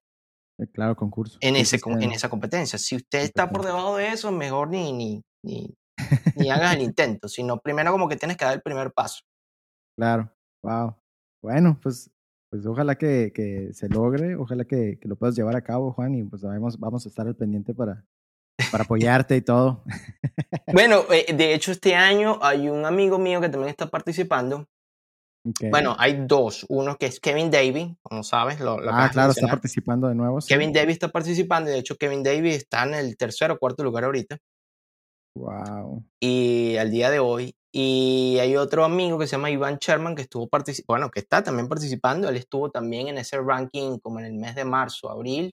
claro, 0.68 0.96
concurso. 0.96 1.38
en 1.40 1.56
ese, 1.56 1.80
en 1.84 2.12
esa 2.12 2.28
competencia. 2.28 2.78
Si 2.78 2.96
usted 2.96 3.20
está 3.20 3.50
por 3.50 3.64
debajo 3.64 3.96
de 3.96 4.08
eso, 4.08 4.30
mejor 4.32 4.68
ni, 4.68 4.92
ni, 4.92 5.22
ni, 5.44 5.74
ni 6.36 6.50
hagas 6.50 6.74
el 6.74 6.82
intento, 6.82 7.28
sino 7.28 7.58
primero 7.58 7.92
como 7.92 8.08
que 8.08 8.16
tienes 8.16 8.36
que 8.36 8.44
dar 8.44 8.54
el 8.54 8.62
primer 8.62 8.92
paso. 8.92 9.22
Claro. 9.96 10.32
Wow. 10.62 10.96
Bueno, 11.42 11.78
pues, 11.82 12.10
pues 12.50 12.64
ojalá 12.66 12.96
que, 12.96 13.32
que 13.34 13.72
se 13.72 13.88
logre, 13.88 14.36
ojalá 14.36 14.64
que, 14.64 14.98
que 15.00 15.08
lo 15.08 15.16
puedas 15.16 15.34
llevar 15.34 15.56
a 15.56 15.62
cabo, 15.62 15.92
Juan, 15.92 16.14
y 16.14 16.22
pues 16.22 16.42
vamos, 16.42 16.78
vamos 16.78 17.04
a 17.04 17.08
estar 17.08 17.26
al 17.26 17.34
pendiente 17.34 17.74
para, 17.74 18.04
para 18.70 18.84
apoyarte 18.84 19.36
y 19.36 19.42
todo. 19.42 19.84
Bueno, 20.72 21.02
eh, 21.10 21.32
de 21.34 21.54
hecho 21.54 21.72
este 21.72 21.94
año 21.94 22.38
hay 22.42 22.68
un 22.68 22.84
amigo 22.84 23.18
mío 23.18 23.40
que 23.40 23.48
también 23.48 23.70
está 23.70 23.86
participando. 23.86 24.68
Bueno, 25.44 25.96
hay 25.98 26.24
dos. 26.26 26.64
Uno 26.68 26.96
que 26.96 27.06
es 27.06 27.18
Kevin 27.18 27.50
Davy, 27.50 27.96
como 28.02 28.22
sabes, 28.22 28.60
lo, 28.60 28.80
lo 28.80 28.92
ah, 28.92 29.08
claro, 29.12 29.32
está 29.32 29.48
participando 29.48 30.08
de 30.08 30.14
nuevo. 30.14 30.40
sí. 30.40 30.48
Kevin 30.48 30.72
Davy 30.72 30.92
está 30.92 31.08
participando 31.08 31.70
y 31.70 31.72
de 31.74 31.80
hecho 31.80 31.96
Kevin 31.96 32.22
Davy 32.22 32.50
está 32.50 32.84
en 32.84 32.94
el 32.94 33.16
tercer 33.16 33.50
o 33.50 33.58
cuarto 33.58 33.82
lugar 33.82 34.04
ahorita. 34.04 34.38
Wow. 35.34 36.04
Y 36.20 36.76
al 36.76 36.90
día 36.90 37.10
de 37.10 37.18
hoy. 37.18 37.54
Y 37.74 38.36
hay 38.38 38.54
otro 38.56 38.84
amigo 38.84 39.18
que 39.18 39.26
se 39.26 39.32
llama 39.32 39.50
Iván 39.50 39.78
Sherman 39.78 40.14
que 40.14 40.22
estuvo 40.22 40.46
participando, 40.46 40.92
bueno, 40.92 41.10
que 41.10 41.20
está 41.20 41.42
también 41.42 41.68
participando. 41.68 42.28
Él 42.28 42.36
estuvo 42.36 42.70
también 42.70 43.08
en 43.08 43.18
ese 43.18 43.40
ranking 43.40 43.98
como 43.98 44.20
en 44.20 44.26
el 44.26 44.34
mes 44.34 44.54
de 44.54 44.64
marzo, 44.64 45.10
abril. 45.10 45.52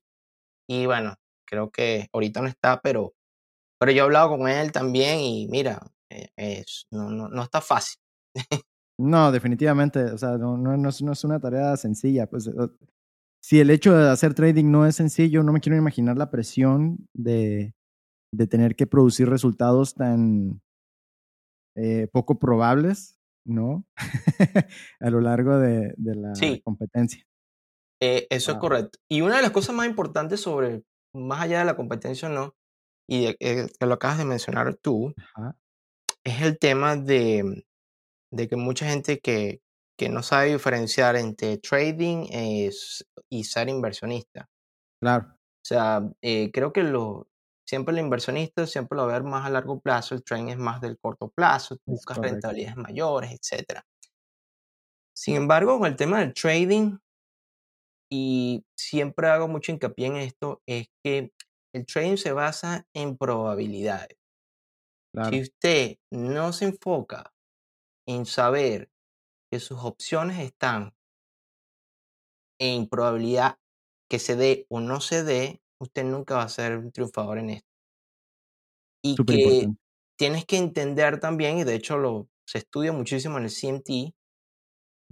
Y 0.68 0.86
bueno, 0.86 1.16
creo 1.48 1.72
que 1.72 2.08
ahorita 2.14 2.42
no 2.42 2.48
está, 2.48 2.82
pero, 2.82 3.14
pero 3.80 3.92
yo 3.92 4.04
he 4.04 4.06
hablado 4.06 4.38
con 4.38 4.48
él 4.50 4.72
también 4.72 5.20
y 5.20 5.48
mira, 5.48 5.82
eh, 6.12 6.30
es, 6.36 6.86
no, 6.92 7.10
no, 7.10 7.30
no 7.30 7.44
está 7.44 7.62
fácil. 7.62 8.00
No, 9.00 9.32
definitivamente, 9.32 10.04
o 10.04 10.18
sea, 10.18 10.38
no, 10.38 10.58
no, 10.58 10.76
no, 10.76 10.90
es, 10.90 11.02
no, 11.02 11.14
es, 11.14 11.24
una 11.24 11.40
tarea 11.40 11.78
sencilla. 11.78 12.28
Pues, 12.28 12.52
si 13.42 13.62
el 13.62 13.70
hecho 13.70 13.96
de 13.96 14.10
hacer 14.10 14.34
trading 14.34 14.70
no 14.70 14.86
es 14.86 14.98
sencillo, 14.98 15.42
no 15.42 15.54
me 15.54 15.62
quiero 15.62 15.78
imaginar 15.78 16.18
la 16.18 16.30
presión 16.30 17.08
de, 17.14 17.74
de 18.34 18.48
tener 18.48 18.76
que 18.76 18.88
producir 18.88 19.30
resultados 19.30 19.96
tan 19.96 20.62
eh, 21.78 22.10
poco 22.12 22.40
probables, 22.40 23.18
¿no? 23.46 23.86
a 25.00 25.10
lo 25.10 25.22
largo 25.22 25.58
de, 25.58 25.94
de 25.96 26.16
la 26.16 26.36
sí. 26.36 26.62
competencia. 26.62 27.24
Eh, 28.02 28.28
eso 28.30 28.52
es 28.52 28.58
correcto. 28.58 29.00
Y 29.10 29.22
una 29.22 29.38
de 29.38 29.44
las 29.44 29.52
cosas 29.52 29.74
más 29.74 29.88
importantes 29.88 30.42
sobre, 30.42 30.84
más 31.14 31.40
allá 31.42 31.60
de 31.60 31.66
la 31.66 31.78
competencia 31.78 32.28
o 32.28 32.32
no, 32.34 32.54
y 33.08 33.24
de, 33.24 33.38
eh, 33.40 33.68
que 33.80 33.86
lo 33.86 33.94
acabas 33.94 34.18
de 34.18 34.26
mencionar 34.26 34.76
tú, 34.76 35.14
Ajá. 35.36 35.56
es 36.26 36.42
el 36.42 36.60
tema 36.60 36.98
de, 36.98 37.64
de 38.32 38.48
que 38.48 38.56
mucha 38.56 38.88
gente 38.88 39.20
que, 39.20 39.62
que 39.98 40.10
no 40.10 40.24
sabe 40.24 40.54
diferenciar 40.54 41.16
entre 41.16 41.58
trading 41.58 42.28
es, 42.32 43.06
y 43.30 43.44
ser 43.44 43.70
inversionista. 43.70 44.50
Claro. 45.02 45.28
O 45.34 45.66
sea, 45.66 46.10
eh, 46.22 46.52
creo 46.52 46.72
que 46.72 46.84
lo, 46.84 47.28
siempre 47.68 47.94
el 47.94 48.00
inversionista 48.00 48.66
siempre 48.66 48.96
lo 48.96 49.06
va 49.06 49.16
a 49.16 49.20
ver 49.20 49.24
más 49.24 49.46
a 49.46 49.50
largo 49.50 49.80
plazo, 49.80 50.16
el 50.16 50.24
trading 50.24 50.50
es 50.50 50.58
más 50.58 50.82
del 50.82 50.98
corto 51.00 51.30
plazo, 51.30 51.78
buscas 51.86 52.18
rentabilidades 52.18 52.78
mayores, 52.78 53.32
etc. 53.32 53.82
Sin 55.16 55.36
embargo, 55.36 55.78
con 55.78 55.88
el 55.88 55.96
tema 55.96 56.20
del 56.20 56.34
trading, 56.34 56.98
y 58.12 58.66
siempre 58.76 59.28
hago 59.28 59.48
mucho 59.48 59.72
hincapié 59.72 60.08
en 60.08 60.16
esto, 60.16 60.62
es 60.66 60.88
que 61.04 61.32
el 61.76 61.86
trading 61.86 62.18
se 62.18 62.32
basa 62.32 62.88
en 62.96 63.18
probabilidades. 63.18 64.18
Claro. 65.14 65.30
Si 65.30 65.42
usted 65.42 65.98
no 66.12 66.54
se 66.54 66.66
enfoca 66.66 67.32
en 68.10 68.26
saber 68.26 68.92
que 69.52 69.60
sus 69.62 69.80
opciones 69.84 70.40
están 70.40 70.96
en 72.60 72.88
probabilidad 72.88 73.58
que 74.10 74.18
se 74.20 74.36
dé 74.38 74.66
o 74.70 74.80
no 74.80 75.02
se 75.02 75.24
dé, 75.24 75.62
usted 75.80 76.04
nunca 76.06 76.36
va 76.36 76.44
a 76.44 76.50
ser 76.50 76.78
un 76.78 76.92
triunfador 76.92 77.38
en 77.40 77.50
esto. 77.52 77.68
Y 79.04 79.24
que 79.26 79.70
importante. 79.70 79.78
tienes 80.18 80.46
que 80.46 80.58
entender 80.58 81.20
también, 81.20 81.58
y 81.58 81.64
de 81.64 81.76
hecho 81.76 81.98
lo, 81.98 82.30
se 82.46 82.60
estudia 82.60 82.92
muchísimo 82.92 83.38
en 83.38 83.46
el 83.46 83.50
CMT, 83.50 84.14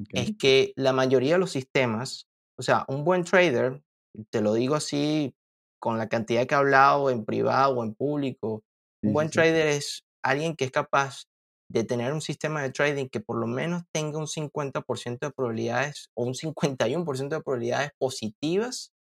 Okay. 0.01 0.23
es 0.23 0.33
que 0.37 0.73
la 0.75 0.93
mayoría 0.93 1.33
de 1.33 1.39
los 1.39 1.51
sistemas, 1.51 2.27
o 2.57 2.63
sea, 2.63 2.85
un 2.87 3.03
buen 3.05 3.23
trader, 3.23 3.83
te 4.31 4.41
lo 4.41 4.53
digo 4.53 4.75
así 4.75 5.35
con 5.79 5.97
la 5.97 6.09
cantidad 6.09 6.47
que 6.47 6.55
he 6.55 6.57
hablado 6.57 7.09
en 7.11 7.25
privado 7.25 7.77
o 7.77 7.83
en 7.83 7.95
público, 7.95 8.63
Sí, 9.01 9.07
un 9.07 9.13
buen 9.13 9.29
sí. 9.31 9.31
trader 9.31 9.67
es 9.67 10.03
alguien 10.23 10.55
que 10.55 10.65
es 10.65 10.71
capaz 10.71 11.25
de 11.69 11.83
tener 11.83 12.13
un 12.13 12.21
sistema 12.21 12.61
de 12.61 12.71
trading 12.71 13.07
que 13.09 13.19
por 13.19 13.37
lo 13.39 13.47
menos 13.47 13.83
tenga 13.93 14.19
un 14.19 14.27
50% 14.27 15.27
de 15.27 15.33
probabilidades 15.33 16.09
o 16.15 16.23
un 16.25 16.35
51% 16.35 17.35
de 17.37 17.43
probabilidades 17.43 17.91
positivas, 17.99 18.93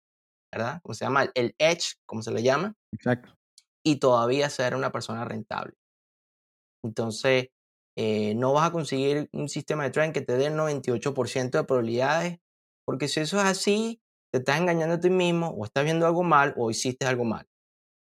¿verdad? 0.53 0.81
Como 0.83 0.95
se 0.95 1.05
llama 1.05 1.31
el 1.35 1.55
edge, 1.59 1.97
como 2.07 2.23
se 2.23 2.33
le 2.33 2.43
llama, 2.43 2.75
Exacto. 2.93 3.37
y 3.83 3.97
todavía 3.97 4.51
ser 4.51 4.75
una 4.75 4.93
persona 4.93 5.25
rentable. 5.25 5.75
Entonces, 6.83 7.49
eh, 7.97 8.35
no 8.35 8.53
vas 8.53 8.69
a 8.69 8.73
conseguir 8.73 9.29
un 9.33 9.49
sistema 9.49 9.85
de 9.85 9.91
trading 9.91 10.13
que 10.13 10.21
te 10.23 10.37
dé 10.37 10.47
el 10.47 10.55
98% 10.57 11.59
de 11.59 11.65
probabilidades, 11.65 12.39
porque 12.85 13.09
si 13.09 13.21
eso 13.21 13.39
es 13.39 13.45
así, 13.45 14.01
te 14.33 14.39
estás 14.41 14.61
engañando 14.61 14.97
a 14.97 15.01
ti 15.01 15.11
mismo, 15.11 15.49
o 15.51 15.65
estás 15.65 15.85
viendo 15.85 16.07
algo 16.07 16.23
mal, 16.23 16.55
o 16.57 16.71
hiciste 16.71 17.07
algo 17.07 17.25
mal. 17.25 17.47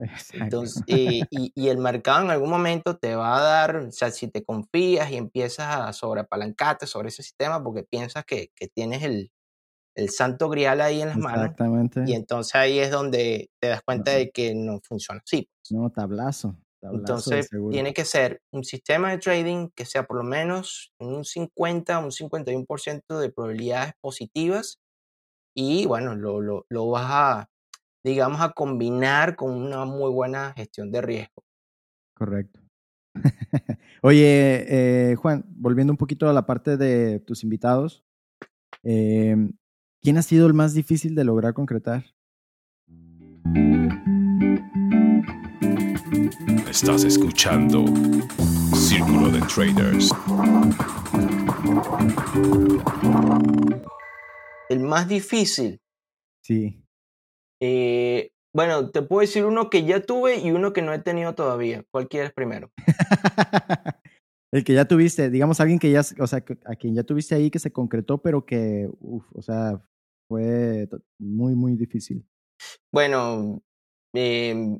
Exacto. 0.02 0.44
Entonces, 0.44 0.82
eh, 0.86 1.22
y, 1.30 1.52
y, 1.54 1.68
el 1.68 1.78
mercado 1.78 2.24
en 2.24 2.30
algún 2.30 2.50
momento 2.50 2.96
te 2.96 3.14
va 3.14 3.38
a 3.38 3.42
dar, 3.42 3.76
o 3.76 3.92
sea, 3.92 4.10
si 4.10 4.28
te 4.28 4.42
confías 4.42 5.10
y 5.10 5.16
empiezas 5.16 5.66
a 5.76 5.92
sobreapalancarte 5.92 6.86
sobre 6.86 7.08
ese 7.08 7.22
sistema 7.22 7.62
porque 7.62 7.84
piensas 7.84 8.24
que, 8.24 8.50
que 8.56 8.68
tienes 8.68 9.02
el, 9.02 9.30
el, 9.94 10.10
santo 10.10 10.48
grial 10.48 10.80
ahí 10.80 11.02
en 11.02 11.08
las 11.08 11.18
manos. 11.18 11.44
Exactamente. 11.44 12.02
Y 12.06 12.14
entonces 12.14 12.54
ahí 12.54 12.78
es 12.78 12.90
donde 12.90 13.50
te 13.60 13.68
das 13.68 13.82
cuenta 13.82 14.12
no. 14.12 14.18
de 14.18 14.30
que 14.30 14.54
no 14.54 14.80
funciona 14.82 15.20
así. 15.24 15.48
Pues. 15.60 15.78
No, 15.78 15.90
tablazo. 15.90 16.56
tablazo 16.80 16.98
entonces, 16.98 17.48
tiene 17.70 17.94
que 17.94 18.04
ser 18.04 18.40
un 18.52 18.64
sistema 18.64 19.10
de 19.10 19.18
trading 19.18 19.68
que 19.74 19.84
sea 19.84 20.04
por 20.04 20.16
lo 20.16 20.24
menos 20.24 20.92
un 20.98 21.24
50, 21.24 21.98
un 21.98 22.10
51% 22.10 23.18
de 23.18 23.30
probabilidades 23.30 23.92
positivas. 24.00 24.78
Y 25.54 25.86
bueno, 25.86 26.16
lo, 26.16 26.40
lo, 26.40 26.64
lo 26.70 26.88
vas 26.88 27.06
a 27.06 27.51
digamos, 28.04 28.40
a 28.40 28.50
combinar 28.50 29.36
con 29.36 29.52
una 29.52 29.84
muy 29.84 30.10
buena 30.10 30.52
gestión 30.56 30.90
de 30.90 31.00
riesgo. 31.00 31.44
Correcto. 32.14 32.60
Oye, 34.02 34.64
eh, 34.68 35.14
Juan, 35.16 35.44
volviendo 35.48 35.92
un 35.92 35.96
poquito 35.96 36.28
a 36.28 36.32
la 36.32 36.46
parte 36.46 36.76
de 36.76 37.20
tus 37.20 37.44
invitados, 37.44 38.04
eh, 38.82 39.36
¿quién 40.00 40.18
ha 40.18 40.22
sido 40.22 40.46
el 40.46 40.54
más 40.54 40.74
difícil 40.74 41.14
de 41.14 41.24
lograr 41.24 41.54
concretar? 41.54 42.04
Estás 46.68 47.04
escuchando 47.04 47.84
Círculo 48.74 49.30
de 49.30 49.40
Traders. 49.42 50.10
El 54.68 54.80
más 54.80 55.06
difícil. 55.06 55.80
Sí. 56.40 56.81
Eh, 57.64 58.32
bueno, 58.52 58.90
te 58.90 59.02
puedo 59.02 59.20
decir 59.20 59.44
uno 59.44 59.70
que 59.70 59.84
ya 59.84 60.02
tuve 60.02 60.40
y 60.40 60.50
uno 60.50 60.72
que 60.72 60.82
no 60.82 60.92
he 60.92 60.98
tenido 60.98 61.36
todavía. 61.36 61.84
¿Cuál 61.92 62.08
quieres 62.08 62.32
primero? 62.32 62.72
el 64.52 64.64
que 64.64 64.74
ya 64.74 64.84
tuviste, 64.84 65.30
digamos, 65.30 65.60
alguien 65.60 65.78
que 65.78 65.92
ya, 65.92 66.00
o 66.18 66.26
sea, 66.26 66.44
a 66.66 66.74
quien 66.74 66.96
ya 66.96 67.04
tuviste 67.04 67.36
ahí 67.36 67.52
que 67.52 67.60
se 67.60 67.72
concretó, 67.72 68.18
pero 68.20 68.44
que, 68.44 68.90
o 69.00 69.42
sea, 69.42 69.80
fue 70.28 70.88
muy, 71.20 71.54
muy 71.54 71.76
difícil. 71.76 72.26
Bueno, 72.92 73.62
eh, 74.12 74.78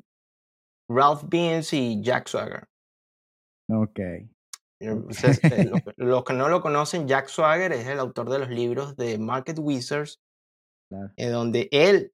Ralph 0.89 1.23
Beans 1.29 1.71
y 1.71 2.01
Jack 2.01 2.27
Swagger. 2.27 2.67
Ok. 3.69 3.99
Eh, 3.99 4.27
los, 4.81 5.23
los, 5.97 6.23
que 6.25 6.33
no 6.33 6.49
lo 6.49 6.61
conocen, 6.61 7.07
Jack 7.07 7.29
Swagger 7.29 7.71
es 7.71 7.87
el 7.87 7.99
autor 7.99 8.29
de 8.29 8.39
los 8.39 8.49
libros 8.49 8.97
de 8.97 9.17
Market 9.17 9.57
Wizards, 9.57 10.19
claro. 10.89 11.13
en 11.15 11.31
donde 11.31 11.69
él 11.71 12.11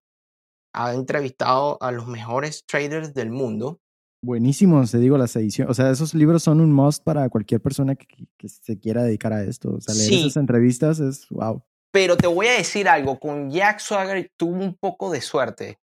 ha 0.74 0.94
entrevistado 0.94 1.78
a 1.82 1.92
los 1.92 2.08
mejores 2.08 2.64
traders 2.66 3.14
del 3.14 3.32
mundo. 3.32 3.80
Buenísimos, 4.22 4.92
te 4.92 4.98
digo, 4.98 5.18
las 5.18 5.36
ediciones. 5.36 5.72
O 5.72 5.74
sea, 5.74 5.90
esos 5.90 6.14
libros 6.14 6.44
son 6.44 6.60
un 6.60 6.74
must 6.74 7.04
para 7.04 7.30
cualquier 7.30 7.62
persona 7.62 7.96
que, 7.96 8.28
que 8.38 8.50
se 8.50 8.78
quiera 8.78 9.04
dedicar 9.04 9.32
a 9.32 9.44
esto. 9.44 9.76
O 9.76 9.82
sea, 9.82 9.96
leer 9.96 10.10
sí, 10.10 10.20
esas 10.22 10.38
entrevistas 10.38 11.00
es 11.00 11.28
wow. 11.30 11.64
Pero 11.92 12.18
te 12.18 12.28
voy 12.28 12.48
a 12.48 12.54
decir 12.54 12.88
algo, 12.88 13.20
con 13.20 13.50
Jack 13.50 13.80
Swagger 13.80 14.32
tuvo 14.38 14.64
un 14.64 14.76
poco 14.76 15.10
de 15.10 15.22
suerte. 15.22 15.80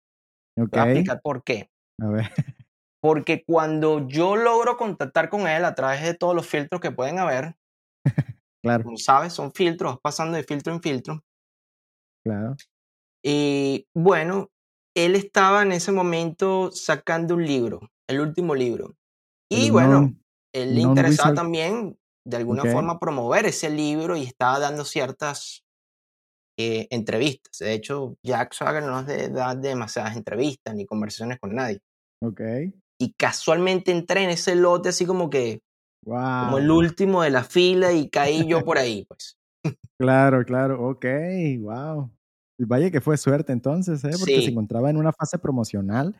Ok. 0.58 0.72
Te 0.72 0.80
voy 0.80 0.88
a 0.88 0.92
explicar 0.92 1.22
por 1.22 1.44
qué. 1.44 1.70
A 2.02 2.10
ver. 2.10 2.30
Porque 3.02 3.44
cuando 3.46 4.08
yo 4.08 4.36
logro 4.36 4.78
contactar 4.78 5.30
con 5.30 5.48
él 5.48 5.64
a 5.64 5.76
través 5.76 6.04
de 6.04 6.16
todos 6.16 6.36
los 6.36 6.48
filtros 6.48 6.82
que 6.82 6.92
pueden 6.92 7.20
haber, 7.20 7.56
claro. 8.64 8.84
como 8.84 8.98
sabes, 8.98 9.32
son 9.34 9.52
filtros, 9.52 10.00
pasando 10.02 10.38
de 10.38 10.44
filtro 10.44 10.74
en 10.74 10.82
filtro. 10.82 11.24
Claro. 12.24 12.56
Y 13.24 13.88
bueno, 13.94 14.50
él 14.96 15.16
estaba 15.16 15.62
en 15.62 15.72
ese 15.72 15.92
momento 15.92 16.72
sacando 16.72 17.36
un 17.36 17.46
libro, 17.46 17.92
el 18.08 18.22
último 18.22 18.56
libro. 18.56 18.96
Y 19.52 19.70
bueno, 19.70 20.14
él 20.54 20.76
le 20.76 20.82
interesaba 20.82 21.34
también 21.34 21.98
de 22.26 22.38
alguna 22.38 22.64
forma 22.66 23.00
promover 23.00 23.46
ese 23.46 23.70
libro 23.70 24.18
y 24.18 24.24
estaba 24.24 24.58
dando 24.60 24.84
ciertas 24.86 25.64
eh, 26.58 26.88
entrevistas. 26.90 27.60
De 27.60 27.74
hecho, 27.74 28.18
Jack 28.24 28.54
Swagger 28.54 28.84
no 28.84 29.04
de 29.04 29.30
dar 29.30 29.58
demasiadas 29.60 30.16
entrevistas 30.16 30.74
ni 30.74 30.86
conversaciones 30.86 31.40
con 31.40 31.54
nadie. 31.54 31.82
Ok. 32.24 32.42
Y 32.98 33.14
casualmente 33.14 33.92
entré 33.92 34.24
en 34.24 34.30
ese 34.30 34.56
lote 34.56 34.90
así 34.90 35.06
como 35.06 35.30
que, 35.30 35.62
Wow. 36.06 36.46
como 36.46 36.58
el 36.60 36.70
último 36.70 37.24
de 37.24 37.32
la 37.32 37.44
fila 37.44 37.92
y 37.92 38.10
caí 38.10 38.48
yo 38.48 38.64
por 38.66 38.78
ahí, 38.78 39.06
pues. 39.06 39.38
Claro, 39.98 40.46
claro. 40.46 40.88
Ok. 40.88 41.06
Wow. 41.60 42.12
Y 42.58 42.66
vaya 42.66 42.90
que 42.92 43.02
fue 43.02 43.18
suerte 43.18 43.52
entonces, 43.54 44.04
¿eh? 44.04 44.12
Porque 44.20 44.36
Sí. 44.38 44.44
se 44.44 44.50
encontraba 44.52 44.90
en 44.90 44.98
una 44.98 45.12
fase 45.12 45.38
promocional. 45.38 46.16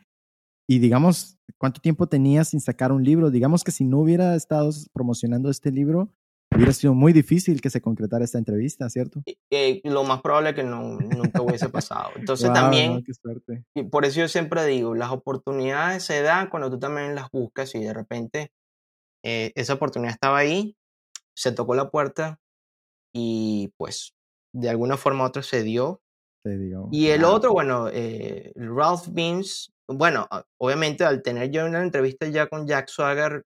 Y 0.68 0.78
digamos, 0.80 1.38
¿cuánto 1.58 1.80
tiempo 1.80 2.08
tenía 2.08 2.44
sin 2.44 2.60
sacar 2.60 2.92
un 2.92 3.04
libro? 3.04 3.30
Digamos 3.30 3.62
que 3.64 3.70
si 3.70 3.84
no 3.84 3.98
hubiera 4.00 4.34
estado 4.34 4.70
promocionando 4.92 5.48
este 5.48 5.70
libro, 5.70 6.08
hubiera 6.54 6.72
sido 6.72 6.92
muy 6.94 7.12
difícil 7.12 7.60
que 7.60 7.70
se 7.70 7.80
concretara 7.80 8.24
esta 8.24 8.38
entrevista, 8.38 8.90
¿cierto? 8.90 9.22
Eh, 9.50 9.80
lo 9.84 10.02
más 10.04 10.20
probable 10.22 10.50
es 10.50 10.56
que 10.56 10.64
no, 10.64 10.98
nunca 10.98 11.40
hubiese 11.42 11.68
pasado. 11.68 12.10
Entonces 12.16 12.46
Wow, 12.48 12.54
también, 12.54 12.94
no, 12.94 13.02
qué 13.04 13.14
suerte. 13.14 13.64
y 13.74 13.84
por 13.84 14.04
eso 14.04 14.20
yo 14.20 14.28
siempre 14.28 14.64
digo, 14.66 14.94
las 14.94 15.10
oportunidades 15.12 16.02
se 16.02 16.20
dan 16.22 16.48
cuando 16.48 16.68
tú 16.70 16.78
también 16.78 17.14
las 17.14 17.30
buscas 17.30 17.74
y 17.74 17.80
de 17.80 17.92
repente 17.94 18.50
eh, 19.24 19.52
esa 19.54 19.74
oportunidad 19.74 20.12
estaba 20.12 20.38
ahí, 20.38 20.76
se 21.34 21.52
tocó 21.52 21.74
la 21.74 21.90
puerta 21.90 22.38
y 23.14 23.72
pues 23.76 24.14
de 24.52 24.68
alguna 24.68 24.96
forma 24.96 25.24
u 25.24 25.26
otra 25.28 25.42
se 25.42 25.62
dio. 25.62 26.00
Te 26.46 26.56
digo. 26.58 26.88
Y 26.92 27.08
el 27.08 27.24
otro, 27.24 27.52
bueno, 27.52 27.88
eh, 27.92 28.52
Ralph 28.54 29.08
Beams, 29.10 29.72
bueno, 29.88 30.28
a- 30.30 30.44
obviamente 30.60 31.04
al 31.04 31.20
tener 31.20 31.50
yo 31.50 31.66
una 31.66 31.82
entrevista 31.82 32.28
ya 32.28 32.46
con 32.46 32.68
Jack 32.68 32.86
Swagger, 32.88 33.42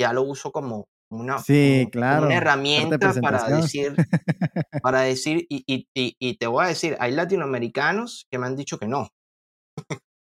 ya 0.00 0.12
lo 0.12 0.22
uso 0.22 0.50
como 0.50 0.86
una, 1.12 1.38
Sí, 1.38 1.52
como- 1.52 1.82
como 1.84 1.90
claro, 1.92 2.26
una 2.26 2.36
herramienta 2.36 3.12
para 3.22 3.48
decir, 3.48 3.94
para 4.82 5.00
decir, 5.02 5.46
y, 5.48 5.62
y, 5.64 5.86
y, 5.94 6.16
y 6.18 6.36
te 6.36 6.48
voy 6.48 6.64
a 6.64 6.68
decir, 6.68 6.96
hay 6.98 7.12
latinoamericanos 7.12 8.26
que 8.28 8.38
me 8.38 8.46
han 8.46 8.56
dicho 8.56 8.78
que 8.78 8.88
no. 8.88 9.06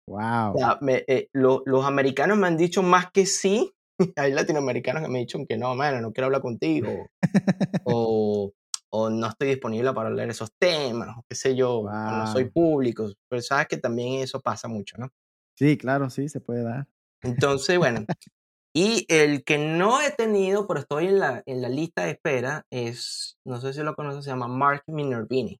Wow. 0.07 0.53
O 0.53 0.57
sea, 0.57 0.77
me- 0.81 1.03
eh, 1.07 1.29
lo- 1.33 1.63
los 1.65 1.83
americanos 1.85 2.37
me 2.37 2.45
han 2.45 2.57
dicho 2.57 2.83
más 2.83 3.09
que 3.11 3.25
sí. 3.25 3.71
Hay 4.17 4.33
latinoamericanos 4.33 5.01
que 5.01 5.07
me 5.09 5.17
han 5.19 5.25
dicho 5.25 5.39
que 5.49 5.57
no, 5.57 5.73
mano, 5.73 5.99
no 6.01 6.11
quiero 6.11 6.25
hablar 6.27 6.41
contigo. 6.41 7.07
o, 7.85 8.51
o 8.95 9.09
no 9.09 9.27
estoy 9.27 9.47
disponible 9.49 9.91
para 9.91 10.09
hablar 10.09 10.29
esos 10.29 10.51
temas, 10.59 11.17
o 11.17 11.25
qué 11.27 11.35
sé 11.35 11.55
yo, 11.55 11.83
no 11.83 12.27
soy 12.31 12.45
público. 12.45 13.11
Pero 13.27 13.41
sabes 13.41 13.67
que 13.67 13.77
también 13.77 14.21
eso 14.21 14.39
pasa 14.39 14.67
mucho, 14.67 14.97
¿no? 14.99 15.09
Sí, 15.57 15.77
claro, 15.77 16.11
sí, 16.11 16.29
se 16.29 16.39
puede 16.39 16.63
dar. 16.63 16.87
Entonces, 17.21 17.77
bueno. 17.77 18.05
Y 18.75 19.05
el 19.07 19.43
que 19.43 19.59
no 19.59 20.01
he 20.01 20.09
tenido, 20.09 20.65
pero 20.65 20.79
estoy 20.79 21.05
en 21.05 21.19
la, 21.19 21.43
en 21.45 21.61
la 21.61 21.69
lista 21.69 22.05
de 22.05 22.09
espera, 22.13 22.65
es, 22.71 23.37
no 23.45 23.61
sé 23.61 23.71
si 23.71 23.83
lo 23.83 23.93
conoces, 23.93 24.23
se 24.23 24.31
llama 24.31 24.47
Mark 24.47 24.81
Minervini. 24.87 25.59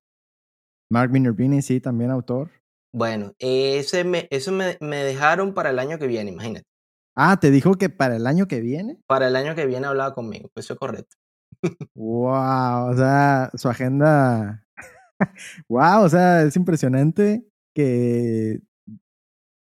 Mark 0.89 1.11
Minervini, 1.11 1.61
sí, 1.61 1.79
también 1.79 2.09
autor. 2.09 2.49
Bueno, 2.91 3.33
ese 3.37 4.03
me, 4.03 4.27
eso 4.31 4.51
me, 4.51 4.79
me 4.81 5.03
dejaron 5.03 5.53
para 5.53 5.69
el 5.69 5.77
año 5.77 5.99
que 5.99 6.07
viene, 6.07 6.31
imagínate. 6.31 6.65
Ah, 7.15 7.39
te 7.39 7.51
dijo 7.51 7.75
que 7.75 7.89
para 7.89 8.15
el 8.15 8.25
año 8.25 8.47
que 8.47 8.61
viene. 8.61 8.97
Para 9.05 9.27
el 9.27 9.35
año 9.35 9.53
que 9.53 9.67
viene 9.67 9.85
hablaba 9.85 10.15
conmigo, 10.15 10.49
eso 10.55 10.73
es 10.73 10.79
correcto. 10.79 11.15
Wow, 11.95 12.91
o 12.91 12.95
sea, 12.97 13.49
su 13.55 13.69
agenda. 13.69 14.65
wow, 15.69 16.03
o 16.03 16.09
sea, 16.09 16.43
es 16.43 16.55
impresionante 16.55 17.45
que. 17.75 18.59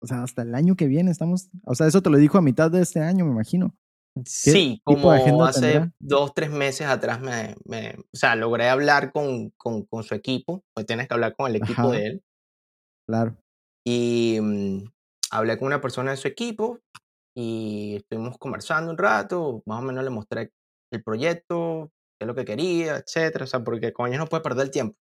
O 0.03 0.07
sea, 0.07 0.23
hasta 0.23 0.43
el 0.43 0.55
año 0.55 0.77
que 0.77 0.87
viene 0.87 1.11
estamos. 1.11 1.49
O 1.65 1.75
sea, 1.75 1.87
eso 1.87 2.03
te 2.03 2.11
lo 2.11 2.17
dijo 2.19 2.39
a 2.39 2.43
mitad 2.43 2.71
de 2.71 2.81
este 2.83 3.01
año, 3.01 3.25
me 3.27 3.33
imagino. 3.33 3.77
Sí, 4.25 4.81
como 4.85 5.13
hace 5.13 5.61
tendrá? 5.61 5.93
dos, 6.01 6.35
tres 6.35 6.51
meses 6.51 6.87
atrás 6.87 7.21
me, 7.21 7.55
me- 7.65 7.95
o 7.97 8.17
sea, 8.17 8.35
logré 8.35 8.69
hablar 8.69 9.13
con, 9.13 9.51
con, 9.57 9.85
con 9.85 10.03
su 10.03 10.15
equipo, 10.15 10.65
pues 10.75 10.85
tienes 10.87 11.07
que 11.07 11.15
hablar 11.15 11.37
con 11.37 11.49
el 11.49 11.57
equipo 11.57 11.83
Ajá. 11.83 11.91
de 11.93 12.07
él, 12.07 12.23
Claro. 13.09 13.37
y 13.87 14.39
mm, 14.43 14.85
hablé 15.31 15.57
con 15.59 15.67
una 15.67 15.81
persona 15.81 16.11
de 16.11 16.17
su 16.17 16.27
equipo 16.27 16.81
y 17.37 17.97
estuvimos 17.97 18.37
conversando 18.39 18.91
un 18.91 18.99
rato, 18.99 19.63
más 19.65 19.79
o 19.79 19.83
menos 19.83 20.03
le 20.03 20.11
mostré 20.11 20.51
el 20.91 21.03
proyecto, 21.03 21.91
qué 22.19 22.25
es 22.25 22.27
lo 22.27 22.35
que 22.35 22.45
quería, 22.45 22.97
etcétera, 22.97 23.45
o 23.45 23.49
sea, 23.49 23.65
porque 23.65 23.93
con 23.93 24.09
ellos 24.09 24.19
no 24.19 24.27
puedes 24.27 24.43
perder 24.43 24.67
el 24.67 24.71
tiempo, 24.71 24.97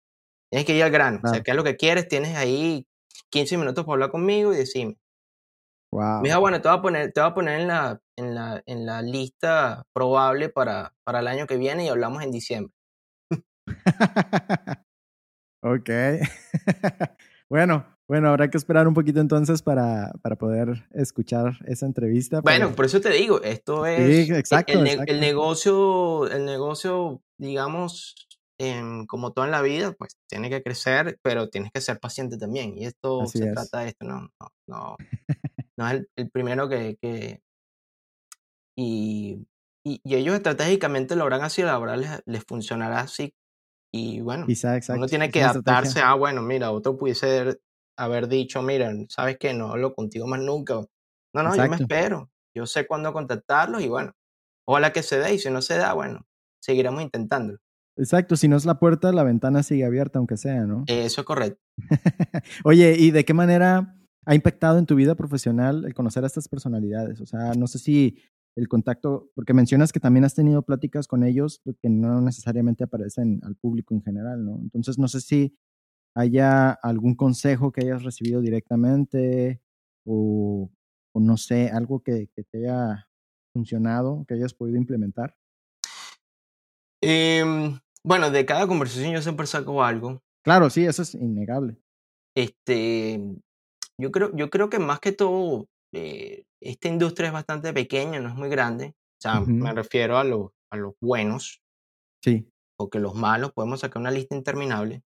tienes 0.51 0.67
que 0.67 0.77
ir 0.77 0.83
al 0.83 0.91
grano, 0.91 1.21
o 1.25 1.29
sea, 1.29 1.43
qué 1.43 1.51
es 1.51 1.57
lo 1.57 1.65
que 1.65 1.77
quieres, 1.77 2.09
tienes 2.09 2.37
ahí 2.37 2.87
15 3.31 3.59
minutos 3.59 3.85
para 3.85 3.95
hablar 3.95 4.11
conmigo 4.11 4.53
y 4.53 4.57
decirme. 4.57 4.97
Wow. 5.93 6.21
Me 6.21 6.29
dijo, 6.29 6.41
bueno, 6.41 6.61
te 6.61 6.69
voy 6.69 6.79
a 6.79 6.83
poner, 6.83 7.13
te 7.13 7.21
voy 7.21 7.31
a 7.31 7.35
poner 7.35 7.61
en 7.61 7.69
la, 7.69 8.01
en 8.17 8.35
la, 8.35 8.63
en 8.67 8.87
la 8.87 9.03
lista 9.03 9.85
probable 9.95 10.51
para, 10.51 10.95
para 11.05 11.21
el 11.21 11.29
año 11.29 11.47
que 11.47 11.57
viene 11.57 11.87
y 11.87 11.89
hablamos 11.89 12.23
en 12.23 12.31
diciembre. 12.31 12.75
ok. 15.63 15.91
bueno, 17.49 17.98
bueno, 18.09 18.31
habrá 18.31 18.51
que 18.51 18.57
esperar 18.57 18.89
un 18.89 18.95
poquito 18.95 19.21
entonces 19.21 19.63
para, 19.63 20.13
para 20.23 20.37
poder 20.37 20.87
escuchar 20.93 21.59
esa 21.67 21.87
entrevista. 21.87 22.41
Bueno, 22.41 22.67
pero- 22.67 22.77
por 22.77 22.85
eso 22.87 23.01
te 23.01 23.11
digo, 23.11 23.41
esto 23.43 23.85
es 23.87 24.27
Sí, 24.27 24.33
exacto, 24.33 24.73
el, 24.73 24.87
exacto. 24.87 25.13
el 25.13 25.21
negocio, 25.21 26.27
el 26.29 26.45
negocio, 26.47 27.21
digamos, 27.39 28.15
em, 28.59 29.07
como 29.07 29.33
todo 29.33 29.45
en 29.45 29.51
la 29.53 29.63
vida, 29.63 29.93
pues 29.93 30.17
tiene 30.29 30.51
que 30.51 30.63
crecer, 30.63 31.19
pero 31.23 31.49
tienes 31.49 31.71
que 31.73 31.81
ser 31.81 32.01
paciente 32.01 32.39
también. 32.39 32.77
Y 32.77 32.87
esto 32.87 33.23
Así 33.23 33.39
se 33.39 33.45
es. 33.49 33.53
trata 33.55 33.81
de 33.81 33.89
esto, 33.91 34.05
no, 34.07 34.29
no, 34.41 34.51
no, 34.67 34.97
no 35.77 35.87
es 35.89 35.93
el, 35.95 36.09
el 36.17 36.31
primero 36.31 36.69
que, 36.69 36.97
que 37.01 37.41
y, 38.77 39.47
y, 39.85 40.01
y 40.05 40.15
ellos 40.15 40.35
estratégicamente 40.35 41.17
lo 41.17 41.23
habrán 41.25 41.43
así, 41.43 41.63
la 41.63 41.79
verdad 41.79 41.97
les, 41.99 42.23
les 42.27 42.45
funcionará 42.45 43.01
así. 43.01 43.35
Y 43.93 44.21
bueno, 44.21 44.47
Quizá, 44.47 44.77
exacto. 44.77 44.99
uno 44.99 45.09
tiene 45.09 45.31
que 45.31 45.43
adaptarse 45.43 46.01
a, 46.01 46.15
bueno, 46.15 46.43
mira, 46.43 46.71
otro 46.73 46.97
pudiese 46.97 47.59
haber 47.99 48.29
dicho, 48.29 48.63
mira, 48.63 48.93
sabes 49.09 49.39
que 49.39 49.53
no 49.53 49.73
hablo 49.73 49.95
contigo 49.95 50.27
más 50.27 50.41
nunca. 50.41 50.75
No, 51.35 51.43
no, 51.43 51.55
yo 51.55 51.69
me 51.69 51.77
espero. 51.77 52.31
Yo 52.55 52.65
sé 52.65 52.87
cuándo 52.87 53.13
contactarlos 53.13 53.83
y 53.83 53.89
bueno, 53.89 54.13
ojalá 54.67 54.93
que 54.93 55.03
se 55.03 55.19
dé 55.19 55.35
y 55.35 55.39
si 55.39 55.51
no 55.51 55.61
se 55.61 55.77
da, 55.77 55.93
bueno, 55.93 56.27
seguiremos 56.63 57.03
intentándolo. 57.03 57.59
Exacto, 57.97 58.37
si 58.37 58.47
no 58.47 58.57
es 58.57 58.65
la 58.65 58.79
puerta, 58.79 59.13
la 59.13 59.25
ventana 59.25 59.65
sigue 59.65 59.85
abierta, 59.85 60.21
aunque 60.21 60.37
sea, 60.37 60.65
¿no? 60.65 60.85
Eso 60.87 61.21
es 61.21 61.27
correcto. 61.27 61.61
Oye, 62.65 62.95
¿y 62.97 63.11
de 63.11 63.25
qué 63.25 63.35
manera 63.35 63.97
ha 64.25 64.35
impactado 64.37 64.79
en 64.79 64.87
tu 64.87 64.95
vida 64.95 65.17
profesional 65.17 65.85
el 65.85 65.95
conocer 65.95 66.23
a 66.23 66.29
estas 66.29 66.49
personalidades? 66.49 67.21
O 67.21 67.27
sea, 67.27 67.55
no 67.55 67.67
sé 67.67 67.81
si 67.81 68.23
el 68.55 68.69
contacto, 68.69 69.31
porque 69.35 69.55
mencionas 69.55 69.93
que 69.93 70.01
también 70.01 70.25
has 70.25 70.35
tenido 70.35 70.63
pláticas 70.63 71.09
con 71.09 71.25
ellos 71.25 71.61
pues, 71.65 71.77
que 71.81 71.91
no 71.91 72.21
necesariamente 72.21 72.85
aparecen 72.85 73.41
al 73.43 73.57
público 73.57 73.95
en 73.95 74.03
general, 74.03 74.45
¿no? 74.45 74.61
Entonces, 74.63 74.99
no 74.99 75.09
sé 75.09 75.21
si 75.21 75.57
haya 76.19 76.71
algún 76.73 77.15
consejo 77.15 77.71
que 77.71 77.83
hayas 77.83 78.03
recibido 78.03 78.41
directamente 78.41 79.61
o, 80.05 80.69
o 81.15 81.21
no 81.21 81.37
sé, 81.37 81.71
algo 81.71 82.01
que, 82.03 82.29
que 82.35 82.43
te 82.43 82.59
haya 82.59 83.09
funcionado, 83.53 84.25
que 84.27 84.35
hayas 84.35 84.53
podido 84.53 84.79
implementar. 84.79 85.37
Em, 87.01 87.79
bueno, 88.03 88.31
de 88.31 88.45
cada 88.45 88.67
conversación 88.67 89.13
yo 89.13 89.23
siempre 89.23 89.47
saco 89.47 89.83
algo. 89.85 90.21
Claro, 90.45 90.71
sí, 90.71 90.85
eso 90.85 91.03
es 91.03 91.15
innegable. 91.15 91.77
Este, 92.37 93.21
yo 94.01 94.11
creo, 94.11 94.35
yo 94.37 94.51
creo 94.51 94.69
que 94.71 94.79
más 94.79 95.01
que 95.01 95.13
todo, 95.13 95.67
eh, 95.93 96.45
esta 96.61 96.89
industria 96.89 97.29
es 97.29 97.33
bastante 97.33 97.73
pequeña, 97.73 98.21
no 98.21 98.29
es 98.29 98.35
muy 98.35 98.49
grande. 98.49 98.95
O 99.19 99.21
sea, 99.21 99.41
me 99.41 99.73
refiero 99.73 100.17
a, 100.19 100.25
los 100.25 100.51
a 100.71 100.77
los 100.77 100.95
buenos, 101.01 101.61
Sí. 102.25 102.49
porque 102.77 102.99
los 103.01 103.15
malos 103.15 103.53
podemos 103.53 103.81
sacar 103.81 104.01
una 104.01 104.11
lista 104.11 104.35
interminable. 104.37 105.03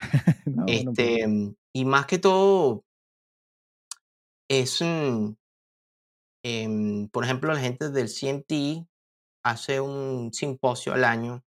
No, 0.46 0.72
bueno, 0.72 0.96
pues, 0.96 1.10
Este, 1.10 1.26
mm, 1.26 1.54
y 1.74 1.84
más 1.84 2.06
que 2.06 2.18
todo, 2.18 2.84
es, 4.48 4.80
mm, 4.82 5.34
em, 6.42 7.08
por 7.08 7.24
ejemplo, 7.24 7.52
la 7.52 7.60
gente 7.60 7.90
del 7.90 8.08
CMT 8.08 8.86
hace 9.44 9.80
un 9.80 10.32
simposio 10.32 10.92
al 10.94 11.04
año. 11.04 11.44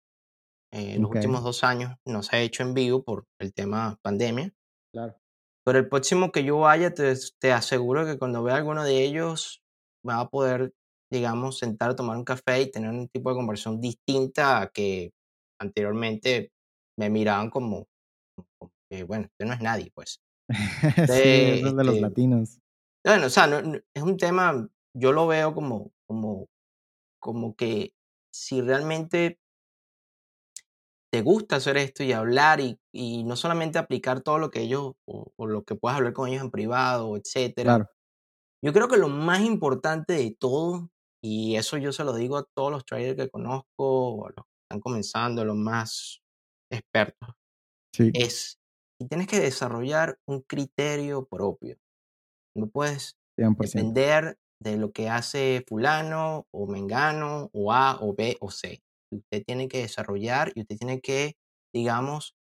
eh, 0.73 0.99
los 0.99 1.09
Ok. 1.09 1.13
últimos 1.13 1.43
dos 1.43 1.63
años 1.63 1.95
no 2.05 2.23
se 2.23 2.35
ha 2.35 2.41
hecho 2.41 2.63
en 2.63 2.73
vivo 2.73 3.03
por 3.03 3.25
el 3.39 3.53
tema 3.53 3.97
pandemia. 4.03 4.53
claro. 4.91 5.21
Pero 5.65 5.79
el 5.79 5.89
próximo 5.89 6.31
que 6.31 6.43
yo 6.43 6.59
vaya, 6.59 6.93
te, 6.93 7.13
te 7.39 7.51
aseguro 7.51 8.05
que 8.05 8.17
cuando 8.17 8.43
vea 8.43 8.55
alguno 8.55 8.83
de 8.83 9.03
ellos, 9.03 9.61
va 10.07 10.21
a 10.21 10.29
poder, 10.29 10.73
digamos, 11.11 11.57
sentar 11.59 11.91
a 11.91 11.95
tomar 11.95 12.17
un 12.17 12.23
café 12.23 12.61
y 12.61 12.71
tener 12.71 12.89
un 12.89 13.09
tipo 13.09 13.29
de 13.29 13.35
conversación 13.35 13.81
distinta 13.81 14.61
a 14.61 14.67
que 14.69 15.11
anteriormente 15.59 16.51
me 16.97 17.09
miraban 17.09 17.49
como, 17.49 17.87
bueno, 19.07 19.25
usted 19.31 19.45
no 19.45 19.53
es 19.53 19.61
nadie, 19.61 19.91
pues. 19.93 20.21
sí, 20.49 21.03
eso 21.05 21.67
es 21.67 21.75
de 21.75 21.83
los 21.83 21.95
este, 21.95 22.01
latinos. 22.01 22.59
Bueno, 23.05 23.27
o 23.27 23.29
sea, 23.29 23.47
no- 23.47 23.61
no- 23.61 23.79
es 23.93 24.03
un 24.03 24.17
tema, 24.17 24.67
yo 24.95 25.11
lo 25.11 25.27
veo 25.27 25.53
como, 25.53 25.91
como, 26.07 26.47
como 27.19 27.55
que 27.55 27.93
si 28.33 28.61
realmente 28.61 29.39
te 31.11 31.21
gusta 31.21 31.55
hacer 31.57 31.77
esto 31.77 32.03
y 32.03 32.11
hablar 32.11 32.59
y, 32.59 32.79
y 32.93 33.23
no 33.23 33.35
solamente 33.35 33.79
aplicar 33.79 34.21
todo 34.21 34.39
lo 34.39 34.51
que 34.51 34.61
ellos 34.61 34.93
o, 35.05 35.31
o 35.35 35.47
lo 35.47 35.63
que 35.63 35.75
puedas 35.75 35.97
hablar 35.97 36.13
con 36.13 36.27
ellos 36.29 36.43
en 36.43 36.51
privado, 36.51 37.15
etcétera. 37.17 37.75
Claro. 37.75 37.89
Yo 38.63 38.73
creo 38.73 38.87
que 38.87 38.97
lo 38.97 39.07
más 39.07 39.41
importante 39.41 40.13
de 40.13 40.35
todo, 40.37 40.89
y 41.23 41.55
eso 41.55 41.77
yo 41.77 41.91
se 41.93 42.03
lo 42.03 42.13
digo 42.13 42.37
a 42.37 42.45
todos 42.55 42.71
los 42.71 42.85
traders 42.85 43.15
que 43.15 43.29
conozco, 43.29 43.65
o 43.77 44.25
a 44.27 44.29
los 44.35 44.45
que 44.45 44.51
están 44.69 44.81
comenzando, 44.81 45.45
los 45.45 45.55
más 45.55 46.19
expertos, 46.71 47.29
Sí, 47.93 48.11
es 48.13 48.59
que 48.99 49.07
tienes 49.07 49.27
que 49.27 49.39
desarrollar 49.39 50.19
un 50.27 50.41
criterio 50.41 51.25
propio. 51.25 51.77
No 52.55 52.67
puedes 52.67 53.17
100%. 53.37 53.57
depender 53.57 54.37
de 54.59 54.77
lo 54.77 54.91
que 54.91 55.09
hace 55.09 55.63
fulano 55.67 56.47
o 56.51 56.67
mengano 56.67 57.49
o 57.53 57.71
A 57.71 57.99
o 58.01 58.15
B 58.15 58.37
o 58.39 58.49
C. 58.49 58.81
Usted 59.11 59.43
tiene 59.45 59.67
que 59.67 59.79
desarrollar 59.79 60.51
y 60.55 60.61
usted 60.61 60.77
tiene 60.77 60.99
que, 60.99 61.37
digamos, 61.73 62.35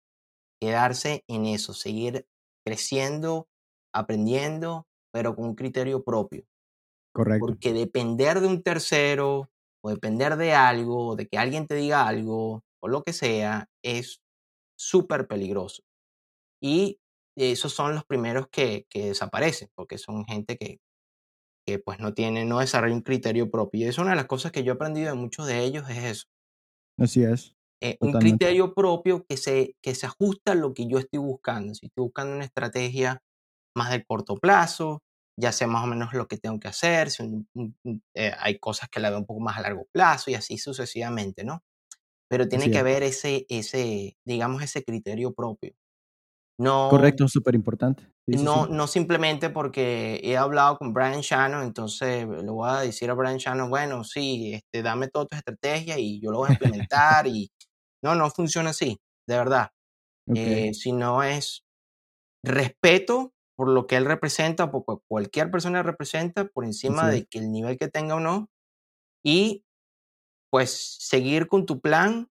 quedarse 0.61 1.25
en 1.29 1.47
eso, 1.47 1.75
seguir 1.75 2.27
creciendo, 2.67 3.49
aprendiendo, 3.95 4.87
pero 5.13 5.37
con 5.37 5.47
un 5.47 5.55
criterio 5.55 6.03
propio. 6.03 6.45
Correcto. 7.15 7.47
Porque 7.47 7.73
depender 7.73 8.41
de 8.41 8.49
un 8.49 8.63
tercero 8.63 9.51
o 9.85 9.91
depender 9.91 10.37
de 10.37 10.55
algo, 10.55 11.17
de 11.17 11.27
que 11.27 11.39
alguien 11.39 11.67
te 11.67 11.75
diga 11.75 12.07
algo, 12.09 12.65
o 12.83 12.89
lo 12.89 13.03
que 13.03 13.13
sea, 13.13 13.69
es 13.85 14.21
súper 14.79 15.29
peligroso. 15.29 15.83
Y 16.61 17.01
esos 17.37 17.73
son 17.75 17.95
los 17.95 18.05
primeros 18.05 18.49
que, 18.49 18.87
que 18.91 19.07
desaparecen, 19.09 19.71
porque 19.75 19.99
son 19.99 20.25
gente 20.27 20.57
que, 20.57 20.81
que 21.67 21.79
pues 21.81 22.01
no 22.01 22.15
tiene, 22.15 22.45
no 22.45 22.61
desarrolla 22.61 22.95
un 22.95 23.03
criterio 23.03 23.51
propio. 23.51 23.87
Y 23.87 23.89
es 23.91 23.99
una 23.99 24.11
de 24.11 24.17
las 24.17 24.27
cosas 24.27 24.53
que 24.53 24.65
yo 24.65 24.73
he 24.73 24.77
aprendido 24.77 25.09
de 25.11 25.15
muchos 25.15 25.47
de 25.47 25.65
ellos, 25.65 25.89
es 25.91 26.05
eso. 26.05 26.27
Así 26.99 27.23
es. 27.23 27.57
Eh, 27.83 27.99
un 28.01 28.15
criterio 28.15 28.75
propio 28.75 29.25
que 29.29 29.37
se, 29.37 29.77
que 29.83 29.95
se 29.95 30.07
ajusta 30.07 30.53
a 30.53 30.55
lo 30.55 30.73
que 30.73 30.87
yo 30.89 30.99
estoy 30.99 31.19
buscando. 31.21 31.75
Si 31.75 31.87
estoy 31.87 32.05
buscando 32.05 32.35
una 32.35 32.45
estrategia 32.45 33.23
más 33.77 33.91
de 33.91 34.05
corto 34.05 34.37
plazo, 34.37 35.03
ya 35.39 35.53
sé 35.53 35.67
más 35.67 35.85
o 35.85 35.87
menos 35.87 36.15
lo 36.15 36.27
que 36.29 36.39
tengo 36.39 36.59
que 36.61 36.69
hacer, 36.69 37.11
si 37.11 37.23
eh, 38.15 38.33
hay 38.39 38.59
cosas 38.59 38.89
que 38.91 39.01
la 39.01 39.11
veo 39.11 39.19
un 39.19 39.27
poco 39.27 39.41
más 39.41 39.59
a 39.59 39.63
largo 39.63 39.87
plazo 39.93 40.31
y 40.31 40.35
así 40.35 40.59
sucesivamente, 40.59 41.45
¿no? 41.45 41.63
Pero 42.29 42.49
tiene 42.49 42.71
que 42.71 42.79
haber 42.79 43.03
ese, 43.05 43.47
ese, 43.51 44.19
digamos, 44.27 44.63
ese 44.63 44.85
criterio 44.85 45.35
propio. 45.35 45.75
No, 46.59 46.89
Correcto, 46.89 47.29
súper 47.29 47.55
importante. 47.55 48.11
no, 48.27 48.67
no 48.67 48.87
simplemente 48.87 49.51
porque 49.51 50.21
he 50.23 50.37
hablado 50.37 50.79
con 50.79 50.95
Brian 50.95 51.21
Shannon, 51.21 51.63
entonces 51.63 52.27
le 52.27 52.51
voy 52.51 52.71
a 52.71 52.81
decir 52.81 53.11
a 53.11 53.15
Brian 53.15 53.37
Shannon, 53.37 53.69
bueno, 53.69 54.05
sí, 54.05 54.55
este, 54.55 54.83
dame 54.83 55.09
toda 55.09 55.27
tu 55.27 55.37
estrategia 55.37 55.99
y 55.99 56.19
yo 56.21 56.31
lo 56.31 56.39
voy 56.39 56.49
a 56.49 56.53
implementar 56.53 57.27
y 57.27 57.51
no, 58.03 58.15
no 58.15 58.31
funciona 58.31 58.71
así, 58.71 58.99
de 59.29 59.37
verdad. 59.37 59.71
Eh, 60.35 60.75
si 60.75 60.91
no 60.91 61.23
es 61.23 61.63
respeto 62.45 63.33
por 63.57 63.69
lo 63.69 63.87
que 63.87 63.97
él 63.97 64.05
representa, 64.05 64.71
por 64.71 65.03
cualquier 65.09 65.51
persona 65.51 65.83
representa, 65.83 66.47
por 66.47 66.65
encima 66.65 67.09
de 67.09 67.27
que 67.27 67.39
el 67.39 67.53
nivel 67.53 67.79
que 67.79 67.89
tenga 67.89 68.17
o 68.17 68.21
no, 68.21 68.49
y 69.25 69.65
pues 70.51 70.97
seguir 71.01 71.49
con 71.49 71.67
tu 71.67 71.81
plan 71.81 72.29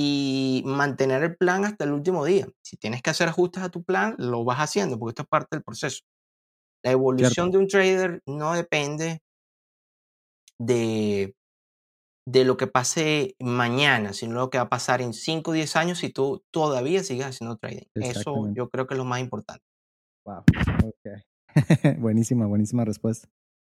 y 0.00 0.62
mantener 0.64 1.24
el 1.24 1.36
plan 1.36 1.64
hasta 1.64 1.84
el 1.84 1.92
último 1.92 2.24
día. 2.24 2.46
Si 2.62 2.76
tienes 2.76 3.02
que 3.02 3.10
hacer 3.10 3.28
ajustes 3.28 3.62
a 3.62 3.68
tu 3.68 3.82
plan, 3.82 4.14
lo 4.18 4.44
vas 4.44 4.58
haciendo, 4.58 4.96
porque 4.98 5.10
esto 5.10 5.22
es 5.22 5.28
parte 5.28 5.56
del 5.56 5.64
proceso. 5.64 6.02
La 6.84 6.92
evolución 6.92 7.50
de 7.50 7.58
un 7.58 7.66
trader 7.66 8.22
no 8.26 8.52
depende 8.52 9.20
de, 10.60 11.34
de 12.26 12.44
lo 12.44 12.56
que 12.56 12.68
pase 12.68 13.34
mañana, 13.40 14.12
sino 14.12 14.34
lo 14.34 14.50
que 14.50 14.58
va 14.58 14.64
a 14.64 14.68
pasar 14.68 15.02
en 15.02 15.12
5 15.12 15.50
o 15.50 15.54
10 15.54 15.74
años 15.74 15.98
si 15.98 16.10
tú 16.10 16.44
todavía 16.52 17.02
sigues 17.02 17.26
haciendo 17.26 17.56
trading. 17.56 17.88
Eso 17.94 18.52
yo 18.54 18.68
creo 18.68 18.86
que 18.86 18.94
es 18.94 18.98
lo 18.98 19.04
más 19.04 19.20
importante. 19.20 19.64
Wow. 20.24 20.44
buenísima, 21.98 22.46
buenísima 22.46 22.84
respuesta. 22.84 23.28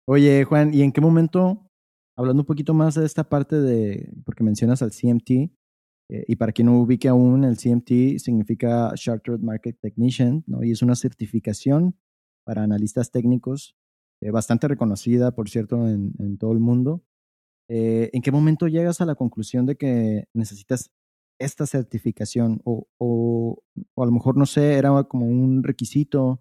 Oye, 0.08 0.44
Juan, 0.44 0.74
¿y 0.74 0.82
en 0.82 0.90
qué 0.90 1.00
momento, 1.00 1.70
hablando 2.16 2.42
un 2.42 2.46
poquito 2.46 2.74
más 2.74 2.96
de 2.96 3.06
esta 3.06 3.28
parte 3.28 3.60
de, 3.60 4.10
porque 4.24 4.42
mencionas 4.42 4.82
al 4.82 4.90
CMT, 4.90 5.52
eh, 6.11 6.24
y 6.26 6.36
para 6.36 6.52
quien 6.52 6.66
no 6.66 6.80
ubique 6.80 7.09
aún, 7.09 7.44
el 7.44 7.56
CMT 7.56 8.18
significa 8.18 8.92
Chartered 8.94 9.40
Market 9.40 9.78
Technician, 9.78 10.42
¿no? 10.46 10.64
Y 10.64 10.70
es 10.70 10.82
una 10.82 10.96
certificación 10.96 11.96
para 12.44 12.62
analistas 12.62 13.11
técnicos, 13.11 13.76
eh, 14.22 14.30
bastante 14.30 14.68
reconocida, 14.68 15.32
por 15.32 15.50
cierto, 15.50 15.86
en, 15.86 16.38
todo 16.38 16.52
el 16.52 16.61
mundo. 16.61 17.04
Eh, 17.68 18.11
¿En 18.14 18.22
qué 18.22 18.32
momento 18.32 18.68
llegas 18.68 19.00
a 19.02 19.06
la 19.06 19.14
conclusión 19.14 19.66
de 19.66 19.76
que 19.76 20.24
necesitas 20.34 20.90
esta 21.38 21.66
certificación? 21.66 22.62
O, 22.64 22.86
o, 22.98 23.62
a 23.96 24.06
lo 24.06 24.12
mejor, 24.12 24.36
no 24.38 24.46
sé, 24.46 24.74
era 24.74 25.04
como 25.04 25.26
un 25.26 25.62
requisito 25.62 26.40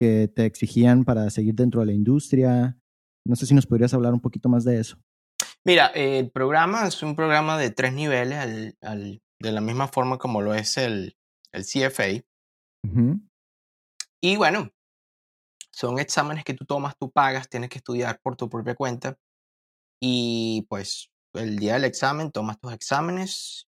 que 0.00 0.26
te 0.34 0.44
exigían 0.44 1.04
para 1.04 1.30
seguir 1.30 1.54
dentro 1.54 1.80
de 1.80 1.86
la 1.86 1.92
industria. 1.92 2.76
No 3.24 3.36
sé 3.36 3.46
si 3.46 3.54
nos 3.54 3.66
podrías 3.66 3.94
hablar 3.94 4.12
un 4.12 4.20
poquito 4.20 4.48
más 4.48 4.64
de 4.64 4.80
eso. 4.80 4.98
Mira, 5.64 5.86
el 5.94 6.30
programa 6.30 6.86
es 6.86 7.02
un 7.02 7.14
programa 7.14 7.56
de 7.56 7.70
tres 7.70 7.92
niveles, 7.92 8.38
al, 8.38 8.76
al, 8.80 9.22
de 9.38 9.52
la 9.52 9.60
misma 9.60 9.86
forma 9.86 10.18
como 10.18 10.42
lo 10.42 10.54
es 10.54 10.76
el, 10.76 11.16
el 11.52 11.64
CFA. 11.64 12.24
Y 14.20 14.36
bueno, 14.36 14.70
son 15.70 15.98
exámenes 15.98 16.44
que 16.44 16.54
tú 16.54 16.64
tomas, 16.64 16.96
tú 16.98 17.10
pagas, 17.10 17.48
tienes 17.48 17.70
que 17.70 17.78
estudiar 17.78 18.20
por 18.22 18.36
tu 18.36 18.48
propia 18.48 18.74
cuenta. 18.74 19.16
Y 20.00 20.66
pues 20.68 21.10
el 21.34 21.58
día 21.58 21.74
del 21.74 21.84
examen 21.84 22.32
tomas 22.32 22.58
tus 22.58 22.72
exámenes. 22.72 23.68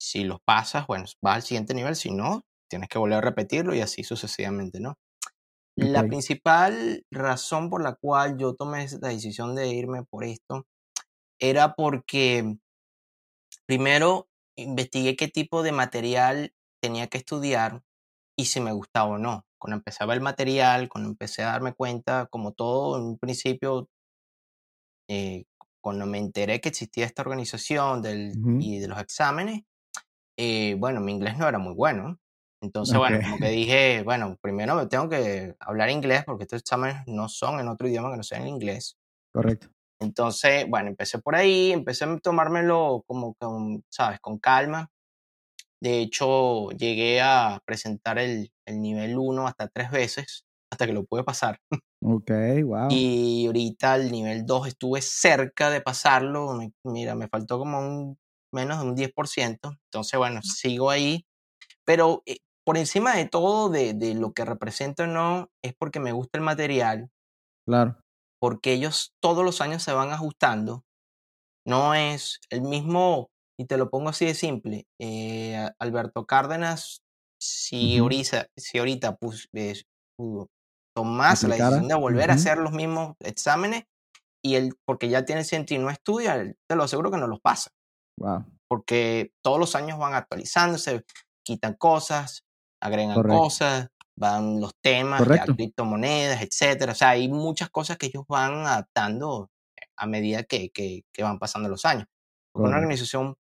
Si 0.00 0.24
los 0.24 0.40
pasas, 0.44 0.86
bueno, 0.86 1.06
vas 1.20 1.36
al 1.36 1.42
siguiente 1.42 1.74
nivel. 1.74 1.96
Si 1.96 2.12
no, 2.12 2.42
tienes 2.68 2.88
que 2.88 2.98
volver 2.98 3.18
a 3.18 3.20
repetirlo 3.20 3.74
y 3.74 3.80
así 3.80 4.04
sucesivamente, 4.04 4.80
¿no? 4.80 4.94
La 5.76 6.02
principal 6.02 7.04
razón 7.10 7.70
por 7.70 7.82
la 7.82 7.94
cual 7.94 8.36
yo 8.36 8.54
tomé 8.54 8.86
la 9.00 9.08
decisión 9.08 9.54
de 9.54 9.68
irme 9.68 10.04
por 10.04 10.22
esto 10.22 10.66
era 11.42 11.74
porque 11.74 12.56
primero 13.66 14.28
investigué 14.56 15.16
qué 15.16 15.28
tipo 15.28 15.62
de 15.62 15.72
material 15.72 16.54
tenía 16.80 17.08
que 17.08 17.18
estudiar 17.18 17.82
y 18.36 18.46
si 18.46 18.60
me 18.60 18.72
gustaba 18.72 19.10
o 19.10 19.18
no. 19.18 19.44
Cuando 19.58 19.76
empecé 19.76 20.02
a 20.02 20.06
ver 20.06 20.18
el 20.18 20.22
material, 20.22 20.88
cuando 20.88 21.10
empecé 21.10 21.42
a 21.42 21.52
darme 21.52 21.74
cuenta, 21.74 22.26
como 22.26 22.52
todo 22.52 22.96
en 22.96 23.04
un 23.04 23.18
principio, 23.18 23.88
eh, 25.08 25.44
cuando 25.80 26.06
me 26.06 26.18
enteré 26.18 26.60
que 26.60 26.68
existía 26.68 27.06
esta 27.06 27.22
organización 27.22 28.02
del, 28.02 28.32
y 28.60 28.78
de 28.78 28.88
los 28.88 29.00
exámenes, 29.00 29.62
eh, 30.38 30.76
bueno, 30.78 31.00
mi 31.00 31.12
inglés 31.12 31.38
no 31.38 31.48
era 31.48 31.58
muy 31.58 31.74
bueno. 31.74 32.18
Entonces, 32.60 32.96
bueno, 32.96 33.18
como 33.20 33.38
que 33.38 33.48
dije, 33.48 34.02
bueno, 34.04 34.38
primero 34.40 34.76
me 34.76 34.86
tengo 34.86 35.08
que 35.08 35.56
hablar 35.58 35.90
inglés 35.90 36.22
porque 36.24 36.44
estos 36.44 36.60
exámenes 36.60 37.02
no 37.06 37.28
son 37.28 37.58
en 37.58 37.66
otro 37.66 37.88
idioma 37.88 38.12
que 38.12 38.18
no 38.18 38.22
sea 38.22 38.38
en 38.38 38.46
inglés. 38.46 38.96
Correcto. 39.32 39.68
Entonces, 40.02 40.66
bueno, 40.68 40.88
empecé 40.88 41.18
por 41.18 41.34
ahí, 41.34 41.72
empecé 41.72 42.04
a 42.04 42.18
tomármelo 42.18 43.04
como, 43.06 43.34
con, 43.34 43.84
¿sabes? 43.88 44.20
Con 44.20 44.38
calma. 44.38 44.90
De 45.80 46.00
hecho, 46.00 46.70
llegué 46.70 47.20
a 47.20 47.60
presentar 47.64 48.18
el, 48.18 48.52
el 48.66 48.80
nivel 48.80 49.16
1 49.18 49.46
hasta 49.46 49.68
tres 49.68 49.90
veces, 49.90 50.44
hasta 50.70 50.86
que 50.86 50.92
lo 50.92 51.04
pude 51.04 51.24
pasar. 51.24 51.58
Ok, 52.04 52.32
wow. 52.64 52.88
Y 52.90 53.46
ahorita 53.46 53.94
el 53.94 54.10
nivel 54.10 54.44
2 54.44 54.66
estuve 54.66 55.00
cerca 55.00 55.70
de 55.70 55.80
pasarlo. 55.80 56.58
Mira, 56.82 57.14
me 57.14 57.28
faltó 57.28 57.60
como 57.60 57.78
un 57.78 58.18
menos 58.52 58.80
de 58.80 58.88
un 58.88 58.96
10%. 58.96 59.78
Entonces, 59.84 60.18
bueno, 60.18 60.40
sigo 60.42 60.90
ahí. 60.90 61.24
Pero 61.84 62.24
eh, 62.26 62.38
por 62.64 62.76
encima 62.76 63.14
de 63.14 63.26
todo, 63.26 63.68
de, 63.68 63.94
de 63.94 64.16
lo 64.16 64.32
que 64.32 64.44
represento 64.44 65.04
o 65.04 65.06
no, 65.06 65.48
es 65.62 65.74
porque 65.74 66.00
me 66.00 66.10
gusta 66.10 66.38
el 66.38 66.44
material. 66.44 67.08
Claro 67.64 68.01
porque 68.42 68.72
ellos 68.72 69.14
todos 69.22 69.44
los 69.44 69.60
años 69.60 69.84
se 69.84 69.92
van 69.92 70.10
ajustando. 70.10 70.84
No 71.64 71.94
es 71.94 72.40
el 72.50 72.62
mismo, 72.62 73.30
y 73.56 73.66
te 73.66 73.76
lo 73.76 73.88
pongo 73.88 74.08
así 74.08 74.26
de 74.26 74.34
simple, 74.34 74.88
eh, 75.00 75.70
Alberto 75.78 76.26
Cárdenas, 76.26 77.02
si, 77.40 77.98
ahorita, 77.98 78.48
si 78.56 78.78
ahorita 78.78 79.14
pues, 79.14 79.48
tomas 80.92 81.44
la 81.44 81.54
decisión 81.54 81.86
de 81.86 81.94
volver 81.94 82.32
a 82.32 82.34
hacer 82.34 82.58
los 82.58 82.72
mismos 82.72 83.14
exámenes, 83.20 83.84
y 84.44 84.56
él, 84.56 84.74
porque 84.84 85.08
ya 85.08 85.24
tiene 85.24 85.44
ciento 85.44 85.74
y 85.74 85.78
no 85.78 85.88
estudia, 85.88 86.52
te 86.68 86.74
lo 86.74 86.82
aseguro 86.82 87.12
que 87.12 87.18
no 87.18 87.28
los 87.28 87.40
pasa. 87.40 87.70
Porque 88.68 89.30
todos 89.44 89.60
los 89.60 89.76
años 89.76 90.00
van 90.00 90.14
actualizándose, 90.14 91.04
quitan 91.46 91.74
cosas, 91.74 92.42
agregan 92.82 93.22
cosas, 93.22 93.88
van 94.22 94.60
los 94.60 94.72
temas, 94.80 95.20
criptomonedas, 95.56 96.42
etcétera. 96.42 96.92
O 96.92 96.94
sea, 96.94 97.10
hay 97.10 97.28
muchas 97.28 97.70
cosas 97.70 97.98
que 97.98 98.06
ellos 98.06 98.24
van 98.28 98.64
adaptando 98.66 99.50
a 99.96 100.06
medida 100.06 100.44
que, 100.44 100.70
que, 100.70 101.02
van 101.22 101.40
pasando 101.40 101.68
los 101.68 101.84
años. 101.84 102.06
Una 102.54 102.76
organización 102.76 103.34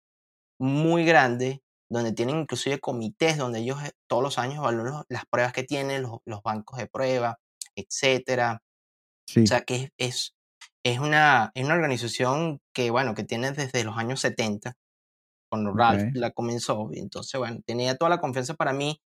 muy 0.60 1.04
grande 1.04 1.62
donde 1.90 2.12
tienen 2.12 2.40
inclusive 2.40 2.78
comités 2.78 3.38
donde 3.38 3.60
ellos 3.60 3.82
eh, 3.82 3.92
todos 4.06 4.22
los 4.22 4.38
años 4.38 4.58
evalúan 4.58 5.04
las 5.08 5.24
pruebas 5.26 5.52
que 5.52 5.64
tienen, 5.64 6.02
los, 6.02 6.18
los 6.26 6.42
bancos 6.42 6.78
de 6.78 6.86
prueba, 6.86 7.40
etcétera. 7.74 8.62
O 9.30 9.46
sea, 9.46 9.62
que 9.62 9.90
es, 9.98 10.36
es, 10.84 10.98
una, 11.00 11.50
es 11.54 11.64
una 11.64 11.74
organización 11.74 12.60
que, 12.72 12.90
bueno, 12.90 13.14
que 13.14 13.24
tiene 13.24 13.50
desde 13.50 13.82
los 13.82 13.96
años 13.96 14.20
70, 14.20 14.76
cuando 15.50 15.72
Ralph 15.72 16.14
la 16.14 16.30
comenzó. 16.30 16.90
Entonces, 16.92 17.36
bueno, 17.38 17.60
tenía 17.66 17.96
toda 17.96 18.10
la 18.10 18.20
confianza 18.20 18.54
para 18.54 18.72
mí 18.72 19.00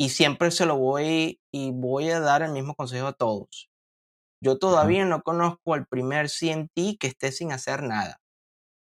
y 0.00 0.10
siempre 0.10 0.50
se 0.50 0.64
lo 0.64 0.78
voy 0.78 1.40
y 1.52 1.72
voy 1.72 2.10
a 2.10 2.20
dar 2.20 2.42
el 2.42 2.52
mismo 2.52 2.74
consejo 2.74 3.08
a 3.08 3.12
todos. 3.12 3.68
Yo 4.42 4.58
todavía 4.58 5.04
no 5.04 5.22
conozco 5.22 5.74
al 5.74 5.86
primer 5.86 6.28
CMT 6.28 6.98
que 6.98 7.08
esté 7.08 7.32
sin 7.32 7.50
hacer 7.50 7.82
nada. 7.82 8.20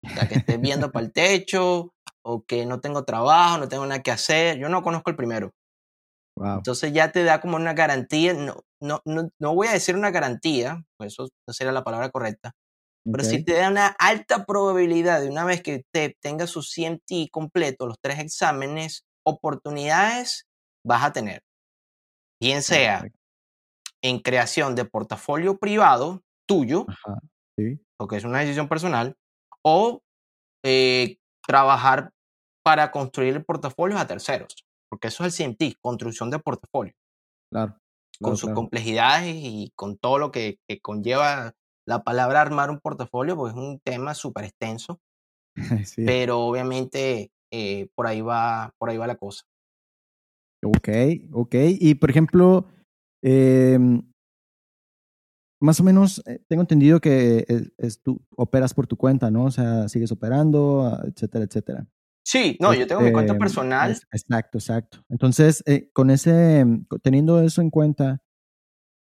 O 0.05 0.11
sea, 0.11 0.28
que 0.28 0.34
esté 0.36 0.57
viendo 0.59 0.90
para 0.90 1.07
el 1.07 1.12
techo 1.12 1.94
o 2.22 2.44
que 2.44 2.66
no 2.66 2.80
tengo 2.80 3.05
trabajo, 3.05 3.59
no 3.59 3.68
tengo 3.68 3.86
nada 3.86 4.03
que 4.03 4.11
hacer. 4.11 4.59
Yo 4.59 4.68
no 4.68 4.82
conozco 4.82 5.11
el 5.11 5.16
primero. 5.16 5.53
Entonces 6.40 6.92
ya 6.92 7.11
te 7.11 7.22
da 7.24 7.40
como 7.40 7.57
una 7.57 7.74
garantía. 7.74 8.34
No, 8.34 8.64
no, 8.80 9.03
no, 9.38 9.55
voy 9.55 9.68
a 9.68 9.72
decir 9.72 9.96
una 9.96 10.11
garantía, 10.11 10.84
pues 10.96 11.12
eso 11.12 11.28
no 11.46 11.55
sería 11.55 11.72
la 11.72 11.84
palabra 11.84 12.11
correcta. 12.11 12.53
Pero 13.05 13.24
sí 13.24 13.42
te 13.42 13.55
da 13.55 13.70
una 13.70 13.86
alta 13.86 14.44
probabilidad 14.44 15.22
de 15.22 15.30
una 15.30 15.44
vez 15.44 15.62
que 15.62 15.84
te 15.92 16.16
tenga 16.20 16.46
su 16.46 16.61
CMT 16.61 17.30
completo, 17.30 17.86
los 17.86 17.96
tres 18.01 18.18
exámenes, 18.18 19.05
oportunidades 19.24 20.47
vas 20.85 21.05
a 21.05 21.12
tener, 21.12 21.43
bien 22.41 22.62
sea 22.62 23.05
en 24.03 24.20
creación 24.20 24.74
de 24.74 24.85
portafolio 24.85 25.59
privado 25.59 26.22
tuyo, 26.47 26.87
porque 27.97 28.16
es 28.16 28.24
una 28.24 28.41
decisión 28.41 28.68
personal, 28.68 29.16
o 29.62 30.03
eh, 30.64 31.18
trabajar 31.47 32.12
para 32.64 32.91
construir 32.91 33.45
portafolios 33.45 34.01
a 34.01 34.07
terceros, 34.07 34.66
porque 34.89 35.09
eso 35.09 35.24
es 35.24 35.41
el 35.41 35.57
CMT, 35.57 35.79
construcción 35.81 36.31
de 36.31 36.39
portafolio. 36.39 36.95
Claro. 37.51 37.79
con 38.20 38.37
sus 38.37 38.51
complejidades 38.51 39.35
y 39.35 39.72
con 39.74 39.97
todo 39.97 40.18
lo 40.18 40.31
que, 40.31 40.59
que, 40.68 40.81
conlleva 40.81 41.55
la 41.87 42.03
palabra 42.03 42.43
armar 42.43 42.68
un 42.68 42.79
portafolio, 42.79 43.37
porque 43.37 43.53
es 43.53 43.57
un 43.57 43.81
tema 43.81 44.12
súper 44.12 44.45
extenso, 44.45 45.01
pero 45.97 46.41
obviamente 46.41 47.31
eh, 47.51 47.89
por, 47.95 48.07
ahí 48.07 48.20
va, 48.20 48.74
por 48.79 48.91
ahí 48.91 48.99
va 48.99 49.07
la 49.07 49.16
cosa. 49.16 49.45
Ok, 50.64 50.88
ok. 51.32 51.54
Y 51.80 51.94
por 51.94 52.11
ejemplo, 52.11 52.66
eh, 53.22 53.78
más 55.61 55.80
o 55.80 55.84
menos 55.84 56.22
eh, 56.26 56.40
tengo 56.48 56.62
entendido 56.62 57.00
que 57.00 57.44
es, 57.78 58.02
tú 58.02 58.20
operas 58.36 58.74
por 58.74 58.86
tu 58.86 58.96
cuenta, 58.96 59.30
¿no? 59.30 59.44
O 59.44 59.50
sea, 59.50 59.88
sigues 59.88 60.12
operando, 60.12 60.82
ah, 60.86 61.02
etcétera, 61.06 61.44
etcétera. 61.44 61.86
Sí, 62.24 62.56
no, 62.61 62.74
yo 62.74 62.86
tengo 62.86 63.00
mi 63.02 63.12
cuenta 63.12 63.32
Este, 63.32 63.40
personal. 63.40 63.90
es- 63.92 64.06
Exacto, 64.12 64.59
exacto. 64.59 65.04
Entonces, 65.09 65.62
eh, 65.66 65.90
con 65.92 66.11
ese, 66.11 66.64
teniendo 67.02 67.40
eso 67.42 67.61
en 67.62 67.70
cuenta, 67.70 68.22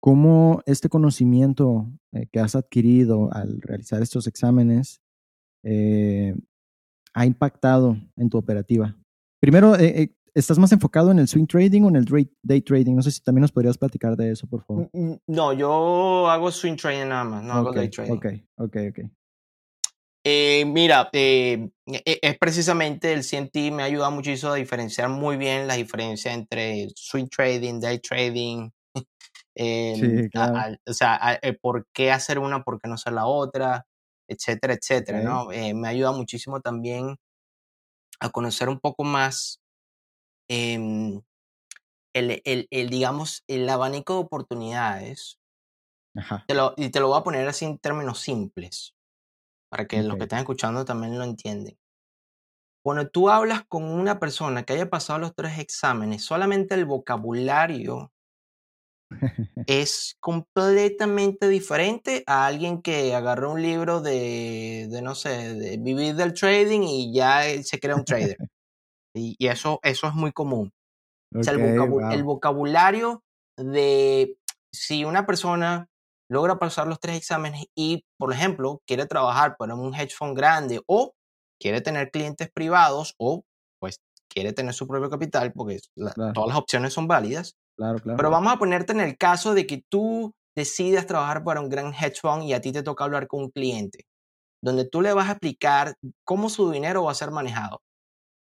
¿cómo 0.00 0.62
este 0.66 0.88
conocimiento 0.88 1.90
eh, 2.12 2.26
que 2.32 2.40
has 2.40 2.56
adquirido 2.56 3.32
al 3.32 3.60
realizar 3.60 4.00
estos 4.02 4.26
exámenes 4.26 5.00
ha 7.14 7.26
impactado 7.26 7.96
en 8.16 8.30
tu 8.30 8.38
operativa? 8.38 8.96
Primero, 9.40 9.76
eh, 9.76 10.16
¿estás 10.38 10.58
más 10.58 10.72
enfocado 10.72 11.10
en 11.10 11.18
el 11.18 11.28
swing 11.28 11.46
trading 11.46 11.82
o 11.82 11.88
en 11.88 11.96
el 11.96 12.04
day, 12.42 12.60
trading? 12.62 12.94
No 12.94 13.02
sé 13.02 13.10
si 13.10 13.20
también 13.20 13.42
nos 13.42 13.52
podrías 13.52 13.76
platicar 13.78 14.16
de 14.16 14.30
eso, 14.32 14.46
por 14.46 14.64
favor. 14.64 14.88
Mm, 14.92 15.10
mm, 15.12 15.18
No, 15.28 15.52
yo 15.52 16.28
hago 16.30 16.50
swing 16.50 16.76
trading 16.76 17.08
nada 17.08 17.24
más, 17.24 17.42
no 17.42 17.54
hago 17.54 17.68
Ok, 17.70 17.76
day 17.76 17.88
trading. 17.90 18.14
ok, 18.16 18.26
ok, 18.56 18.76
ok. 18.90 18.98
Eh, 20.24 20.64
mira, 20.66 21.08
eh, 21.12 21.70
e- 21.86 22.18
es 22.20 22.38
precisamente 22.38 23.12
el 23.12 23.22
CNT 23.22 23.70
me 23.70 23.82
ha 23.82 23.86
ayudado 23.86 24.10
muchísimo 24.10 24.52
a 24.52 24.56
diferenciar 24.56 25.08
muy 25.08 25.36
bien 25.36 25.66
la 25.66 25.74
diferencia 25.74 26.32
entre 26.34 26.88
swing 26.94 27.28
trading, 27.28 27.80
day 27.80 27.98
trading, 28.00 28.68
eh, 29.54 29.94
Sí, 29.96 30.28
claro. 30.30 30.56
a- 30.58 30.76
o 30.86 30.92
sea, 30.92 31.14
a- 31.14 31.38
por 31.62 31.86
qué 31.94 32.10
hacer 32.10 32.38
una, 32.38 32.62
por 32.62 32.78
qué 32.80 32.88
no 32.88 32.94
hacer 32.94 33.12
la 33.14 33.26
otra, 33.26 33.86
etcétera, 34.28 34.74
etcétera. 34.74 35.20
¿no? 35.20 35.50
Eh, 35.52 35.72
me 35.72 35.88
ayuda 35.88 36.12
muchísimo 36.12 36.60
también 36.60 37.16
a 38.20 38.30
conocer 38.30 38.68
un 38.68 38.80
poco 38.80 39.04
más 39.04 39.60
em, 40.48 41.20
el, 42.14 42.42
el- 42.44 42.68
el, 42.70 42.90
digamos, 42.90 43.44
el 43.48 43.68
abanico 43.68 44.14
de 44.14 44.20
oportunidades 44.20 45.38
Ajá. 46.16 46.44
te 46.48 46.54
lo- 46.54 46.74
y 46.76 46.90
te 46.90 47.00
lo 47.00 47.08
voy 47.08 47.18
a 47.20 47.24
poner 47.24 47.46
así 47.48 47.64
en 47.64 47.78
términos 47.78 48.20
simples, 48.20 48.94
para 49.70 49.86
que 49.86 50.02
los 50.02 50.16
que 50.16 50.24
están 50.24 50.40
escuchando 50.40 50.84
también 50.84 51.18
lo 51.18 51.24
entienden. 51.24 51.78
Cuando 52.84 53.08
tú 53.08 53.28
hablas 53.28 53.64
con 53.68 53.84
una 53.84 54.18
persona 54.18 54.62
que 54.64 54.72
haya 54.72 54.88
pasado 54.88 55.18
los 55.18 55.34
tres 55.34 55.58
exámenes, 55.58 56.24
solamente 56.24 56.74
el 56.74 56.86
vocabulario 56.86 58.12
es 59.66 60.16
completamente 60.20 61.48
diferente 61.48 62.24
a 62.26 62.46
alguien 62.46 62.80
que 62.82 63.14
agarró 63.14 63.52
un 63.52 63.62
libro 63.62 64.00
de, 64.00 64.86
de, 64.90 65.02
no 65.02 65.14
sé, 65.14 65.54
de 65.54 65.76
vivir 65.76 66.14
del 66.14 66.32
trading 66.34 66.82
y 66.82 67.12
ya 67.12 67.46
él 67.46 67.64
se 67.64 67.78
crea 67.78 67.96
un 67.96 68.04
trader. 68.04 68.38
Y, 69.18 69.36
y 69.38 69.48
eso, 69.48 69.80
eso 69.82 70.06
es 70.06 70.14
muy 70.14 70.32
común. 70.32 70.72
O 71.34 71.42
sea, 71.42 71.52
el, 71.52 72.24
vocabulario 72.24 73.22
de 73.58 74.38
si 74.72 75.04
una 75.04 75.26
persona 75.26 75.88
logra 76.30 76.58
pasar 76.58 76.86
los 76.86 77.00
tres 77.00 77.16
exámenes 77.16 77.66
y, 77.74 78.04
por 78.18 78.32
ejemplo, 78.32 78.80
quiere 78.86 79.06
trabajar 79.06 79.56
para 79.58 79.74
un 79.74 79.94
hedge 79.94 80.14
fund 80.14 80.36
grande 80.36 80.80
o 80.86 81.12
quiere 81.60 81.80
tener 81.80 82.10
clientes 82.10 82.50
privados 82.54 83.14
o 83.18 83.44
pues 83.80 84.00
quiere 84.28 84.52
tener 84.52 84.74
su 84.74 84.86
propio 84.86 85.10
capital 85.10 85.52
porque 85.52 85.80
la- 85.96 86.12
Claro. 86.12 86.32
todas 86.32 86.48
las 86.48 86.58
opciones 86.58 86.92
son 86.92 87.08
válidas. 87.08 87.56
Claro, 87.76 87.98
claro. 87.98 88.16
Pero 88.16 88.30
vamos 88.30 88.52
a 88.52 88.58
ponerte 88.58 88.92
en 88.92 89.00
el 89.00 89.16
caso 89.16 89.54
de 89.54 89.66
que 89.66 89.82
tú 89.90 90.32
decidas 90.56 91.06
trabajar 91.06 91.44
para 91.44 91.60
un 91.60 91.68
gran 91.68 91.94
hedge 91.94 92.20
fund 92.20 92.44
y 92.44 92.52
a 92.52 92.60
ti 92.60 92.72
te 92.72 92.82
toca 92.82 93.04
hablar 93.04 93.26
con 93.28 93.44
un 93.44 93.50
cliente, 93.50 94.06
donde 94.62 94.88
tú 94.88 95.00
le 95.00 95.12
vas 95.12 95.28
a 95.28 95.32
explicar 95.32 95.94
cómo 96.24 96.48
su 96.48 96.70
dinero 96.70 97.04
va 97.04 97.12
a 97.12 97.14
ser 97.14 97.30
manejado. 97.30 97.80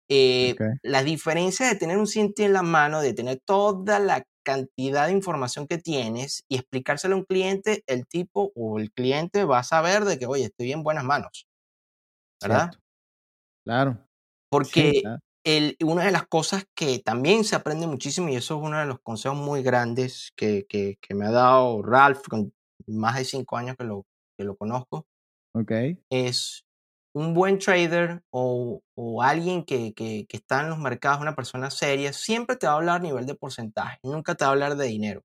Eh, 0.08 0.52
Ok. 0.54 0.60
La 0.82 1.02
diferencia 1.02 1.66
de 1.66 1.74
tener 1.76 1.98
un 1.98 2.06
CNT 2.06 2.44
en 2.44 2.52
la 2.52 2.62
mano, 2.62 3.00
de 3.00 3.12
tener 3.12 3.40
toda 3.44 3.98
la 3.98 4.24
cantidad 4.44 5.06
de 5.06 5.12
información 5.12 5.66
que 5.66 5.78
tienes 5.78 6.44
y 6.48 6.56
explicárselo 6.56 7.16
a 7.16 7.18
un 7.18 7.24
cliente, 7.24 7.82
el 7.88 8.06
tipo 8.06 8.52
o 8.54 8.78
el 8.78 8.92
cliente 8.92 9.44
va 9.44 9.58
a 9.58 9.64
saber 9.64 10.04
de 10.04 10.18
que, 10.18 10.26
oye, 10.26 10.44
estoy 10.44 10.70
en 10.72 10.84
buenas 10.84 11.02
manos. 11.04 11.46
¿Verdad? 12.40 12.70
Cierto. 12.70 12.78
Claro. 13.64 14.06
Porque 14.48 14.92
Sí, 14.94 15.00
claro. 15.02 15.18
el- 15.44 15.76
una 15.84 16.04
de 16.04 16.12
las 16.12 16.26
cosas 16.28 16.64
que 16.76 17.00
también 17.00 17.42
se 17.42 17.56
aprende 17.56 17.88
muchísimo, 17.88 18.28
y 18.28 18.36
eso 18.36 18.56
es 18.56 18.62
uno 18.62 18.78
de 18.78 18.86
los 18.86 19.00
consejos 19.00 19.36
muy 19.38 19.62
grandes 19.64 20.30
que, 20.36 20.64
que- 20.68 20.96
que 21.00 21.14
me 21.14 21.26
ha 21.26 21.30
dado 21.32 21.82
Ralph 21.82 22.28
con 22.28 22.52
más 22.86 23.16
de 23.16 23.24
cinco 23.24 23.56
años 23.56 23.74
que 23.76 23.84
lo, 23.84 24.04
que 24.38 24.44
lo 24.44 24.54
conozco, 24.56 25.06
Ok. 25.54 25.72
es 26.10 26.62
un 27.16 27.34
buen 27.34 27.58
trader 27.58 28.22
o, 28.30 28.82
o 28.96 29.22
alguien 29.22 29.64
que, 29.64 29.94
que- 29.94 30.26
que 30.28 30.36
está 30.36 30.60
en 30.62 30.70
los 30.70 30.78
mercados, 30.78 31.20
una 31.22 31.34
persona 31.36 31.70
seria, 31.70 32.12
siempre 32.12 32.56
te 32.56 32.66
va 32.66 32.74
a 32.74 32.76
hablar 32.76 32.96
a 32.96 33.04
nivel 33.04 33.26
de 33.26 33.34
porcentaje, 33.34 33.98
nunca 34.02 34.34
te 34.34 34.44
va 34.44 34.50
a 34.50 34.52
hablar 34.52 34.76
de 34.76 34.86
dinero. 34.86 35.22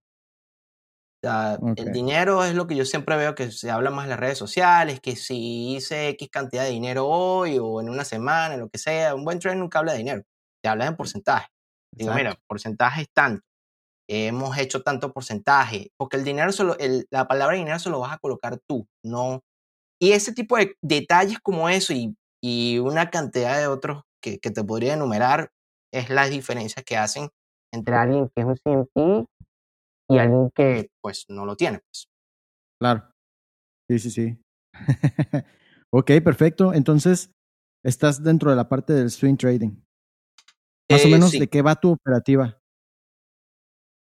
O 1.24 1.28
sea, 1.28 1.62
el 1.76 1.92
dinero 1.92 2.44
es 2.44 2.56
lo 2.56 2.66
que 2.66 2.76
yo 2.76 2.84
siempre 2.84 3.16
veo 3.16 3.36
que 3.36 3.52
se 3.52 3.70
habla 3.70 3.92
más 3.92 4.06
en 4.06 4.10
las 4.10 4.20
redes 4.20 4.40
sociales, 4.40 5.00
que 5.02 5.16
si 5.16 5.76
hice 5.76 6.10
X 6.10 6.30
cantidad 6.32 6.64
de 6.64 6.72
dinero 6.72 7.08
hoy 7.08 7.60
o 7.62 7.80
en 7.80 7.90
una 7.90 8.04
semana, 8.06 8.58
lo 8.58 8.70
que 8.70 8.80
sea, 8.80 9.14
un 9.14 9.24
buen 9.24 9.38
trader 9.40 9.60
nunca 9.60 9.80
habla 9.80 9.92
de 9.92 10.00
dinero, 10.00 10.24
te 10.64 10.70
habla 10.70 10.88
en 10.88 10.96
porcentaje. 10.96 11.48
Digo, 11.98 12.12
mira, 12.14 12.40
porcentaje 12.48 13.04
es 13.04 13.10
tanto, 13.14 13.44
hemos 14.10 14.58
hecho 14.58 14.84
tanto 14.84 15.14
porcentaje, 15.14 15.92
porque 15.98 16.18
el 16.18 16.24
dinero, 16.26 16.52
solo, 16.54 16.78
el- 16.80 17.08
la 17.12 17.28
palabra 17.28 17.58
dinero 17.58 17.80
se 17.80 17.90
lo 17.92 18.00
vas 18.02 18.14
a 18.14 18.20
colocar 18.20 18.60
tú, 18.68 18.88
no. 19.04 19.42
Y 20.02 20.14
ese 20.14 20.34
tipo 20.34 20.58
de 20.58 20.76
detalles 20.82 21.40
como 21.40 21.70
eso 21.70 21.94
y, 21.94 22.16
y 22.44 22.80
una 22.80 23.10
cantidad 23.12 23.60
de 23.60 23.68
otros 23.68 24.04
que, 24.22 24.40
que 24.40 24.50
te 24.50 24.64
podría 24.64 24.94
enumerar 24.96 25.52
es 25.94 26.10
las 26.10 26.30
diferencias 26.32 26.84
que 26.84 26.98
hacen 26.98 27.30
entre 27.72 27.96
alguien 27.96 28.30
que 28.36 28.42
es 28.42 28.48
un 28.48 28.58
CMT 28.58 29.28
y 30.10 30.18
alguien 30.18 30.50
que 30.56 30.90
pues 31.02 31.26
no 31.30 31.46
lo 31.46 31.56
tiene. 31.56 31.80
Pues. 31.80 32.08
Claro. 32.80 33.12
Sí, 33.90 34.00
sí, 34.00 34.10
sí. 34.12 34.38
ok, 35.92 36.12
perfecto. 36.24 36.74
Entonces, 36.74 37.32
estás 37.84 38.24
dentro 38.24 38.50
de 38.50 38.56
la 38.56 38.68
parte 38.70 38.94
del 38.94 39.12
swing 39.12 39.36
trading. 39.38 39.72
Más 40.90 41.06
o 41.06 41.08
Eh, 41.08 41.12
menos, 41.12 41.32
sí. 41.32 41.40
¿de 41.40 41.48
qué 41.48 41.62
va 41.62 41.76
tu 41.76 41.92
operativa? 41.92 42.58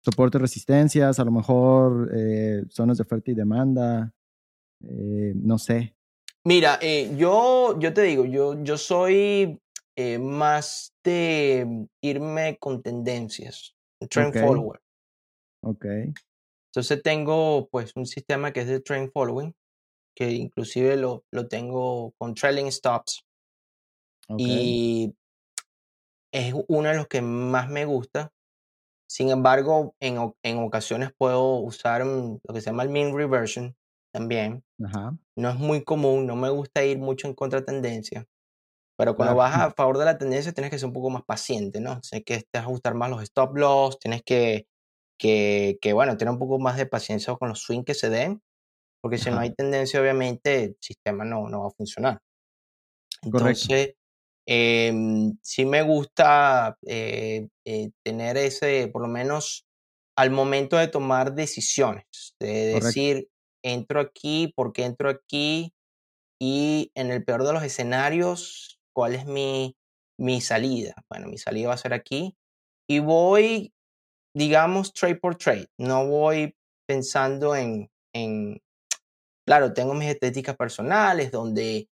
Soporte, 0.03 0.39
resistencias, 0.39 1.19
a 1.21 1.25
lo 1.25 1.31
mejor 1.31 2.11
eh, 2.15 2.65
zonas 2.71 2.97
de 2.97 3.03
oferta 3.03 3.31
y 3.31 3.35
demanda, 3.35 4.13
eh, 4.85 5.33
no 5.35 5.59
sé. 5.59 5.95
Mira, 6.45 6.79
eh, 6.81 7.15
yo, 7.17 7.79
yo 7.79 7.93
te 7.93 8.03
digo, 8.03 8.25
yo, 8.25 8.63
yo 8.63 8.79
soy 8.79 9.61
eh, 9.97 10.19
más 10.19 10.95
de 11.05 11.87
irme 12.03 12.57
con 12.59 12.83
tendencias, 12.83 13.75
trend 14.09 14.35
Ok. 14.35 14.41
follower. 14.41 14.81
Ok, 15.63 15.85
Entonces 16.71 17.03
tengo 17.03 17.69
pues 17.69 17.93
un 17.97 18.07
sistema 18.07 18.53
que 18.53 18.61
es 18.61 18.69
de 18.69 18.81
trend 18.81 19.13
following, 19.13 19.55
que 20.17 20.31
inclusive 20.31 20.97
lo, 20.97 21.25
lo 21.31 21.49
tengo 21.49 22.13
con 22.17 22.35
trailing 22.35 22.73
stops 22.73 23.27
ok. 24.29 24.39
y 24.39 25.15
es 26.33 26.55
uno 26.69 26.89
de 26.89 26.97
los 26.97 27.09
que 27.09 27.21
más 27.21 27.69
me 27.69 27.85
gusta. 27.85 28.33
Sin 29.09 29.31
embargo, 29.31 29.95
en, 30.01 30.33
en 30.43 30.59
ocasiones 30.59 31.11
puedo 31.19 31.57
usar 31.57 32.05
mm, 32.05 32.39
lo 32.43 32.55
que 32.55 32.61
se 32.61 32.71
llama 32.71 32.85
el 32.85 32.91
mean 32.91 33.15
reversion 33.15 33.77
también. 34.13 34.65
Ajá. 34.85 35.17
No 35.37 35.51
es 35.51 35.57
muy 35.57 35.85
común, 35.85 36.27
no 36.27 36.37
me 36.37 36.51
gusta 36.51 36.85
ir 36.85 36.99
mucho 36.99 37.29
en 37.29 37.35
contra 37.35 37.65
tendencia. 37.65 38.27
Pero 38.99 39.17
cuando 39.17 39.35
Claro. 39.35 39.37
vas 39.37 39.55
a 39.57 39.71
favor 39.73 39.99
de 39.99 40.05
la 40.07 40.19
tendencia 40.19 40.53
tienes 40.53 40.71
que 40.71 40.79
ser 40.79 40.89
un 40.89 40.93
poco 40.95 41.11
más 41.11 41.25
paciente, 41.25 41.81
¿no? 41.81 42.01
Sé 42.03 42.23
que 42.25 42.43
te 42.51 42.59
ajustar 42.59 42.95
más 42.95 43.11
los 43.11 43.23
stop 43.23 43.57
loss, 43.57 43.99
tienes 43.99 44.23
que, 44.25 44.67
que, 45.19 45.79
que, 45.83 45.93
bueno, 45.95 46.17
tener 46.19 46.33
un 46.33 46.39
poco 46.41 46.59
más 46.61 46.77
de 46.79 46.87
paciencia 46.87 47.35
con 47.37 47.49
los 47.51 47.61
swings 47.63 47.85
que 47.87 47.95
se 47.95 48.11
den, 48.11 48.43
porque 49.03 49.19
si 49.19 49.31
no 49.31 49.41
hay 49.41 49.55
tendencia, 49.55 50.01
obviamente, 50.01 50.65
el 50.65 50.77
sistema 50.81 51.25
no, 51.25 51.49
no 51.49 51.63
va 51.63 51.69
a 51.69 51.71
funcionar. 51.73 52.21
Entonces, 53.23 53.95
em, 54.47 55.39
sí 55.43 55.65
me 55.67 55.83
gusta 55.83 56.77
eh, 56.87 57.49
eh, 57.67 57.91
tener 58.05 58.37
ese, 58.39 58.89
por 58.93 59.03
lo 59.03 59.09
menos 59.09 59.67
al 60.17 60.31
momento 60.31 60.77
de 60.77 60.89
tomar 60.89 61.35
decisiones, 61.35 62.37
de 62.41 62.49
Correcto. 62.71 63.07
decir, 63.09 63.29
entro 63.63 64.01
aquí, 64.01 64.53
¿por 64.55 64.73
qué 64.73 64.85
entro 64.85 65.09
aquí? 65.09 65.73
Y 66.41 66.91
en 66.95 67.11
el 67.11 67.25
peor 67.25 67.45
de 67.45 67.53
los 67.53 67.63
escenarios, 67.63 68.81
¿cuál 68.95 69.15
es 69.15 69.27
mi, 69.27 69.77
mi 70.19 70.41
salida? 70.41 70.95
Bueno, 71.09 71.29
mi 71.29 71.39
salida 71.39 71.69
va 71.69 71.75
a 71.75 71.79
ser 71.79 71.93
aquí. 71.93 72.37
Y 72.89 72.99
voy, 73.01 73.73
digamos, 74.35 74.93
trade 74.93 75.17
por 75.17 75.37
trade. 75.37 75.69
No 75.79 76.07
voy 76.07 76.57
pensando 76.87 77.55
en, 77.55 77.91
en, 78.15 78.61
claro, 79.47 79.73
tengo 79.75 79.95
mis 79.95 80.09
estéticas 80.09 80.57
personales 80.57 81.31
donde 81.31 81.89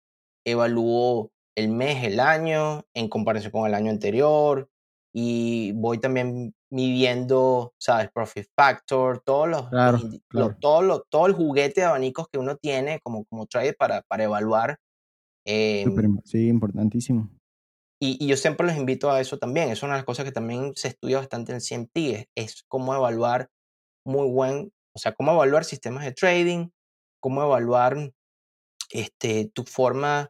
evalúo 0.46 1.32
el 1.56 1.70
mes, 1.70 2.04
el 2.04 2.20
año, 2.20 2.86
en 2.94 3.10
comparación 3.10 3.52
con 3.52 3.68
el 3.68 3.74
año 3.74 3.92
anterior, 3.92 4.70
y 5.14 5.72
voy 5.74 6.00
también 6.00 6.54
midiendo, 6.70 7.74
¿sabes? 7.80 8.10
Profit 8.14 8.48
Factor, 8.56 9.22
todos 9.24 9.48
los, 9.48 9.70
Claro, 9.70 10.00
los 10.32 10.60
todo, 10.60 10.82
lo- 10.82 11.02
todo 11.10 11.28
el 11.28 11.34
juguete 11.34 11.82
de 11.82 11.88
abanicos 11.88 12.28
que 12.30 12.38
uno 12.40 12.56
tiene 12.58 13.00
como, 13.02 13.26
como 13.26 13.46
trader 13.46 13.76
para, 13.78 14.02
para 14.04 14.24
evaluar. 14.26 14.78
im- 15.46 16.22
sí, 16.26 16.48
importantísimo. 16.48 17.30
y, 18.02 18.24
y 18.24 18.28
yo 18.28 18.38
siempre 18.38 18.68
los 18.68 18.76
invito 18.76 19.10
a 19.10 19.20
eso 19.22 19.38
también. 19.40 19.70
Es 19.70 19.82
una 19.84 19.94
de 19.94 20.00
las 20.00 20.06
cosas 20.06 20.26
que 20.26 20.32
también 20.32 20.74
se 20.76 20.90
estudia 20.90 21.18
bastante 21.18 21.52
en 21.54 21.62
CMT, 21.62 21.98
es, 22.14 22.28
es 22.36 22.64
cómo 22.68 22.94
evaluar 22.94 23.50
muy 24.06 24.30
buen, 24.30 24.72
o 24.96 25.00
sea, 25.00 25.14
cómo 25.14 25.32
evaluar 25.34 25.64
sistemas 25.66 26.04
de 26.06 26.12
trading, 26.14 26.70
cómo 27.20 27.44
evaluar 27.44 28.12
este, 28.92 29.50
tu 29.54 29.64
forma 29.64 30.30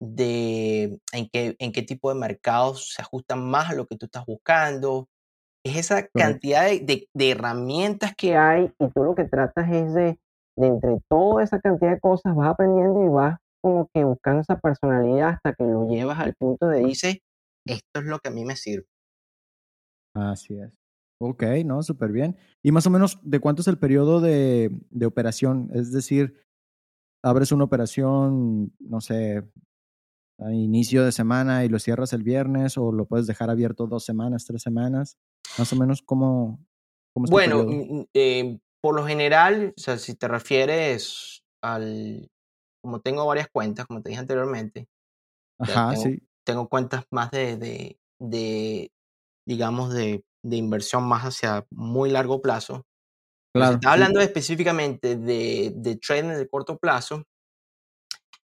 de 0.00 0.98
en 1.12 1.28
qué, 1.30 1.54
en 1.58 1.70
qué 1.72 1.82
tipo 1.82 2.12
de 2.12 2.18
mercados 2.18 2.92
se 2.94 3.02
ajustan 3.02 3.44
más 3.48 3.70
a 3.70 3.74
lo 3.74 3.86
que 3.86 3.96
tú 3.96 4.06
estás 4.06 4.24
buscando. 4.26 5.08
Es 5.64 5.76
esa 5.76 6.06
cantidad 6.08 6.64
de, 6.64 6.80
de- 6.80 7.08
de 7.14 7.30
herramientas 7.30 8.14
que 8.16 8.36
hay 8.36 8.72
y 8.78 8.88
tú 8.88 9.04
lo 9.04 9.14
que 9.14 9.24
tratas 9.24 9.70
es 9.70 9.94
de, 9.94 10.18
de 10.56 10.66
entre 10.66 10.98
toda 11.08 11.42
esa 11.44 11.60
cantidad 11.60 11.92
de 11.92 12.00
cosas 12.00 12.34
vas 12.34 12.48
aprendiendo 12.50 13.04
y 13.04 13.08
vas 13.08 13.38
como 13.62 13.88
que 13.94 14.02
buscando 14.02 14.40
esa 14.40 14.58
personalidad 14.58 15.30
hasta 15.30 15.54
que 15.54 15.64
lo 15.64 15.86
llevas 15.88 16.18
al 16.18 16.34
punto 16.34 16.66
de 16.66 16.80
dices, 16.80 17.18
esto 17.64 18.00
es 18.00 18.04
lo 18.06 18.18
que 18.18 18.28
a 18.28 18.32
mí 18.32 18.44
me 18.44 18.56
sirve. 18.56 18.86
Así 20.14 20.58
es. 20.58 20.70
Ok, 21.20 21.44
no, 21.64 21.82
súper 21.82 22.10
bien. 22.10 22.36
Y 22.62 22.72
más 22.72 22.86
o 22.86 22.90
menos, 22.90 23.20
¿de 23.22 23.38
cuánto 23.38 23.62
es 23.62 23.68
el 23.68 23.78
periodo 23.78 24.20
de, 24.20 24.70
de 24.90 25.06
operación? 25.06 25.70
Es 25.72 25.92
decir, 25.92 26.34
abres 27.22 27.52
una 27.52 27.64
operación, 27.64 28.72
no 28.80 29.00
sé, 29.00 29.44
a 30.38 30.52
inicio 30.52 31.04
de 31.04 31.12
semana 31.12 31.64
y 31.64 31.68
lo 31.68 31.78
cierras 31.78 32.12
el 32.12 32.24
viernes 32.24 32.76
o 32.76 32.90
lo 32.92 33.06
puedes 33.06 33.26
dejar 33.26 33.50
abierto 33.50 33.86
dos 33.86 34.04
semanas, 34.04 34.44
tres 34.46 34.62
semanas. 34.62 35.16
Más 35.58 35.72
o 35.72 35.76
menos, 35.76 36.02
¿cómo, 36.02 36.58
cómo 37.14 37.26
Bueno, 37.28 37.66
eh, 38.14 38.58
por 38.80 38.96
lo 38.96 39.06
general, 39.06 39.74
o 39.76 39.80
sea, 39.80 39.98
si 39.98 40.14
te 40.14 40.28
refieres 40.28 41.42
al, 41.62 42.28
como 42.82 43.00
tengo 43.00 43.26
varias 43.26 43.48
cuentas, 43.52 43.86
como 43.86 44.02
te 44.02 44.10
dije 44.10 44.20
anteriormente, 44.20 44.88
Ajá, 45.58 45.90
tengo, 45.90 46.04
sí, 46.04 46.22
tengo 46.44 46.68
cuentas 46.68 47.04
más 47.10 47.30
de, 47.30 47.56
de, 47.56 47.98
de, 48.20 48.90
digamos, 49.46 49.94
de, 49.94 50.24
de 50.44 50.56
inversión 50.56 51.04
más 51.04 51.24
hacia 51.24 51.66
muy 51.70 52.10
largo 52.10 52.42
plazo. 52.42 52.84
Pero 53.52 53.66
si 53.66 53.72
claro, 53.72 53.74
estás 53.74 53.92
sí, 53.94 53.94
hablando 53.94 54.20
específicamente 54.20 55.16
de, 55.16 55.72
de 55.76 55.96
trading 55.96 56.30
de 56.30 56.48
corto 56.48 56.78
plazo, 56.78 57.24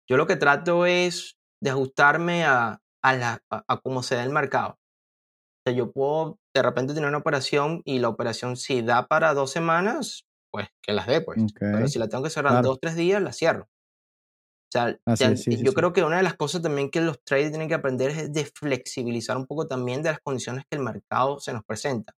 yo 0.08 0.16
lo 0.16 0.26
que 0.26 0.36
trato 0.36 0.86
es 0.86 1.36
de 1.62 1.70
ajustarme 1.70 2.44
a, 2.44 2.80
a, 3.02 3.16
la, 3.16 3.40
a, 3.50 3.64
a 3.66 3.80
cómo 3.80 4.02
se 4.02 4.14
da 4.16 4.24
el 4.24 4.30
mercado. 4.30 4.72
O 4.72 5.70
sea, 5.70 5.76
yo 5.76 5.92
puedo 5.92 6.38
de 6.58 6.62
repente 6.62 6.94
tener 6.94 7.08
una 7.08 7.18
operación 7.18 7.82
y 7.84 7.98
la 7.98 8.08
operación 8.08 8.56
si 8.56 8.82
da 8.82 9.06
para 9.06 9.34
dos 9.34 9.50
semanas, 9.52 10.26
pues 10.50 10.68
que 10.82 10.92
las 10.92 11.06
dé, 11.06 11.20
pues. 11.20 11.38
Pero 11.58 11.88
si 11.88 11.98
la 11.98 12.08
tengo 12.08 12.24
que 12.24 12.30
cerrar 12.30 12.52
claro. 12.52 12.68
dos, 12.68 12.78
tres 12.80 12.96
días, 12.96 13.22
la 13.22 13.32
cierro. 13.32 13.64
O 13.64 14.72
sea, 14.72 14.98
Así 15.06 15.24
ya- 15.24 15.30
es, 15.32 15.42
sí, 15.42 15.52
sí, 15.52 15.64
yo 15.64 15.70
sí. 15.70 15.74
creo 15.74 15.92
que 15.92 16.02
una 16.02 16.16
de 16.18 16.22
las 16.22 16.34
cosas 16.34 16.60
también 16.62 16.90
que 16.90 17.00
los 17.00 17.22
traders 17.24 17.50
tienen 17.50 17.68
que 17.68 17.74
aprender 17.74 18.10
es 18.10 18.32
de 18.32 18.44
flexibilizar 18.46 19.36
un 19.36 19.46
poco 19.46 19.66
también 19.68 20.02
de 20.02 20.10
las 20.10 20.20
condiciones 20.20 20.64
que 20.68 20.76
el 20.76 20.82
mercado 20.82 21.38
se 21.40 21.52
nos 21.52 21.64
presenta. 21.64 22.14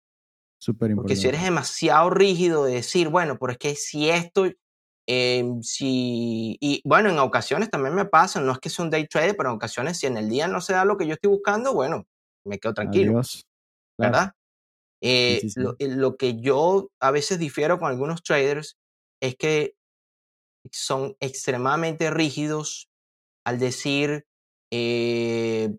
Súper 0.59 0.91
Porque 0.95 1.15
si 1.15 1.27
eres 1.27 1.41
importante. 1.41 1.45
demasiado 1.45 2.09
rígido 2.09 2.65
de 2.65 2.73
decir, 2.75 3.09
bueno, 3.09 3.37
pero 3.39 3.51
es 3.51 3.57
que 3.59 3.75
si 3.75 4.09
esto, 4.09 4.45
eh, 5.07 5.43
si, 5.61 6.57
y 6.59 6.81
bueno, 6.85 7.09
en 7.09 7.19
ocasiones 7.19 7.69
también 7.69 7.93
me 7.95 8.05
pasa, 8.05 8.41
no 8.41 8.51
es 8.53 8.59
que 8.59 8.69
sea 8.69 8.85
un 8.85 8.91
day 8.91 9.07
trader, 9.07 9.35
pero 9.37 9.49
en 9.49 9.55
ocasiones 9.57 9.99
si 9.99 10.07
en 10.07 10.17
el 10.17 10.29
día 10.29 10.47
no 10.47 10.59
se 10.61 10.73
da 10.73 10.85
lo 10.85 10.97
que 10.97 11.05
yo 11.05 11.13
estoy 11.13 11.29
buscando, 11.31 11.73
bueno, 11.73 12.05
me 12.45 12.59
quedo 12.59 12.73
tranquilo, 12.73 13.11
Adiós. 13.11 13.46
¿Verdad? 13.97 14.33
Eh, 15.01 15.39
sí, 15.41 15.49
sí. 15.51 15.59
lo, 15.59 15.75
eh, 15.79 15.87
lo 15.87 16.17
que 16.17 16.39
yo 16.39 16.89
a 16.99 17.11
veces 17.11 17.39
difiero 17.39 17.79
con 17.79 17.89
algunos 17.89 18.23
traders 18.23 18.77
es 19.21 19.35
que 19.35 19.75
son 20.71 21.15
extremadamente 21.19 22.09
rígidos 22.09 22.89
al 23.45 23.59
decir, 23.59 24.25
eh, 24.71 25.77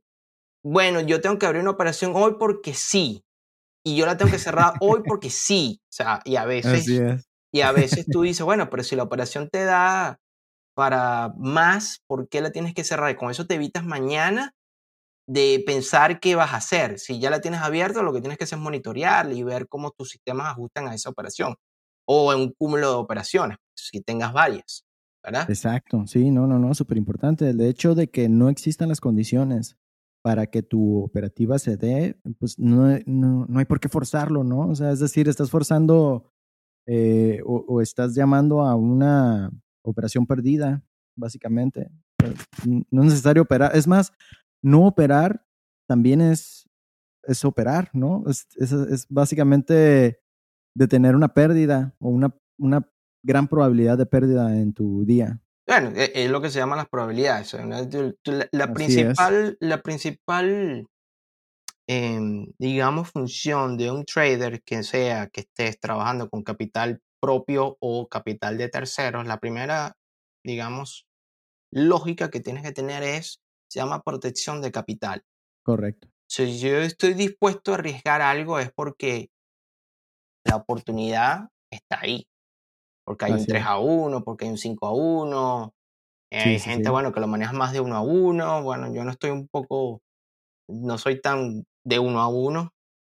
bueno, 0.64 1.00
yo 1.00 1.20
tengo 1.20 1.38
que 1.38 1.46
abrir 1.46 1.62
una 1.62 1.72
operación 1.72 2.12
hoy 2.14 2.36
porque 2.38 2.74
sí, 2.74 3.24
y 3.84 3.96
yo 3.96 4.06
la 4.06 4.16
tengo 4.16 4.30
que 4.30 4.38
cerrar 4.38 4.74
hoy 4.80 5.02
porque 5.06 5.30
sí. 5.30 5.80
O 5.84 5.92
sea, 5.92 6.20
y 6.24 6.36
a 6.36 6.44
veces, 6.44 6.88
es. 6.88 7.28
y 7.52 7.60
a 7.60 7.72
veces 7.72 8.06
tú 8.10 8.22
dices, 8.22 8.44
bueno, 8.44 8.70
pero 8.70 8.82
si 8.82 8.96
la 8.96 9.02
operación 9.02 9.48
te 9.50 9.64
da 9.64 10.18
para 10.74 11.34
más, 11.36 12.02
¿por 12.06 12.28
qué 12.28 12.40
la 12.40 12.52
tienes 12.52 12.74
que 12.74 12.84
cerrar? 12.84 13.10
Y 13.10 13.16
con 13.16 13.30
eso 13.30 13.46
te 13.46 13.54
evitas 13.54 13.84
mañana 13.84 14.54
de 15.28 15.62
pensar 15.66 16.20
qué 16.20 16.34
vas 16.34 16.52
a 16.54 16.56
hacer. 16.56 16.98
Si 16.98 17.20
ya 17.20 17.28
la 17.28 17.40
tienes 17.40 17.60
abierta, 17.60 18.02
lo 18.02 18.12
que 18.14 18.20
tienes 18.20 18.38
que 18.38 18.44
hacer 18.44 18.58
es 18.58 18.62
monitorearla 18.64 19.34
y 19.34 19.42
ver 19.42 19.68
cómo 19.68 19.90
tus 19.90 20.08
sistemas 20.08 20.46
ajustan 20.48 20.88
a 20.88 20.94
esa 20.94 21.10
operación. 21.10 21.54
O 22.06 22.32
en 22.32 22.40
un 22.40 22.54
cúmulo 22.58 22.88
de 22.88 22.96
operaciones, 22.96 23.58
si 23.76 24.00
tengas 24.00 24.32
varias, 24.32 24.86
¿verdad? 25.22 25.48
Exacto, 25.50 26.06
sí, 26.06 26.30
no, 26.30 26.46
no, 26.46 26.58
no, 26.58 26.74
súper 26.74 26.96
importante. 26.96 27.50
El 27.50 27.60
hecho 27.60 27.94
de 27.94 28.08
que 28.08 28.30
no 28.30 28.48
existan 28.48 28.88
las 28.88 29.00
condiciones 29.00 29.76
para 30.22 30.46
que 30.46 30.62
tu 30.62 31.02
operativa 31.04 31.58
se 31.58 31.76
dé, 31.76 32.18
pues 32.38 32.58
no, 32.58 32.98
no, 33.04 33.44
no 33.46 33.58
hay 33.58 33.66
por 33.66 33.80
qué 33.80 33.90
forzarlo, 33.90 34.44
¿no? 34.44 34.60
O 34.68 34.74
sea, 34.74 34.90
es 34.92 35.00
decir, 35.00 35.28
estás 35.28 35.50
forzando 35.50 36.32
eh, 36.86 37.40
o, 37.44 37.66
o 37.68 37.82
estás 37.82 38.14
llamando 38.14 38.62
a 38.62 38.74
una 38.74 39.50
operación 39.82 40.26
perdida, 40.26 40.82
básicamente. 41.14 41.90
Eh, 42.24 42.34
No 42.90 43.02
es 43.02 43.10
necesario 43.10 43.42
operar. 43.42 43.76
Es 43.76 43.86
más, 43.86 44.12
no 44.62 44.86
operar 44.86 45.46
también 45.86 46.20
es, 46.20 46.68
es 47.22 47.44
operar, 47.44 47.90
¿no? 47.92 48.24
Es, 48.28 48.46
es, 48.56 48.72
es 48.72 49.06
básicamente 49.08 50.20
de 50.74 50.88
tener 50.88 51.16
una 51.16 51.28
pérdida 51.28 51.94
o 51.98 52.08
una, 52.08 52.34
una 52.58 52.88
gran 53.22 53.48
probabilidad 53.48 53.98
de 53.98 54.06
pérdida 54.06 54.56
en 54.56 54.72
tu 54.72 55.04
día. 55.04 55.40
Bueno, 55.66 55.92
e- 55.94 56.12
es 56.14 56.30
lo 56.30 56.40
que 56.40 56.50
se 56.50 56.58
llama 56.58 56.76
las 56.76 56.88
probabilidades. 56.88 57.54
La, 58.52 58.72
principal, 58.72 59.56
la 59.60 59.82
principal, 59.82 60.86
em, 61.86 62.46
digamos, 62.58 63.10
función 63.10 63.76
de 63.76 63.90
un 63.90 64.04
trader 64.04 64.62
que 64.62 64.82
sea 64.82 65.28
que 65.28 65.42
estés 65.42 65.78
trabajando 65.78 66.30
con 66.30 66.42
capital 66.42 67.00
propio 67.20 67.76
o 67.80 68.08
capital 68.08 68.56
de 68.56 68.68
terceros, 68.68 69.26
la 69.26 69.38
primera, 69.38 69.96
digamos, 70.44 71.06
lógica 71.70 72.30
que 72.30 72.40
tienes 72.40 72.62
que 72.62 72.72
tener 72.72 73.02
es, 73.02 73.40
se 73.68 73.80
llama 73.80 74.02
protección 74.02 74.60
de 74.62 74.72
capital. 74.72 75.22
Correcto. 75.62 76.08
Si 76.26 76.58
yo 76.58 76.78
estoy 76.78 77.12
dispuesto 77.12 77.72
a 77.72 77.74
arriesgar 77.74 78.22
algo 78.22 78.58
es 78.58 78.72
porque 78.72 79.28
la 80.44 80.56
oportunidad 80.56 81.48
está 81.70 82.00
ahí. 82.00 82.24
Porque 83.06 83.26
hay 83.26 83.34
un 83.36 83.46
Así 83.46 83.46
3 83.46 83.64
es. 83.64 83.66
a 83.66 83.78
1, 83.80 84.24
porque 84.24 84.46
hay 84.46 84.52
un 84.52 84.58
5 84.58 84.86
a 84.86 84.94
1. 84.94 85.74
eh, 86.32 86.40
Sí, 86.42 86.56
Hay 86.56 86.60
gente, 86.60 86.90
sí. 86.90 86.90
bueno, 86.90 87.12
que 87.12 87.20
lo 87.20 87.28
maneja 87.28 87.52
más 87.54 87.72
de 87.72 87.80
1 87.80 87.96
a 87.96 88.02
1. 88.02 88.62
Bueno, 88.64 88.92
yo 88.94 89.04
no 89.04 89.12
estoy 89.12 89.30
un 89.32 89.48
poco, 89.48 90.02
no 90.68 90.98
soy 90.98 91.20
tan 91.22 91.64
de 91.84 91.98
1 92.00 92.20
a 92.20 92.28
1. 92.28 92.70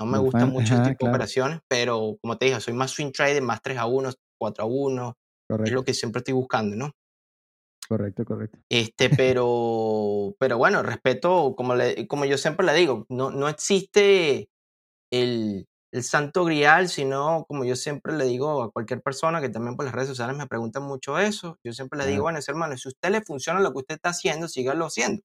No 0.00 0.06
me 0.06 0.18
gustan 0.18 0.50
fan. 0.52 0.52
mucho 0.52 0.80
Ajá, 0.80 0.82
tipo 0.82 1.06
de 1.06 1.08
claro. 1.08 1.10
operaciones, 1.10 1.60
pero 1.68 2.16
como 2.22 2.38
te 2.38 2.46
dije, 2.46 2.60
soy 2.60 2.74
más 2.74 2.92
swing 2.92 3.12
trader, 3.12 3.42
más 3.42 3.62
3 3.62 3.78
a 3.78 3.86
1, 3.86 4.10
4 4.40 4.64
a 4.64 4.68
1. 4.68 5.14
Es 5.64 5.72
lo 5.74 5.82
Correcto, 5.82 5.84
que 5.84 5.94
siempre 5.94 6.20
estoy 6.20 6.34
buscando, 6.34 6.76
¿no? 6.76 6.92
Correcto, 7.88 8.24
correcto. 8.24 8.58
Este, 8.68 9.10
pero, 9.10 10.34
pero 10.38 10.58
bueno, 10.58 10.82
respeto, 10.82 11.54
como, 11.56 11.74
le, 11.74 12.06
como 12.06 12.24
yo 12.24 12.38
siempre 12.38 12.66
le 12.66 12.74
digo, 12.74 13.06
no, 13.08 13.30
no 13.30 13.48
existe 13.48 14.48
el, 15.10 15.66
el 15.92 16.02
santo 16.02 16.44
grial, 16.44 16.88
sino 16.88 17.44
como 17.48 17.64
yo 17.64 17.76
siempre 17.76 18.12
le 18.14 18.24
digo 18.24 18.62
a 18.62 18.70
cualquier 18.70 19.02
persona 19.02 19.40
que 19.40 19.48
también 19.48 19.76
por 19.76 19.86
las 19.86 19.94
redes 19.94 20.08
sociales 20.08 20.36
me 20.36 20.46
preguntan 20.46 20.82
mucho 20.82 21.18
eso, 21.18 21.58
yo 21.64 21.72
siempre 21.72 21.98
le 21.98 22.06
digo, 22.06 22.24
bueno, 22.24 22.38
ese 22.38 22.50
hermano, 22.50 22.76
si 22.76 22.88
a 22.88 22.90
usted 22.90 23.10
le 23.10 23.22
funciona 23.22 23.60
lo 23.60 23.72
que 23.72 23.78
usted 23.78 23.94
está 23.94 24.10
haciendo, 24.10 24.48
sígalo 24.48 24.86
haciendo. 24.86 25.22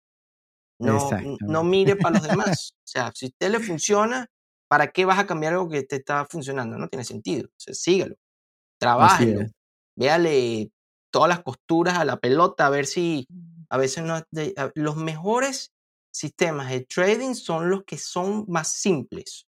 No, 0.78 1.10
no 1.40 1.64
mire 1.64 1.96
para 1.96 2.18
los 2.18 2.22
demás. 2.28 2.74
O 2.78 2.86
sea, 2.86 3.12
si 3.14 3.26
a 3.26 3.28
usted 3.28 3.50
le 3.50 3.60
funciona, 3.60 4.26
¿para 4.68 4.88
qué 4.88 5.04
vas 5.04 5.18
a 5.18 5.26
cambiar 5.26 5.54
algo 5.54 5.68
que 5.68 5.82
te 5.82 5.96
está 5.96 6.26
funcionando? 6.28 6.76
No 6.78 6.88
tiene 6.88 7.04
sentido. 7.04 7.48
O 7.48 7.60
sea, 7.60 7.74
sígalo, 7.74 8.16
trabájelo, 8.78 9.46
véale 9.96 10.70
todas 11.12 11.28
las 11.28 11.42
costuras 11.42 11.98
a 11.98 12.04
la 12.04 12.18
pelota, 12.18 12.66
a 12.66 12.70
ver 12.70 12.86
si 12.86 13.26
a 13.70 13.76
veces 13.78 14.02
no... 14.02 14.16
es 14.16 14.24
de- 14.32 14.54
a- 14.56 14.72
los 14.74 14.96
mejores 14.96 15.72
sistemas 16.12 16.70
de 16.70 16.80
trading 16.84 17.34
son 17.34 17.70
los 17.70 17.84
que 17.84 17.98
son 17.98 18.44
más 18.48 18.72
simples. 18.72 19.46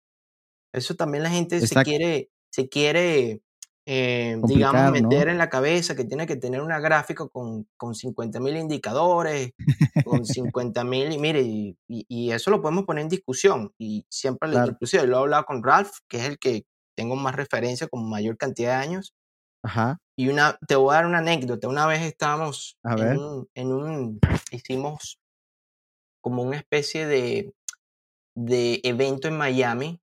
Eso 0.73 0.95
también 0.95 1.23
la 1.23 1.29
gente 1.29 1.65
se 1.65 1.83
quiere, 1.83 2.29
se 2.51 2.67
quiere 2.69 3.41
eh, 3.85 4.37
digamos, 4.43 4.91
meter 4.91 5.25
¿no? 5.27 5.31
en 5.31 5.37
la 5.39 5.49
cabeza 5.49 5.95
que 5.95 6.05
tiene 6.05 6.27
que 6.27 6.35
tener 6.35 6.61
una 6.61 6.79
gráfica 6.79 7.27
con, 7.27 7.67
con 7.75 7.95
50 7.95 8.39
mil 8.39 8.55
indicadores, 8.55 9.53
con 10.05 10.25
50 10.53 10.83
mil, 10.83 11.11
y 11.11 11.17
mire, 11.17 11.41
y, 11.41 12.31
eso 12.31 12.51
lo 12.51 12.61
podemos 12.61 12.85
poner 12.85 13.03
en 13.03 13.09
discusión. 13.09 13.73
Y 13.79 14.05
siempre, 14.09 14.49
Claro. 14.51 14.71
inclusive 14.73 15.07
lo 15.07 15.17
he 15.17 15.19
hablado 15.21 15.45
con 15.45 15.63
Ralph, 15.63 15.91
que 16.07 16.17
es 16.17 16.23
el 16.25 16.37
que 16.37 16.65
tengo 16.95 17.15
más 17.15 17.35
referencia 17.35 17.87
con 17.87 18.07
mayor 18.07 18.37
cantidad 18.37 18.77
de 18.77 18.83
años, 18.85 19.13
Ajá. 19.63 19.97
Y 20.17 20.29
una, 20.29 20.57
te 20.67 20.75
voy 20.75 20.91
a 20.93 20.97
dar 20.97 21.05
una 21.05 21.19
anécdota. 21.19 21.67
Una 21.67 21.85
vez 21.87 22.01
estábamos 22.01 22.77
A 22.83 22.95
en 22.95 22.99
ver. 22.99 23.17
un, 23.17 23.47
en 23.53 23.71
un, 23.73 24.19
hicimos 24.51 25.19
como 26.21 26.43
una 26.43 26.57
especie 26.57 27.05
de, 27.05 27.53
de 28.35 28.81
evento 28.83 29.27
en 29.27 29.37
Miami 29.37 29.99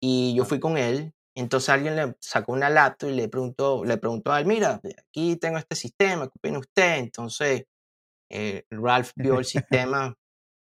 y 0.00 0.34
yo 0.34 0.44
fui 0.44 0.60
con 0.60 0.78
él. 0.78 1.12
Entonces 1.36 1.68
alguien 1.70 1.96
le 1.96 2.14
sacó 2.20 2.52
una 2.52 2.70
laptop 2.70 3.10
y 3.10 3.14
le 3.14 3.28
preguntó, 3.28 3.84
le 3.84 3.96
preguntó 3.98 4.32
a 4.32 4.40
él, 4.40 4.46
mira, 4.46 4.80
aquí 4.98 5.36
tengo 5.36 5.58
este 5.58 5.74
sistema, 5.74 6.26
¿qué 6.28 6.32
opina 6.38 6.58
usted? 6.60 6.98
Entonces 6.98 7.64
eh, 8.30 8.64
Ralph 8.70 9.10
vio 9.16 9.38
el 9.38 9.44
sistema 9.44 10.14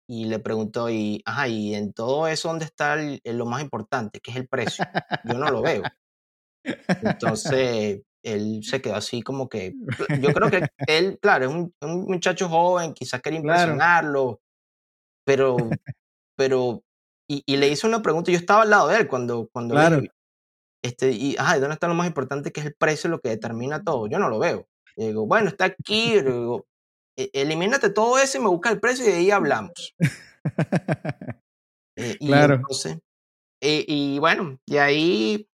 y 0.09 0.25
le 0.25 0.39
preguntó, 0.39 0.89
y, 0.89 1.21
ajá, 1.25 1.47
y 1.47 1.73
en 1.75 1.93
todo 1.93 2.27
eso, 2.27 2.47
¿dónde 2.49 2.65
está 2.65 2.93
el- 2.95 3.19
el- 3.23 3.37
lo 3.37 3.45
más 3.45 3.61
importante, 3.61 4.19
que 4.21 4.31
es 4.31 4.37
el 4.37 4.47
precio? 4.47 4.85
Yo 5.23 5.37
no 5.37 5.49
lo 5.51 5.61
veo. 5.61 5.83
Entonces, 7.01 8.01
él 8.23 8.61
se 8.63 8.81
quedó 8.81 8.95
así 8.95 9.21
como 9.23 9.49
que, 9.49 9.77
yo 10.13 10.33
creo 10.33 10.49
que 10.49 10.67
él, 10.87 11.19
claro, 11.21 11.45
es 11.45 11.51
un, 11.51 11.73
un 11.81 12.03
muchacho 12.05 12.49
joven, 12.49 12.93
quizás 12.93 13.21
quería 13.21 13.39
Claro. 13.41 13.71
impresionarlo, 13.73 14.41
pero, 15.25 15.77
pero, 16.37 16.83
y, 17.29 17.43
y 17.45 17.57
le 17.57 17.69
hizo 17.69 17.87
una 17.87 18.01
pregunta, 18.01 18.31
yo 18.31 18.37
estaba 18.37 18.63
al 18.63 18.69
lado 18.71 18.89
de 18.89 18.97
él 18.99 19.07
cuando, 19.07 19.49
cuando 19.53 19.75
Claro. 19.75 19.97
dije, 19.97 20.11
este, 20.83 21.11
y, 21.11 21.35
ajá, 21.37 21.57
¿y 21.57 21.61
¿dónde 21.61 21.75
está 21.75 21.87
lo 21.87 21.95
más 21.95 22.07
importante, 22.07 22.51
que 22.51 22.61
es 22.61 22.67
el 22.67 22.75
precio, 22.75 23.09
lo 23.09 23.19
que 23.21 23.29
determina 23.29 23.83
todo? 23.83 24.07
Yo 24.07 24.19
no 24.19 24.29
lo 24.29 24.39
veo. 24.39 24.67
Y 24.97 25.07
digo, 25.07 25.27
bueno, 25.27 25.49
está 25.49 25.65
aquí, 25.65 26.21
digo, 26.21 26.65
"E- 27.17 27.29
elimínate 27.33 27.89
todo 27.91 28.19
eso 28.19 28.37
y 28.39 28.41
me 28.41 28.49
busca 28.49 28.71
el 28.71 28.79
precio 28.81 29.05
y 29.07 29.09
de 29.11 29.17
ahí 29.17 29.31
hablamos. 29.31 29.95
Eh, 31.95 32.17
y 32.19 32.29
Claro. 32.29 32.67
entonces, 32.67 32.99
eh, 33.61 33.85
y 33.87 34.19
bueno, 34.19 34.59
y 34.67 34.77
ahí 34.77 35.49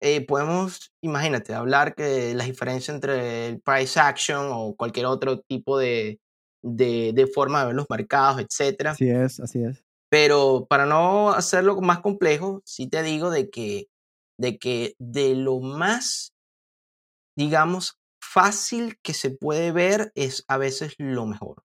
eh, 0.00 0.24
podemos, 0.26 0.92
imagínate, 1.00 1.54
hablar 1.54 1.94
que 1.94 2.34
las 2.34 2.46
diferencias 2.46 2.94
entre 2.94 3.48
el 3.48 3.60
price 3.60 3.98
action 3.98 4.48
o 4.50 4.74
cualquier 4.74 5.06
otro 5.06 5.40
tipo 5.40 5.78
de, 5.78 6.20
de, 6.62 7.12
de 7.14 7.26
forma 7.26 7.60
de 7.60 7.66
ver 7.66 7.74
los 7.76 7.90
mercados, 7.90 8.40
etcétera. 8.40 8.90
Así 8.92 9.08
es, 9.08 9.40
así 9.40 9.62
es. 9.62 9.84
Pero 10.10 10.66
para 10.68 10.86
no 10.86 11.30
hacerlo 11.30 11.80
más 11.80 12.00
complejo, 12.00 12.62
sí 12.64 12.88
te 12.88 13.02
digo 13.02 13.30
de 13.30 13.50
que, 13.50 13.88
de 14.38 14.58
que 14.58 14.94
de 14.98 15.34
lo 15.34 15.60
más, 15.60 16.32
digamos, 17.36 17.98
fácil 18.20 18.98
que 19.02 19.14
se 19.14 19.30
puede 19.30 19.72
ver 19.72 20.12
es 20.14 20.44
a 20.48 20.58
veces 20.58 20.94
lo 20.98 21.26
mejor. 21.26 21.62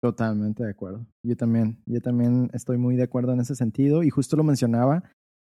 Totalmente 0.00 0.62
de 0.62 0.70
acuerdo. 0.70 1.04
Yo 1.24 1.36
también, 1.36 1.82
yo 1.84 2.00
también 2.00 2.50
estoy 2.54 2.78
muy 2.78 2.94
de 2.96 3.02
acuerdo 3.02 3.32
en 3.32 3.40
ese 3.40 3.56
sentido 3.56 4.04
y 4.04 4.10
justo 4.10 4.36
lo 4.36 4.44
mencionaba, 4.44 5.02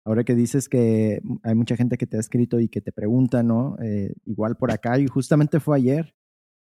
ahora 0.05 0.23
que 0.23 0.35
dices 0.35 0.69
que 0.69 1.21
hay 1.43 1.55
mucha 1.55 1.75
gente 1.75 1.97
que 1.97 2.07
te 2.07 2.17
ha 2.17 2.19
escrito 2.19 2.59
y 2.59 2.69
que 2.69 2.81
te 2.81 2.91
pregunta, 2.91 3.43
¿no? 3.43 3.77
Eh, 3.81 4.13
igual 4.25 4.57
por 4.57 4.71
acá 4.71 4.99
y 4.99 5.07
justamente 5.07 5.59
fue 5.59 5.77
ayer, 5.77 6.15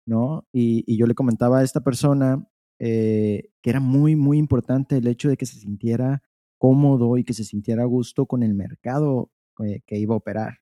¿no? 0.07 0.47
Y, 0.53 0.85
y 0.87 0.97
yo 0.99 1.07
le 1.07 1.14
comentaba 1.14 1.61
a 1.61 1.62
esta 1.62 1.81
persona 1.83 2.47
eh, 2.78 3.51
que 3.62 3.70
era 3.70 3.81
muy, 3.81 4.16
muy 4.16 4.39
importante 4.39 4.97
el 4.97 5.07
hecho 5.07 5.28
de 5.28 5.37
que 5.37 5.47
se 5.47 5.59
sintiera 5.59 6.22
cómodo 6.59 7.18
y 7.18 7.24
que 7.24 7.35
se 7.35 7.45
sintiera 7.45 7.83
a 7.83 7.87
gusto 7.87 8.26
con 8.26 8.43
el 8.43 8.55
mercado 8.55 9.31
eh, 9.64 9.81
que 9.87 9.99
iba 9.99 10.14
a 10.14 10.18
operar, 10.18 10.59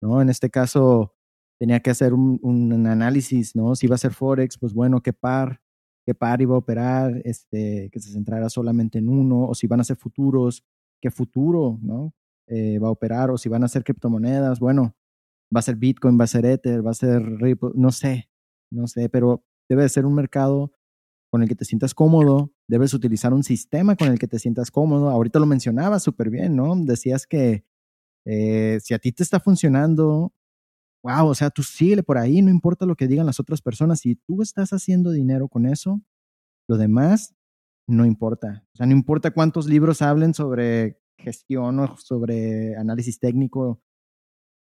¿no? 0.00 0.22
En 0.22 0.28
este 0.28 0.50
caso 0.50 1.14
tenía 1.58 1.80
que 1.80 1.90
hacer 1.90 2.14
un, 2.14 2.38
un 2.42 2.86
análisis, 2.86 3.56
¿no? 3.56 3.74
Si 3.76 3.86
iba 3.86 3.94
a 3.94 3.98
ser 3.98 4.12
Forex, 4.12 4.58
pues 4.58 4.74
bueno, 4.74 5.00
qué 5.02 5.12
par, 5.12 5.60
qué 6.04 6.14
par 6.14 6.42
iba 6.42 6.54
a 6.54 6.58
operar, 6.58 7.22
este, 7.24 7.88
que 7.90 8.00
se 8.00 8.12
centrara 8.12 8.50
solamente 8.50 8.98
en 8.98 9.08
uno, 9.08 9.46
o 9.48 9.54
si 9.54 9.66
van 9.66 9.80
a 9.80 9.84
ser 9.84 9.96
futuros, 9.96 10.64
qué 11.04 11.10
futuro, 11.10 11.78
¿no? 11.82 12.14
Eh, 12.46 12.78
va 12.78 12.88
a 12.88 12.90
operar, 12.90 13.30
o 13.30 13.36
si 13.36 13.50
van 13.50 13.62
a 13.62 13.68
ser 13.68 13.84
criptomonedas, 13.84 14.58
bueno, 14.58 14.96
va 15.54 15.58
a 15.60 15.62
ser 15.62 15.76
Bitcoin, 15.76 16.18
va 16.18 16.24
a 16.24 16.28
ser 16.28 16.46
Ether, 16.46 16.84
va 16.84 16.92
a 16.92 16.94
ser 16.94 17.22
Ripple, 17.22 17.72
no 17.74 17.92
sé, 17.92 18.30
no 18.70 18.86
sé, 18.86 19.10
pero 19.10 19.44
debe 19.68 19.82
de 19.82 19.90
ser 19.90 20.06
un 20.06 20.14
mercado 20.14 20.72
con 21.30 21.42
el 21.42 21.48
que 21.48 21.56
te 21.56 21.66
sientas 21.66 21.92
cómodo, 21.92 22.54
debes 22.66 22.94
utilizar 22.94 23.34
un 23.34 23.42
sistema 23.44 23.96
con 23.96 24.08
el 24.08 24.18
que 24.18 24.26
te 24.26 24.38
sientas 24.38 24.70
cómodo. 24.70 25.10
Ahorita 25.10 25.38
lo 25.38 25.44
mencionabas 25.44 26.02
súper 26.02 26.30
bien, 26.30 26.56
¿no? 26.56 26.74
Decías 26.74 27.26
que 27.26 27.66
eh, 28.24 28.78
si 28.82 28.94
a 28.94 28.98
ti 28.98 29.12
te 29.12 29.22
está 29.22 29.40
funcionando, 29.40 30.32
wow, 31.02 31.26
o 31.26 31.34
sea, 31.34 31.50
tú 31.50 31.62
síguele 31.62 32.02
por 32.02 32.16
ahí, 32.16 32.40
no 32.40 32.48
importa 32.50 32.86
lo 32.86 32.96
que 32.96 33.08
digan 33.08 33.26
las 33.26 33.40
otras 33.40 33.60
personas, 33.60 34.00
si 34.00 34.16
tú 34.16 34.40
estás 34.40 34.72
haciendo 34.72 35.10
dinero 35.10 35.48
con 35.48 35.66
eso, 35.66 36.00
lo 36.66 36.78
demás 36.78 37.34
no 37.86 38.06
importa. 38.06 38.66
O 38.72 38.76
sea, 38.76 38.86
no 38.86 38.92
importa 38.92 39.30
cuántos 39.32 39.66
libros 39.66 40.02
hablen 40.02 40.34
sobre 40.34 41.00
gestión 41.18 41.78
o 41.78 41.96
sobre 41.96 42.76
análisis 42.76 43.18
técnico, 43.18 43.80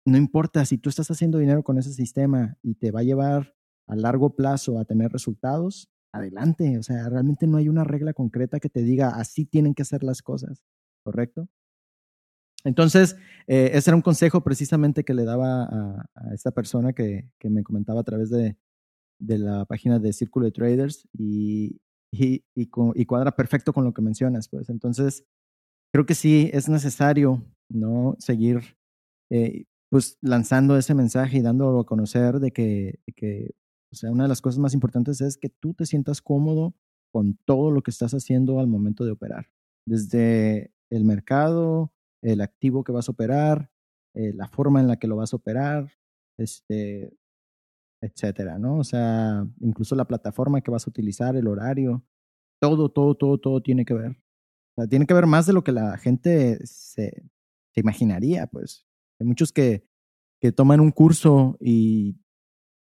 no 0.04 0.16
importa 0.16 0.64
si 0.64 0.78
tú 0.78 0.88
estás 0.88 1.10
haciendo 1.10 1.38
dinero 1.38 1.62
con 1.62 1.78
ese 1.78 1.92
sistema 1.92 2.56
y 2.62 2.76
te 2.76 2.90
va 2.90 3.00
a 3.00 3.04
llevar 3.04 3.54
a 3.88 3.96
largo 3.96 4.34
plazo 4.34 4.78
a 4.78 4.84
tener 4.84 5.10
resultados, 5.12 5.90
adelante. 6.12 6.78
O 6.78 6.82
sea, 6.82 7.08
realmente 7.08 7.46
no 7.46 7.58
hay 7.58 7.68
una 7.68 7.84
regla 7.84 8.12
concreta 8.12 8.60
que 8.60 8.68
te 8.68 8.82
diga 8.82 9.10
así 9.10 9.46
tienen 9.46 9.74
que 9.74 9.82
hacer 9.82 10.02
las 10.02 10.22
cosas, 10.22 10.62
¿correcto? 11.04 11.48
Entonces, 12.64 13.16
eh, 13.46 13.70
ese 13.74 13.90
era 13.90 13.96
un 13.96 14.02
consejo 14.02 14.42
precisamente 14.42 15.04
que 15.04 15.14
le 15.14 15.24
daba 15.24 15.64
a, 15.64 16.10
a 16.14 16.34
esta 16.34 16.50
persona 16.50 16.92
que, 16.92 17.30
que, 17.38 17.48
me 17.48 17.62
comentaba 17.62 18.00
a 18.00 18.04
través 18.04 18.28
de, 18.28 18.56
de, 19.20 19.38
la 19.38 19.64
página 19.66 20.00
de 20.00 20.12
Círculo 20.12 20.46
de 20.46 20.52
Traders 20.52 21.08
y, 21.12 21.80
y, 22.12 22.44
y, 22.54 22.66
cuadra 23.06 23.32
perfecto 23.36 23.72
con 23.72 23.84
lo 23.84 23.92
que 23.92 24.02
mencionas. 24.02 24.48
Pues 24.48 24.68
entonces, 24.68 25.24
creo 25.92 26.06
que 26.06 26.14
sí 26.14 26.50
es 26.52 26.68
necesario 26.68 27.44
no 27.68 28.16
seguir 28.18 28.76
eh, 29.30 29.64
pues 29.90 30.18
lanzando 30.20 30.76
ese 30.76 30.94
mensaje 30.94 31.38
y 31.38 31.42
dándolo 31.42 31.80
a 31.80 31.86
conocer 31.86 32.40
de 32.40 32.52
que, 32.52 33.00
que 33.14 33.54
o 33.92 33.96
sea, 33.96 34.10
una 34.10 34.24
de 34.24 34.28
las 34.28 34.40
cosas 34.40 34.58
más 34.58 34.74
importantes 34.74 35.20
es 35.20 35.38
que 35.38 35.48
tú 35.48 35.74
te 35.74 35.86
sientas 35.86 36.20
cómodo 36.20 36.74
con 37.12 37.38
todo 37.44 37.70
lo 37.70 37.82
que 37.82 37.90
estás 37.90 38.12
haciendo 38.12 38.60
al 38.60 38.66
momento 38.66 39.04
de 39.04 39.12
operar. 39.12 39.48
Desde 39.86 40.72
el 40.90 41.04
mercado, 41.04 41.92
el 42.22 42.40
activo 42.40 42.84
que 42.84 42.92
vas 42.92 43.08
a 43.08 43.12
operar, 43.12 43.70
eh, 44.14 44.32
la 44.34 44.48
forma 44.48 44.80
en 44.80 44.88
la 44.88 44.98
que 44.98 45.06
lo 45.06 45.16
vas 45.16 45.32
a 45.32 45.36
operar, 45.36 45.92
este, 46.38 47.12
etcétera, 48.12 48.58
¿no? 48.58 48.78
O 48.78 48.84
sea, 48.84 49.46
incluso 49.60 49.94
la 49.94 50.06
plataforma 50.06 50.60
que 50.60 50.70
vas 50.70 50.86
a 50.86 50.90
utilizar, 50.90 51.36
el 51.36 51.46
horario, 51.48 52.04
todo, 52.60 52.90
todo, 52.90 53.14
todo, 53.14 53.38
todo 53.38 53.62
tiene 53.62 53.84
que 53.84 53.94
ver. 53.94 54.12
O 54.76 54.82
sea, 54.82 54.88
tiene 54.88 55.06
que 55.06 55.14
ver 55.14 55.26
más 55.26 55.46
de 55.46 55.52
lo 55.52 55.64
que 55.64 55.72
la 55.72 55.96
gente 55.98 56.58
se, 56.64 57.30
se 57.72 57.80
imaginaría, 57.80 58.46
pues. 58.46 58.86
Hay 59.20 59.26
muchos 59.26 59.52
que, 59.52 59.86
que 60.40 60.52
toman 60.52 60.80
un 60.80 60.90
curso 60.90 61.56
y 61.60 62.16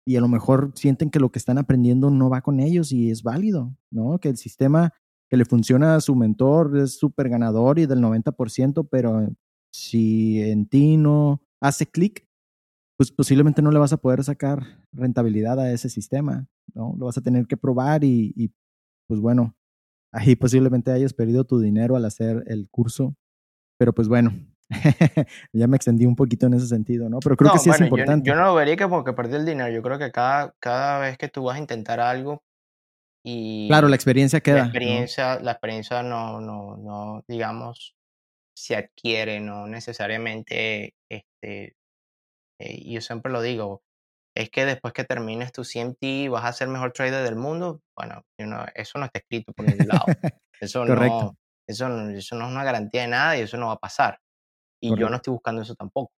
y 0.08 0.16
a 0.16 0.22
lo 0.22 0.28
mejor 0.28 0.72
sienten 0.74 1.10
que 1.10 1.20
lo 1.20 1.30
que 1.30 1.38
están 1.38 1.58
aprendiendo 1.58 2.08
no 2.08 2.30
va 2.30 2.40
con 2.40 2.60
ellos 2.60 2.92
y 2.92 3.10
es 3.10 3.22
válido, 3.22 3.76
¿no? 3.90 4.18
Que 4.18 4.30
el 4.30 4.38
sistema 4.38 4.94
que 5.28 5.36
le 5.36 5.44
funciona 5.44 5.96
a 5.96 6.00
su 6.00 6.16
mentor 6.16 6.78
es 6.78 6.98
súper 6.98 7.28
ganador 7.28 7.78
y 7.78 7.84
del 7.84 8.00
90%, 8.00 8.88
pero 8.90 9.28
si 9.70 10.40
en 10.40 10.66
ti 10.66 10.96
no 10.96 11.42
hace 11.60 11.84
clic, 11.84 12.26
pues 12.99 13.12
posiblemente 13.12 13.62
no 13.62 13.70
le 13.70 13.78
vas 13.78 13.92
a 13.92 13.96
poder 13.96 14.24
sacar 14.24 14.82
rentabilidad 14.92 15.61
a 15.61 15.72
ese 15.72 15.88
sistema, 15.88 16.49
¿no? 16.74 16.96
Lo 16.99 17.07
vas 17.07 17.16
a 17.16 17.22
tener 17.22 17.46
que 17.46 17.57
probar 17.57 18.03
y, 18.03 18.34
y 18.36 18.51
pues 19.07 19.20
bueno, 19.20 19.55
ahí 20.12 20.34
posiblemente 20.34 20.90
hayas 20.90 21.14
perdido 21.14 21.44
tu 21.44 21.61
dinero 21.61 21.94
al 21.94 22.05
hacer 22.05 22.42
el 22.49 22.68
curso, 22.68 23.14
pero 23.78 23.92
pues 23.92 24.09
bueno, 24.09 24.32
ya 25.53 25.68
me 25.68 25.76
extendí 25.76 26.07
un 26.07 26.16
poquito 26.16 26.49
en 26.49 26.55
ese 26.55 26.66
sentido, 26.66 27.09
¿no? 27.09 27.20
Pero 27.20 27.36
creo 27.36 27.49
no, 27.49 27.53
que 27.55 27.61
sí 27.61 27.68
bueno, 27.68 27.84
es 27.84 27.90
importante. 27.90 28.28
Yo, 28.28 28.34
yo, 28.34 28.40
no 28.40 28.46
lo 28.46 28.55
vería 28.57 28.76
que 28.76 28.88
porque 28.88 29.12
perdí 29.12 29.36
el 29.36 29.46
dinero. 29.46 29.72
Yo 29.72 29.80
creo 29.80 29.99
que 29.99 30.11
cada, 30.11 30.55
cada 30.59 30.99
vez 30.99 31.16
que 31.16 31.28
tú 31.28 31.44
vas 31.44 31.57
a 31.57 31.61
intentar 31.61 32.01
algo 32.01 32.42
y... 33.24 33.68
Claro, 33.68 33.88
la 33.88 33.94
experiencia 33.94 34.40
queda. 34.40 34.57
La 34.57 34.64
experiencia, 34.64 35.36
¿no? 35.36 35.44
la 35.44 35.53
experiencia 35.53 36.03
no, 36.03 36.40
no, 36.40 36.76
no, 36.76 37.22
digamos, 37.28 37.94
se 38.57 38.74
adquiere, 38.74 39.38
no 39.38 39.68
necesariamente, 39.68 40.94
este, 41.09 41.76
eh, 42.59 42.90
yo 42.90 43.00
siempre 43.00 43.32
lo 43.32 43.42
digo, 43.42 43.82
es 44.38 44.50
que 44.50 44.64
después 44.64 44.94
que 44.94 45.04
termines 45.04 45.52
tu 45.52 45.64
CMT 45.64 46.30
vas 46.30 46.44
a 46.44 46.52
ser 46.52 46.68
el 46.68 46.72
mejor 46.72 46.92
trader 46.92 47.24
del 47.24 47.36
mundo. 47.36 47.82
Bueno, 47.96 48.24
no, 48.38 48.66
eso 48.74 48.98
no 48.98 49.06
está 49.06 49.18
escrito 49.18 49.52
por 49.52 49.66
ningún 49.66 49.88
lado. 49.88 50.04
Eso 50.61 50.84
no, 50.84 51.36
eso, 51.68 51.88
no, 51.88 52.11
eso 52.11 52.34
no 52.34 52.46
es 52.46 52.50
una 52.50 52.64
garantía 52.64 53.02
de 53.02 53.06
nada 53.06 53.38
y 53.38 53.42
eso 53.42 53.56
no 53.56 53.68
va 53.68 53.74
a 53.74 53.78
pasar. 53.78 54.18
Y 54.82 54.88
Correcto. 54.88 55.06
yo 55.06 55.11
no 55.11 55.16
estoy 55.16 55.32
buscando 55.32 55.62
eso 55.62 55.76
tampoco. 55.76 56.11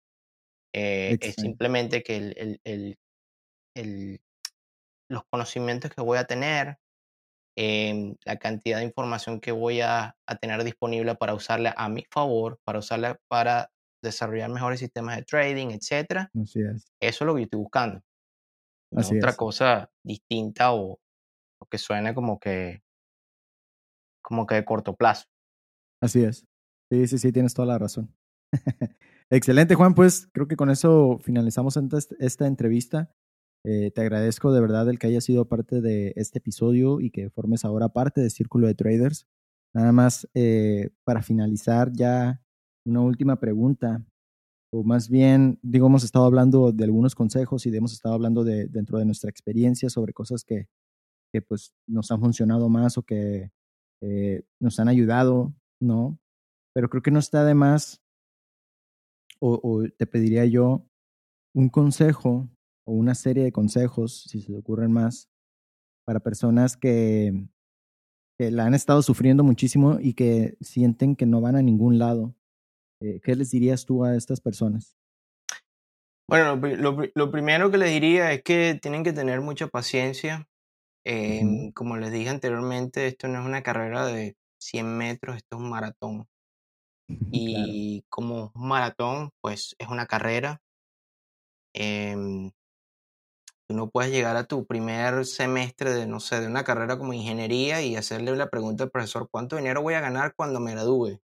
Eh, 0.73 1.15
es 1.21 1.35
simplemente 1.35 2.01
que 2.01 2.17
el, 2.17 2.33
el, 2.35 2.61
el, 2.63 2.99
el, 3.75 4.21
los 5.11 5.23
conocimientos 5.25 5.91
que 5.91 6.01
voy 6.01 6.17
a 6.17 6.23
tener, 6.23 6.79
eh, 7.55 8.15
la 8.25 8.37
cantidad 8.37 8.79
de 8.79 8.85
información 8.85 9.39
que 9.39 9.51
voy 9.51 9.81
a, 9.81 10.15
a, 10.25 10.35
tener 10.37 10.63
disponible 10.63 11.13
para 11.13 11.35
usarla 11.35 11.75
a 11.77 11.87
mi 11.87 12.03
favor, 12.09 12.59
para 12.63 12.79
usarla 12.79 13.19
para 13.27 13.69
desarrollar 14.01 14.49
mejores 14.49 14.79
sistemas 14.79 15.17
de 15.17 15.23
trading. 15.23 15.77
Así 15.77 16.61
es. 16.61 16.91
Eso 16.99 17.23
es 17.23 17.25
lo 17.25 17.35
que 17.35 17.41
yo 17.41 17.45
estoy 17.45 17.59
buscando. 17.59 18.01
No 18.91 19.01
Así 19.01 19.17
otra 19.17 19.31
es. 19.31 19.37
cosa 19.37 19.91
distinta 20.03 20.73
o, 20.73 20.99
o 21.59 21.65
que 21.69 21.77
suene 21.77 22.13
como 22.13 22.39
que 22.39 22.81
como 24.21 24.45
que 24.45 24.55
de 24.55 24.65
corto 24.65 24.95
plazo. 24.95 25.25
Así 26.01 26.23
es. 26.23 26.45
Sí, 26.89 27.07
sí, 27.07 27.17
sí, 27.17 27.31
tienes 27.31 27.53
toda 27.53 27.67
la 27.67 27.77
razón. 27.77 28.13
Excelente, 29.29 29.75
Juan. 29.75 29.93
Pues 29.93 30.29
creo 30.33 30.47
que 30.47 30.55
con 30.55 30.69
eso 30.69 31.19
finalizamos 31.21 31.77
esta 32.19 32.47
entrevista. 32.47 33.11
Eh, 33.63 33.91
te 33.91 34.01
agradezco 34.01 34.51
de 34.51 34.61
verdad 34.61 34.89
el 34.89 34.99
que 34.99 35.07
hayas 35.07 35.23
sido 35.23 35.47
parte 35.47 35.81
de 35.81 36.13
este 36.15 36.39
episodio 36.39 36.99
y 36.99 37.11
que 37.11 37.29
formes 37.29 37.63
ahora 37.63 37.89
parte 37.89 38.21
del 38.21 38.31
Círculo 38.31 38.67
de 38.67 38.75
Traders. 38.75 39.27
Nada 39.73 39.91
más 39.91 40.27
eh, 40.33 40.89
para 41.03 41.21
finalizar 41.21 41.91
ya 41.93 42.41
una 42.85 43.01
última 43.01 43.39
pregunta, 43.39 44.05
o 44.73 44.83
más 44.83 45.09
bien, 45.09 45.59
digo, 45.61 45.87
hemos 45.87 46.03
estado 46.03 46.25
hablando 46.25 46.71
de 46.71 46.83
algunos 46.85 47.13
consejos 47.13 47.65
y 47.65 47.75
hemos 47.75 47.93
estado 47.93 48.15
hablando 48.15 48.43
de, 48.43 48.67
dentro 48.67 48.97
de 48.97 49.05
nuestra 49.05 49.29
experiencia 49.29 49.89
sobre 49.89 50.13
cosas 50.13 50.43
que, 50.43 50.67
que 51.33 51.41
pues 51.41 51.73
nos 51.87 52.11
han 52.11 52.21
funcionado 52.21 52.69
más 52.69 52.97
o 52.97 53.03
que 53.03 53.51
eh, 54.01 54.43
nos 54.59 54.79
han 54.79 54.87
ayudado, 54.87 55.53
¿no? 55.79 56.17
Pero 56.73 56.89
creo 56.89 57.01
que 57.03 57.11
no 57.11 57.19
está 57.19 57.43
de 57.43 57.53
más, 57.53 58.01
o, 59.39 59.83
te 59.97 60.05
pediría 60.05 60.45
yo 60.45 60.85
un 61.53 61.69
consejo 61.69 62.47
o 62.85 62.93
una 62.93 63.15
serie 63.15 63.43
de 63.43 63.51
consejos, 63.51 64.23
si 64.29 64.41
se 64.41 64.53
te 64.53 64.57
ocurren 64.57 64.91
más, 64.91 65.29
para 66.05 66.19
personas 66.19 66.77
que, 66.77 67.47
que 68.37 68.51
la 68.51 68.65
han 68.65 68.73
estado 68.73 69.01
sufriendo 69.01 69.43
muchísimo 69.43 69.99
y 69.99 70.13
que 70.13 70.57
sienten 70.61 71.15
que 71.15 71.25
no 71.25 71.41
van 71.41 71.55
a 71.55 71.61
ningún 71.61 71.97
lado. 71.99 72.35
Eh, 73.01 73.19
¿Qué 73.23 73.35
les 73.35 73.49
dirías 73.49 73.85
tú 73.85 74.05
a 74.05 74.15
estas 74.15 74.39
personas? 74.39 74.95
Bueno, 76.29 76.55
lo, 76.55 76.97
lo, 77.13 77.31
primero 77.31 77.71
que 77.71 77.77
les 77.77 77.89
diría 77.89 78.31
es 78.31 78.43
que 78.43 78.79
tienen 78.81 79.03
que 79.03 79.11
tener 79.11 79.41
mucha 79.41 79.67
paciencia. 79.67 80.47
Em, 81.03 81.71
como 81.71 81.97
les 81.97 82.11
dije 82.11 82.29
anteriormente, 82.29 83.07
esto 83.07 83.27
no 83.27 83.39
es 83.39 83.45
una 83.45 83.63
carrera 83.63 84.05
de 84.05 84.37
100 84.59 84.97
metros, 84.97 85.37
esto 85.37 85.57
es 85.57 85.61
un 85.63 85.69
maratón. 85.69 86.27
Y 87.31 88.05
como 88.07 88.51
un 88.55 88.67
maratón, 88.67 89.31
pues 89.41 89.75
es 89.79 89.87
una 89.89 90.05
carrera. 90.05 90.61
Em, 91.73 92.51
tú 93.67 93.75
no 93.75 93.89
puedes 93.89 94.11
llegar 94.11 94.37
a 94.37 94.45
tu 94.45 94.65
primer 94.65 95.25
semestre 95.25 95.91
de, 95.91 96.07
no 96.07 96.19
sé, 96.19 96.39
de 96.39 96.47
una 96.47 96.63
carrera 96.63 96.97
como 96.97 97.13
ingeniería 97.13 97.81
y 97.81 97.95
hacerle 97.95 98.35
la 98.35 98.49
pregunta 98.49 98.85
al 98.85 98.91
profesor, 98.91 99.27
¿cuánto 99.29 99.57
dinero 99.57 99.81
voy 99.81 99.95
a 99.95 100.01
ganar 100.01 100.33
cuando 100.35 100.59
me 100.59 100.71
gradúe? 100.71 101.19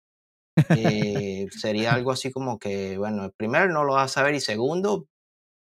Eh, 0.71 1.49
sería 1.51 1.95
algo 1.95 2.13
así 2.13 2.31
como 2.31 2.59
que, 2.59 2.97
bueno, 2.97 3.31
primero 3.37 3.69
no 3.69 3.85
lo 3.85 3.95
vas 3.95 4.11
a 4.11 4.15
saber 4.15 4.35
y 4.35 4.41
segundo, 4.41 5.09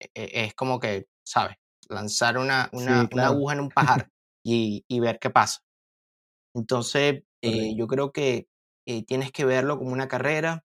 e, 0.00 0.08
e, 0.14 0.44
es 0.44 0.54
como 0.54 0.78
que, 0.78 1.06
¿sabes? 1.24 1.56
Lanzar 1.88 2.38
una, 2.38 2.70
una, 2.72 3.08
aguja 3.26 3.54
en 3.54 3.60
un 3.60 3.70
pajar 3.70 4.10
y, 4.44 4.84
y, 4.88 5.00
ver 5.00 5.18
qué 5.18 5.30
pasa. 5.30 5.60
Entonces, 6.54 7.22
eh, 7.42 7.74
yo 7.76 7.86
creo 7.86 8.12
que 8.12 8.48
eh, 8.86 9.04
tienes 9.04 9.32
que 9.32 9.44
verlo 9.44 9.78
como 9.78 9.92
una 9.92 10.08
carrera, 10.08 10.64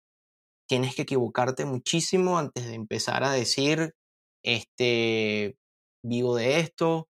tienes 0.68 0.96
que 0.96 1.04
equivocarte 1.04 1.66
muchísimo 1.66 2.38
antes 2.38 2.66
de 2.66 2.76
empezar 2.76 3.24
a 3.24 3.32
decir, 3.32 3.94
este, 4.44 5.58
vivo 6.04 6.36
de 6.36 6.60
esto, 6.60 7.10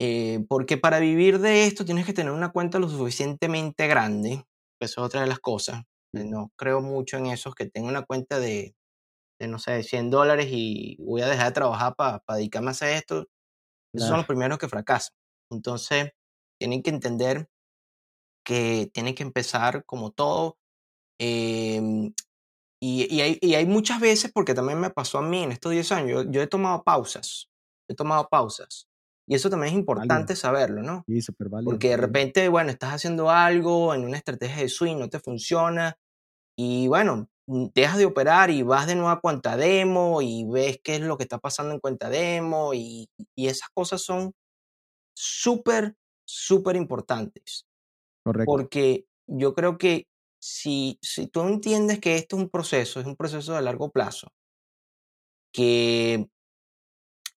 eh, 0.00 0.44
porque 0.48 0.78
para 0.78 1.00
vivir 1.00 1.38
de 1.38 1.66
esto 1.66 1.84
tienes 1.84 2.06
que 2.06 2.12
tener 2.12 2.32
una 2.32 2.50
cuenta 2.50 2.78
lo 2.78 2.88
suficientemente 2.88 3.86
grande, 3.88 4.44
eso 4.80 5.00
es 5.02 5.06
otra 5.06 5.20
de 5.20 5.26
las 5.26 5.38
cosas. 5.38 5.82
No 6.12 6.52
creo 6.56 6.80
mucho 6.80 7.16
en 7.16 7.26
esos 7.26 7.54
que 7.54 7.68
tengo 7.68 7.88
una 7.88 8.04
cuenta 8.04 8.38
de, 8.38 8.74
de, 9.40 9.48
no 9.48 9.58
sé, 9.58 9.82
100 9.82 10.10
dólares 10.10 10.48
y 10.50 10.96
voy 11.00 11.22
a 11.22 11.28
dejar 11.28 11.46
de 11.46 11.52
trabajar 11.52 11.94
para 11.96 12.22
dedicarme 12.36 12.68
a 12.68 12.72
hacer 12.72 12.96
esto. 12.96 13.26
Esos 13.94 14.08
son 14.08 14.18
los 14.18 14.26
primeros 14.26 14.58
que 14.58 14.68
fracasan. 14.68 15.14
Entonces, 15.50 16.12
tienen 16.58 16.82
que 16.82 16.90
entender 16.90 17.48
que 18.44 18.90
tienen 18.92 19.14
que 19.14 19.22
empezar 19.22 19.84
como 19.84 20.12
todo. 20.12 20.58
Em, 21.18 22.12
y, 22.80 23.14
y, 23.14 23.20
hay, 23.20 23.38
y, 23.40 23.54
hay, 23.54 23.66
muchas 23.66 24.00
veces, 24.00 24.32
porque 24.32 24.54
también 24.54 24.80
me 24.80 24.90
pasó 24.90 25.18
a 25.18 25.22
mí 25.22 25.42
en 25.42 25.52
estos 25.52 25.72
10 25.72 25.92
años, 25.92 26.26
yo, 26.30 26.42
he 26.42 26.46
tomado 26.46 26.82
pausas, 26.82 27.48
he 27.88 27.94
tomado 27.94 28.28
pausas. 28.28 28.88
Y 29.28 29.36
eso 29.36 29.48
también 29.48 29.72
es 29.72 29.78
importante 29.78 30.34
saberlo, 30.34 30.82
¿no? 30.82 31.04
Sí, 31.06 31.22
súper. 31.22 31.48
Porque 31.64 31.90
de 31.90 31.96
repente, 31.96 32.48
bueno, 32.48 32.70
estás 32.70 32.94
haciendo 32.94 33.30
algo 33.30 33.94
en 33.94 34.04
una 34.04 34.16
estrategia 34.16 34.62
de 34.62 34.68
swing, 34.68 34.96
no 34.96 35.08
te 35.08 35.20
funciona, 35.20 35.96
y 36.56 36.88
bueno, 36.88 37.28
mm, 37.46 37.66
dejas 37.74 37.98
de 37.98 38.06
operar 38.06 38.50
y 38.50 38.62
vas 38.62 38.86
de 38.86 38.94
nuevo 38.94 39.10
a 39.10 39.20
cuenta 39.20 39.56
demo 39.56 40.22
y 40.22 40.44
ves 40.44 40.80
qué 40.82 40.96
es 40.96 41.00
lo 41.00 41.16
que 41.16 41.24
está 41.24 41.38
pasando 41.38 41.74
en 41.74 41.80
cuenta 41.80 42.10
demo, 42.10 42.74
y, 42.74 43.08
y 43.36 43.48
esas 43.48 43.68
cosas 43.74 44.02
son 44.02 44.32
súper, 45.14 45.96
súper 46.26 46.76
importantes. 46.76 47.66
Correcto. 48.24 48.50
Porque 48.50 49.06
yo 49.26 49.54
creo 49.54 49.78
que 49.78 50.06
si, 50.40 50.98
si 51.02 51.28
tú 51.28 51.42
entiendes 51.42 52.00
que 52.00 52.16
esto 52.16 52.36
es 52.36 52.42
un 52.42 52.50
proceso, 52.50 53.00
es 53.00 53.06
un 53.06 53.16
proceso 53.16 53.54
de 53.54 53.62
largo 53.62 53.90
plazo, 53.90 54.28
que 55.52 56.28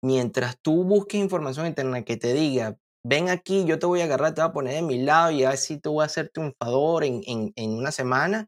mientras 0.02 0.58
tú 0.62 0.84
busques 0.84 1.20
información 1.20 1.66
en 1.66 1.72
internet 1.72 2.06
que 2.06 2.18
te 2.18 2.34
diga, 2.34 2.78
ven 3.06 3.30
aquí, 3.30 3.66
yo 3.66 3.80
te 3.80 3.86
voy 3.86 4.02
a 4.02 4.06
agarrar, 4.06 4.34
te 4.34 4.42
voy 4.42 4.50
a 4.50 4.54
poner 4.54 4.76
de 4.76 4.82
mi 4.82 5.02
lado 5.02 5.32
y 5.32 5.44
a 5.44 5.50
ver 5.50 5.58
si 5.58 5.80
te 5.80 5.90
voy 5.90 6.04
a 6.04 6.06
hacer 6.06 6.30
triunfador 6.30 7.04
en, 7.04 7.22
en, 7.26 7.52
en 7.56 7.72
una 7.72 7.92
semana, 7.92 8.48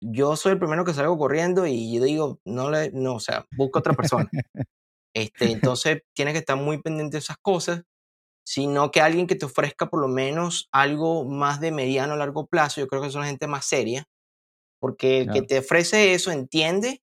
yo 0.00 0.36
soy 0.36 0.52
el 0.52 0.58
primero 0.58 0.84
que 0.84 0.94
salgo 0.94 1.18
corriendo 1.18 1.66
y 1.66 1.94
yo 1.94 2.02
digo, 2.02 2.40
no 2.44 2.70
le, 2.70 2.90
no, 2.92 3.16
o 3.16 3.20
sea, 3.20 3.46
busca 3.56 3.80
otra 3.80 3.94
persona. 3.94 4.28
este, 5.14 5.52
entonces 5.52 6.02
tienes 6.14 6.34
que 6.34 6.40
estar 6.40 6.56
muy 6.56 6.80
pendiente 6.80 7.16
de 7.16 7.20
esas 7.20 7.38
cosas 7.38 7.82
sino 8.48 8.90
que 8.90 9.02
alguien 9.02 9.26
que 9.26 9.34
te 9.34 9.44
ofrezca 9.44 9.90
por 9.90 10.00
lo 10.00 10.08
menos 10.08 10.70
algo 10.72 11.26
más 11.26 11.60
de 11.60 11.70
mediano 11.70 12.14
a 12.14 12.16
largo 12.16 12.46
plazo, 12.46 12.80
yo 12.80 12.88
creo 12.88 13.02
que 13.02 13.10
son 13.10 13.24
gente 13.24 13.46
más 13.46 13.66
seria, 13.66 14.08
porque 14.80 15.18
el 15.18 15.30
que 15.30 15.42
te 15.42 15.58
ofrece 15.58 16.14
eso 16.14 16.30
entiende 16.30 17.02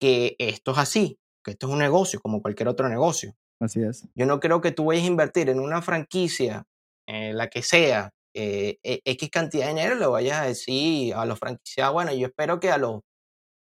que 0.00 0.36
esto 0.38 0.72
es 0.72 0.78
así, 0.78 1.18
que 1.44 1.50
esto 1.50 1.66
es 1.66 1.72
un 1.74 1.80
negocio 1.80 2.18
como 2.18 2.40
cualquier 2.40 2.68
otro 2.68 2.88
negocio. 2.88 3.34
Así 3.60 3.82
es. 3.82 4.08
Yo 4.14 4.24
no 4.24 4.40
creo 4.40 4.62
que 4.62 4.72
tú 4.72 4.86
vayas 4.86 5.04
a 5.04 5.08
invertir 5.08 5.50
en 5.50 5.60
una 5.60 5.82
franquicia, 5.82 6.64
eh, 7.06 7.34
la 7.34 7.48
que 7.48 7.62
sea, 7.62 8.14
eh, 8.34 8.78
e, 8.82 9.00
X 9.04 9.30
cantidad 9.30 9.64
de 9.66 9.70
dinero, 9.70 9.94
le 9.96 10.06
vayas 10.06 10.40
a 10.40 10.46
decir 10.46 11.14
a 11.14 11.24
los 11.24 11.38
franquiciados, 11.38 11.92
bueno, 11.92 12.12
yo 12.12 12.26
espero 12.26 12.60
que 12.60 12.70
a 12.70 12.78
los, 12.78 13.00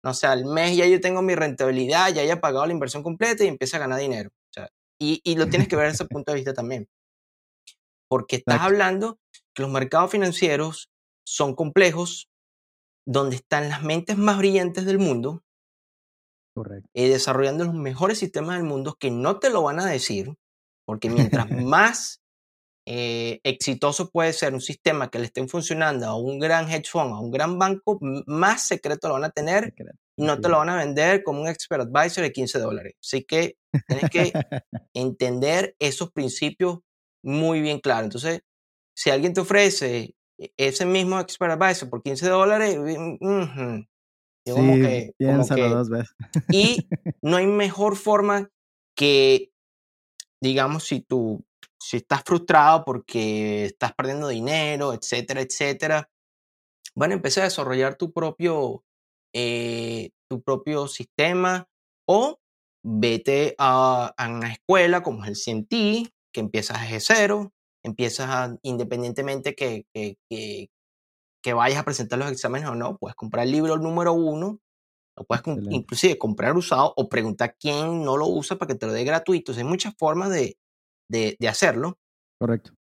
no 0.04 0.14
sé, 0.14 0.26
al 0.26 0.44
mes 0.44 0.76
ya 0.76 0.86
yo 0.86 1.00
tengo 1.00 1.22
mi 1.22 1.34
rentabilidad, 1.34 2.12
ya 2.12 2.22
haya 2.22 2.40
pagado 2.40 2.66
la 2.66 2.72
inversión 2.72 3.02
completa 3.02 3.44
y 3.44 3.48
empiece 3.48 3.76
a 3.76 3.80
ganar 3.80 4.00
dinero. 4.00 4.30
O 4.30 4.52
sea, 4.52 4.68
y, 4.98 5.20
y 5.24 5.36
lo 5.36 5.48
tienes 5.48 5.68
que 5.68 5.76
ver 5.76 5.86
desde 5.86 6.04
ese 6.04 6.08
punto 6.08 6.32
de 6.32 6.36
vista 6.36 6.54
también 6.54 6.88
porque 8.10 8.36
estás 8.36 8.60
hablando 8.60 9.20
que 9.54 9.62
los 9.62 9.70
mercados 9.70 10.10
financieros 10.10 10.90
son 11.24 11.54
complejos, 11.54 12.28
donde 13.06 13.36
están 13.36 13.68
las 13.68 13.84
mentes 13.84 14.18
más 14.18 14.36
brillantes 14.38 14.84
del 14.84 14.98
mundo, 14.98 15.44
Correcto. 16.54 16.90
eh, 16.92 17.08
desarrollando 17.08 17.64
los 17.64 17.74
mejores 17.74 18.18
sistemas 18.18 18.56
del 18.56 18.66
mundo 18.66 18.96
que 18.98 19.12
no 19.12 19.38
te 19.38 19.48
lo 19.48 19.62
van 19.62 19.78
a 19.78 19.86
decir, 19.86 20.34
porque 20.84 21.08
mientras 21.08 21.48
más 21.50 22.19
eh, 22.92 23.38
exitoso 23.44 24.10
puede 24.10 24.32
ser 24.32 24.52
un 24.52 24.60
sistema 24.60 25.12
que 25.12 25.20
le 25.20 25.26
estén 25.26 25.48
funcionando 25.48 26.06
a 26.06 26.16
un 26.16 26.40
gran 26.40 26.68
hedge 26.68 26.90
fund, 26.90 27.12
a 27.12 27.20
un 27.20 27.30
gran 27.30 27.56
banco, 27.56 28.00
más 28.26 28.66
secreto 28.66 29.06
lo 29.06 29.14
van 29.14 29.22
a 29.22 29.30
tener 29.30 29.72
y 30.16 30.24
no 30.24 30.40
te 30.40 30.48
lo 30.48 30.58
van 30.58 30.70
a 30.70 30.78
vender 30.78 31.22
como 31.22 31.42
un 31.42 31.46
expert 31.46 31.82
advisor 31.82 32.24
de 32.24 32.32
15 32.32 32.58
dólares. 32.58 32.94
Así 33.00 33.22
que 33.22 33.58
tienes 33.86 34.10
que 34.10 34.32
entender 34.92 35.76
esos 35.78 36.10
principios 36.10 36.80
muy 37.22 37.60
bien 37.60 37.78
claro. 37.78 38.06
Entonces, 38.06 38.40
si 38.92 39.10
alguien 39.10 39.34
te 39.34 39.42
ofrece 39.42 40.16
e, 40.36 40.52
ese 40.56 40.84
mismo 40.84 41.20
expert 41.20 41.52
advisor 41.52 41.88
por 41.88 42.02
15 42.02 42.28
dólares, 42.28 42.74
como 42.74 43.86
que, 44.74 45.14
dos 45.16 45.90
veces. 45.90 46.10
y 46.50 46.88
no 47.22 47.36
hay 47.36 47.46
mejor 47.46 47.94
forma 47.94 48.50
que, 48.96 49.52
digamos, 50.42 50.88
si 50.88 51.02
tú, 51.02 51.44
si 51.90 51.96
estás 51.96 52.22
frustrado 52.24 52.84
porque 52.84 53.64
estás 53.64 53.92
perdiendo 53.94 54.28
dinero, 54.28 54.94
etcétera, 54.94 55.40
etcétera, 55.40 56.08
bueno, 56.94 57.14
empezar 57.14 57.42
a 57.42 57.46
desarrollar 57.46 57.96
tu 57.96 58.12
propio, 58.12 58.84
eh, 59.34 60.10
tu 60.28 60.40
propio 60.40 60.86
sistema 60.86 61.66
o 62.06 62.38
vete 62.84 63.56
a, 63.58 64.14
a, 64.16 64.28
una 64.28 64.52
escuela 64.52 65.02
como 65.02 65.24
es 65.24 65.30
el 65.30 65.36
CNT, 65.36 66.12
que 66.32 66.40
empiezas 66.40 66.80
desde 66.80 67.00
cero, 67.00 67.52
empiezas 67.82 68.28
a, 68.30 68.56
independientemente 68.62 69.56
que, 69.56 69.84
que, 69.92 70.16
que, 70.28 71.52
vayas 71.52 71.80
a 71.80 71.84
presentar 71.84 72.20
los 72.20 72.30
exámenes 72.30 72.68
o 72.68 72.76
no, 72.76 72.98
puedes 72.98 73.16
comprar 73.16 73.46
el 73.46 73.52
libro 73.52 73.78
número 73.78 74.12
uno, 74.12 74.60
o 75.16 75.24
puedes 75.24 75.42
inclusive 75.72 76.18
comprar 76.18 76.56
usado 76.56 76.94
o 76.96 77.08
preguntar 77.08 77.56
quién 77.58 78.04
no 78.04 78.16
lo 78.16 78.28
usa 78.28 78.56
para 78.56 78.68
que 78.68 78.78
te 78.78 78.86
lo 78.86 78.92
dé 78.92 79.02
gratuito. 79.02 79.50
hay 79.50 79.64
muchas 79.64 79.92
formas 79.98 80.30
de, 80.30 80.56
de, 81.10 81.36
de 81.38 81.48
hacerlo. 81.48 81.98
Correcto. 82.38 82.72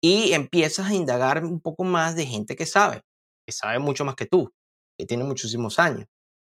Y 0.00 0.32
empiezas 0.32 0.86
a 0.86 0.94
indagar 0.94 1.44
un 1.44 1.60
poco 1.60 1.84
más 1.84 2.14
de 2.14 2.26
gente 2.26 2.54
que 2.54 2.66
sabe, 2.66 3.02
que 3.46 3.52
sabe 3.52 3.78
mucho 3.78 4.04
más 4.04 4.14
que 4.14 4.26
tú, 4.26 4.52
que 4.96 5.06
tiene 5.06 5.24
muchísimos 5.24 5.78
años. 5.78 6.06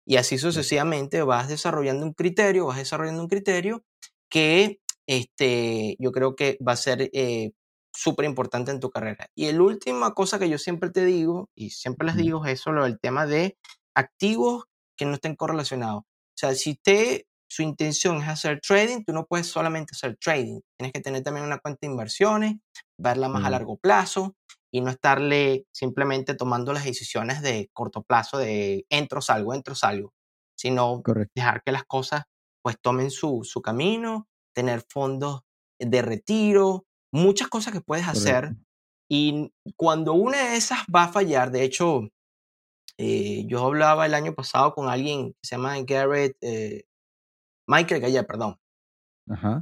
Y 0.06 0.16
así 0.16 0.38
sucesivamente 0.38 1.22
vas 1.22 1.48
desarrollando 1.48 2.06
un 2.06 2.12
criterio, 2.12 2.66
vas 2.66 2.78
desarrollando 2.78 3.22
un 3.22 3.28
criterio 3.28 3.84
que 4.30 4.80
este, 5.06 5.96
yo 5.98 6.12
creo 6.12 6.36
que 6.36 6.58
va 6.66 6.72
a 6.72 6.76
ser 6.76 7.10
eh, 7.12 7.52
súper 7.94 8.26
importante 8.26 8.70
en 8.70 8.80
tu 8.80 8.90
carrera. 8.90 9.28
Y 9.34 9.50
la 9.50 9.62
última 9.62 10.14
cosa 10.14 10.38
que 10.38 10.48
yo 10.48 10.58
siempre 10.58 10.90
te 10.90 11.04
digo, 11.04 11.50
y 11.54 11.70
siempre 11.70 12.06
les 12.06 12.16
digo, 12.16 12.44
es 12.44 12.60
eso, 12.60 12.72
lo 12.72 12.84
del 12.84 13.00
tema 13.00 13.26
de 13.26 13.56
activos 13.94 14.64
que 14.96 15.06
no 15.06 15.14
estén 15.14 15.36
correlacionados. 15.36 16.02
O 16.02 16.36
sea, 16.36 16.54
si 16.54 16.72
usted, 16.72 17.22
su 17.48 17.62
intención 17.62 18.22
es 18.22 18.28
hacer 18.28 18.60
trading, 18.60 19.04
tú 19.04 19.12
no 19.12 19.26
puedes 19.26 19.46
solamente 19.46 19.92
hacer 19.94 20.16
trading. 20.16 20.60
Tienes 20.78 20.92
que 20.92 21.00
tener 21.00 21.22
también 21.22 21.46
una 21.46 21.58
cuenta 21.58 21.78
de 21.82 21.88
inversiones, 21.88 22.56
verla 22.98 23.28
más 23.28 23.44
a 23.44 23.50
largo 23.50 23.76
plazo 23.78 24.36
y 24.70 24.80
no 24.80 24.90
estarle 24.90 25.64
simplemente 25.72 26.34
tomando 26.34 26.72
las 26.72 26.84
decisiones 26.84 27.40
de 27.42 27.70
corto 27.72 28.02
plazo 28.02 28.38
de 28.38 28.84
entro, 28.90 29.20
salgo, 29.20 29.54
entro, 29.54 29.74
salgo, 29.74 30.12
sino 30.56 31.02
dejar 31.34 31.62
que 31.64 31.72
las 31.72 31.84
cosas 31.84 32.24
pues 32.62 32.76
tomen 32.80 33.10
su, 33.10 33.40
su 33.44 33.62
camino, 33.62 34.28
tener 34.54 34.84
fondos 34.88 35.42
de 35.78 36.02
retiro, 36.02 36.84
muchas 37.12 37.48
cosas 37.48 37.72
que 37.72 37.80
puedes 37.80 38.06
hacer. 38.06 38.54
Y 39.08 39.50
cuando 39.76 40.12
una 40.12 40.50
de 40.50 40.56
esas 40.56 40.80
va 40.94 41.04
a 41.04 41.12
fallar, 41.12 41.50
de 41.50 41.62
hecho, 41.62 42.08
eh, 42.98 43.44
yo 43.46 43.64
hablaba 43.64 44.04
el 44.04 44.14
año 44.14 44.34
pasado 44.34 44.74
con 44.74 44.88
alguien 44.88 45.32
que 45.32 45.38
se 45.42 45.56
llama 45.56 45.76
Garrett, 45.80 46.36
eh, 46.42 46.84
Michael 47.68 48.00
Gaya, 48.00 48.26
perdón, 48.26 48.58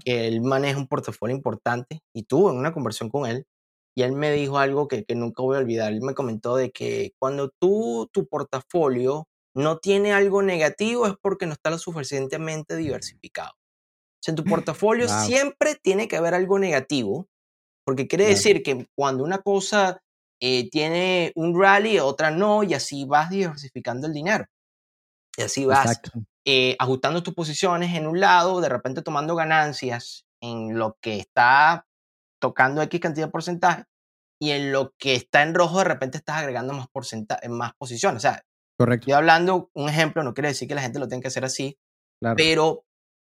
que 0.04 0.28
él 0.28 0.42
maneja 0.42 0.78
un 0.78 0.86
portafolio 0.86 1.34
importante 1.34 2.00
y 2.14 2.22
tuve 2.22 2.52
una 2.52 2.72
conversión 2.72 3.10
con 3.10 3.26
él 3.26 3.46
y 3.96 4.02
él 4.02 4.12
me 4.12 4.30
dijo 4.32 4.58
algo 4.58 4.88
que, 4.88 5.04
que, 5.04 5.14
nunca 5.14 5.42
voy 5.42 5.56
a 5.56 5.60
olvidar. 5.60 5.92
Él 5.92 6.02
me 6.02 6.14
comentó 6.14 6.54
de 6.54 6.70
que 6.70 7.14
cuando 7.18 7.50
tú, 7.58 8.08
tu 8.12 8.28
portafolio 8.28 9.26
no 9.54 9.78
tiene 9.78 10.12
algo 10.12 10.42
negativo 10.42 11.06
es 11.06 11.14
porque 11.20 11.46
no 11.46 11.54
está 11.54 11.70
lo 11.70 11.78
suficientemente 11.78 12.76
diversificado. 12.76 13.52
O 13.52 14.22
sea, 14.22 14.32
en 14.32 14.36
tu 14.36 14.44
portafolio 14.44 15.08
siempre 15.08 15.76
tiene 15.82 16.08
que 16.08 16.16
haber 16.16 16.34
algo 16.34 16.58
negativo, 16.58 17.26
porque 17.84 18.06
quiere 18.06 18.26
decir 18.26 18.62
que 18.62 18.86
cuando 18.94 19.24
una 19.24 19.38
cosa 19.38 20.02
eh, 20.40 20.68
tiene 20.68 21.32
un 21.34 21.58
rally, 21.58 21.98
otra 21.98 22.30
no, 22.30 22.62
y 22.62 22.74
así 22.74 23.06
vas 23.06 23.30
diversificando 23.30 24.06
el 24.06 24.12
dinero. 24.12 24.44
Y 25.38 25.42
así 25.42 25.64
vas 25.64 26.00
eh, 26.46 26.76
ajustando 26.78 27.22
tus 27.22 27.34
posiciones 27.34 27.94
en 27.94 28.06
un 28.06 28.20
lado, 28.20 28.60
de 28.60 28.68
repente 28.68 29.02
tomando 29.02 29.34
ganancias 29.34 30.26
en 30.40 30.78
lo 30.78 30.96
que 31.00 31.18
está 31.18 31.86
tocando 32.40 32.82
X 32.82 33.00
cantidad 33.00 33.26
de 33.26 33.32
porcentaje, 33.32 33.84
y 34.40 34.50
en 34.50 34.70
lo 34.70 34.94
que 34.98 35.14
está 35.14 35.42
en 35.42 35.54
rojo, 35.54 35.78
de 35.78 35.84
repente 35.84 36.18
estás 36.18 36.36
agregando 36.36 36.74
más, 36.74 36.88
porcentaje, 36.88 37.48
más 37.48 37.72
posiciones. 37.78 38.18
O 38.18 38.20
sea, 38.20 38.42
Correcto. 38.78 39.04
Estoy 39.04 39.14
hablando, 39.14 39.70
un 39.74 39.88
ejemplo, 39.88 40.22
no 40.22 40.34
quiere 40.34 40.48
decir 40.48 40.68
que 40.68 40.74
la 40.74 40.82
gente 40.82 40.98
lo 40.98 41.08
tenga 41.08 41.22
que 41.22 41.28
hacer 41.28 41.44
así, 41.44 41.78
pero 42.36 42.84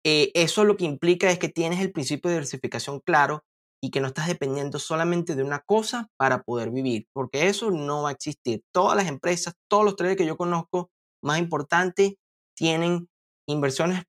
eh, 0.04 0.30
eso 0.34 0.64
lo 0.64 0.76
que 0.76 0.84
implica 0.84 1.30
es 1.30 1.38
que 1.38 1.48
tienes 1.48 1.80
el 1.80 1.92
principio 1.92 2.28
de 2.28 2.36
diversificación 2.36 3.00
claro 3.00 3.44
y 3.80 3.90
que 3.90 4.00
no 4.00 4.08
estás 4.08 4.26
dependiendo 4.26 4.80
solamente 4.80 5.36
de 5.36 5.44
una 5.44 5.60
cosa 5.60 6.08
para 6.16 6.42
poder 6.42 6.70
vivir, 6.70 7.06
porque 7.12 7.46
eso 7.46 7.70
no 7.70 8.02
va 8.02 8.08
a 8.08 8.12
existir. 8.12 8.62
Todas 8.74 8.96
las 8.96 9.06
empresas, 9.06 9.54
todos 9.70 9.84
los 9.84 9.94
traders 9.94 10.18
que 10.18 10.26
yo 10.26 10.36
conozco 10.36 10.90
más 11.22 11.38
importantes 11.38 12.14
tienen 12.58 13.08
inversiones 13.48 14.04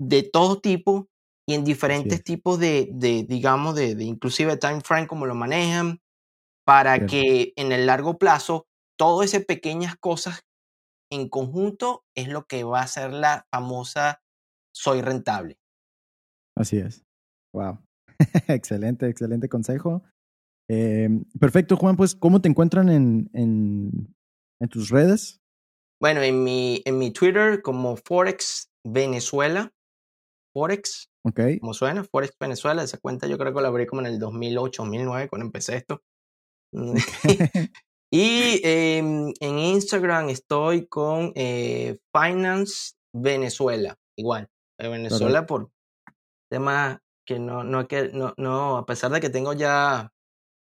de 0.00 0.22
todo 0.22 0.60
tipo 0.60 1.08
y 1.46 1.54
en 1.54 1.64
diferentes 1.64 2.22
tipos 2.22 2.58
de, 2.58 2.88
de 2.92 3.24
digamos, 3.24 3.74
de, 3.74 3.94
de, 3.94 4.04
inclusive 4.04 4.56
time 4.56 4.80
frame 4.80 5.06
como 5.06 5.26
lo 5.26 5.34
manejan, 5.34 6.00
para 6.66 7.06
que 7.06 7.54
en 7.56 7.72
el 7.72 7.86
largo 7.86 8.18
plazo 8.18 8.66
todas 8.98 9.30
esas 9.30 9.46
pequeñas 9.46 9.96
cosas 9.96 10.42
en 11.10 11.28
conjunto 11.30 12.04
es 12.14 12.28
lo 12.28 12.46
que 12.46 12.64
va 12.64 12.80
a 12.82 12.86
ser 12.86 13.12
la 13.12 13.46
famosa 13.50 14.20
soy 14.74 15.00
rentable. 15.00 15.58
Así 16.56 16.78
es. 16.78 17.04
Wow. 17.54 17.78
excelente, 18.48 19.08
excelente 19.08 19.48
consejo. 19.48 20.02
Em, 20.68 21.24
perfecto, 21.40 21.76
Juan. 21.76 21.96
Pues, 21.96 22.14
¿cómo 22.14 22.40
te 22.40 22.48
encuentran 22.48 22.88
en, 22.90 23.30
en, 23.32 24.14
en, 24.60 24.68
tus 24.68 24.90
redes? 24.90 25.40
Bueno, 26.00 26.22
en 26.22 26.44
mi, 26.44 26.82
en 26.84 26.98
mi 26.98 27.12
Twitter 27.12 27.62
como 27.62 27.96
Forex 27.96 28.70
Venezuela. 28.84 29.72
Forex. 30.54 31.10
Ok. 31.24 31.40
Como 31.60 31.74
suena, 31.74 32.04
Forex 32.04 32.36
Venezuela. 32.38 32.82
Esa 32.82 32.98
cuenta 32.98 33.26
yo 33.26 33.38
creo 33.38 33.54
que 33.54 33.60
la 33.60 33.68
abrí 33.68 33.86
como 33.86 34.00
en 34.02 34.06
el 34.06 34.18
2008, 34.18 34.82
2009 34.82 35.28
cuando 35.28 35.46
empecé 35.46 35.76
esto. 35.76 36.02
Y 38.10 38.60
em, 38.64 39.34
en 39.40 39.58
Instagram 39.58 40.30
estoy 40.30 40.86
con 40.86 41.32
eh, 41.34 41.98
Finance 42.12 42.94
Venezuela, 43.12 43.98
igual. 44.16 44.48
Venezuela 44.78 45.44
por 45.44 45.70
tema 46.50 47.02
que 47.26 47.38
no, 47.38 47.64
no, 47.64 47.86
que 47.86 48.10
no, 48.14 48.32
no, 48.38 48.78
a 48.78 48.86
pesar 48.86 49.10
de 49.10 49.20
que 49.20 49.28
tengo 49.28 49.52
ya 49.52 50.10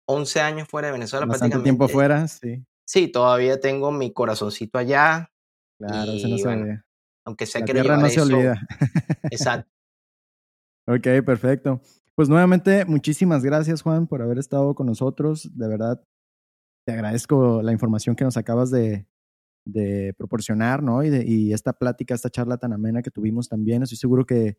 11 0.07 0.41
años 0.41 0.67
fuera 0.67 0.87
de 0.87 0.93
Venezuela, 0.93 1.25
Bastante 1.27 1.59
tiempo 1.59 1.87
fuera, 1.87 2.27
sí. 2.27 2.65
Sí, 2.87 3.07
todavía 3.07 3.59
tengo 3.59 3.91
mi 3.91 4.13
corazoncito 4.13 4.77
allá. 4.77 5.31
Claro, 5.79 6.11
eso 6.11 6.27
no 6.27 6.37
se 6.37 6.47
olvida. 6.47 6.85
Aunque 7.25 7.45
sea 7.45 7.61
La 7.61 7.65
que 7.65 7.73
tierra 7.73 7.97
no 7.97 8.09
se 8.09 8.21
olvida. 8.21 8.61
Exacto. 9.31 9.69
ok, 10.87 11.25
perfecto. 11.25 11.81
Pues 12.15 12.29
nuevamente, 12.29 12.85
muchísimas 12.85 13.43
gracias, 13.43 13.81
Juan, 13.81 14.07
por 14.07 14.21
haber 14.21 14.37
estado 14.37 14.75
con 14.75 14.87
nosotros. 14.87 15.49
De 15.57 15.67
verdad, 15.67 16.01
te 16.85 16.93
agradezco 16.93 17.61
la 17.61 17.71
información 17.73 18.15
que 18.15 18.23
nos 18.23 18.37
acabas 18.37 18.69
de, 18.69 19.07
de 19.65 20.13
proporcionar, 20.15 20.83
¿no? 20.83 21.03
Y, 21.03 21.09
de, 21.09 21.25
y, 21.25 21.51
esta 21.51 21.73
plática, 21.73 22.13
esta 22.13 22.29
charla 22.29 22.57
tan 22.57 22.71
amena 22.71 23.01
que 23.01 23.11
tuvimos 23.11 23.49
también. 23.49 23.83
Estoy 23.83 23.97
seguro 23.97 24.25
que, 24.25 24.57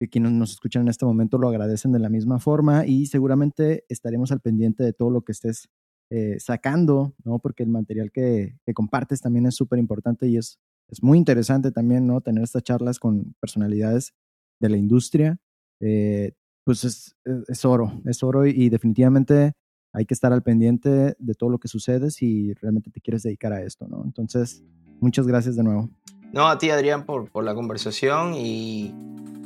que 0.00 0.08
quienes 0.08 0.32
nos 0.32 0.50
escuchan 0.50 0.82
en 0.82 0.88
este 0.88 1.06
momento 1.06 1.38
lo 1.38 1.48
agradecen 1.48 1.92
de 1.92 2.00
la 2.00 2.08
misma 2.08 2.40
forma 2.40 2.86
y 2.86 3.06
seguramente 3.06 3.84
estaremos 3.88 4.32
al 4.32 4.40
pendiente 4.40 4.82
de 4.82 4.92
todo 4.92 5.10
lo 5.10 5.22
que 5.22 5.32
estés 5.32 5.70
eh, 6.10 6.36
sacando, 6.40 7.14
¿no? 7.24 7.38
Porque 7.38 7.62
el 7.62 7.68
material 7.70 8.10
que, 8.10 8.58
que 8.64 8.74
compartes 8.74 9.20
también 9.20 9.46
es 9.46 9.54
súper 9.54 9.78
importante 9.78 10.26
y 10.26 10.36
es, 10.36 10.58
es 10.88 11.02
muy 11.02 11.18
interesante 11.18 11.70
también, 11.70 12.06
¿no? 12.06 12.20
Tener 12.20 12.42
estas 12.44 12.62
charlas 12.62 12.98
con 12.98 13.34
personalidades 13.40 14.12
de 14.60 14.68
la 14.68 14.76
industria. 14.76 15.38
Eh, 15.80 16.32
pues 16.64 16.84
es, 16.84 17.16
es, 17.48 17.64
oro, 17.64 18.00
es 18.04 18.22
oro 18.22 18.46
y, 18.46 18.50
y 18.50 18.68
definitivamente 18.68 19.54
hay 19.92 20.04
que 20.04 20.14
estar 20.14 20.32
al 20.32 20.42
pendiente 20.42 21.16
de 21.18 21.34
todo 21.34 21.50
lo 21.50 21.58
que 21.58 21.68
sucede 21.68 22.10
si 22.10 22.52
realmente 22.54 22.90
te 22.90 23.00
quieres 23.00 23.22
dedicar 23.22 23.52
a 23.52 23.62
esto, 23.62 23.88
¿no? 23.88 24.02
Entonces, 24.04 24.62
muchas 25.00 25.26
gracias 25.26 25.56
de 25.56 25.64
nuevo. 25.64 25.90
No, 26.32 26.46
a 26.46 26.58
ti, 26.58 26.70
Adrián, 26.70 27.06
por, 27.06 27.28
por 27.30 27.44
la 27.44 27.54
conversación 27.54 28.34
y, 28.34 28.94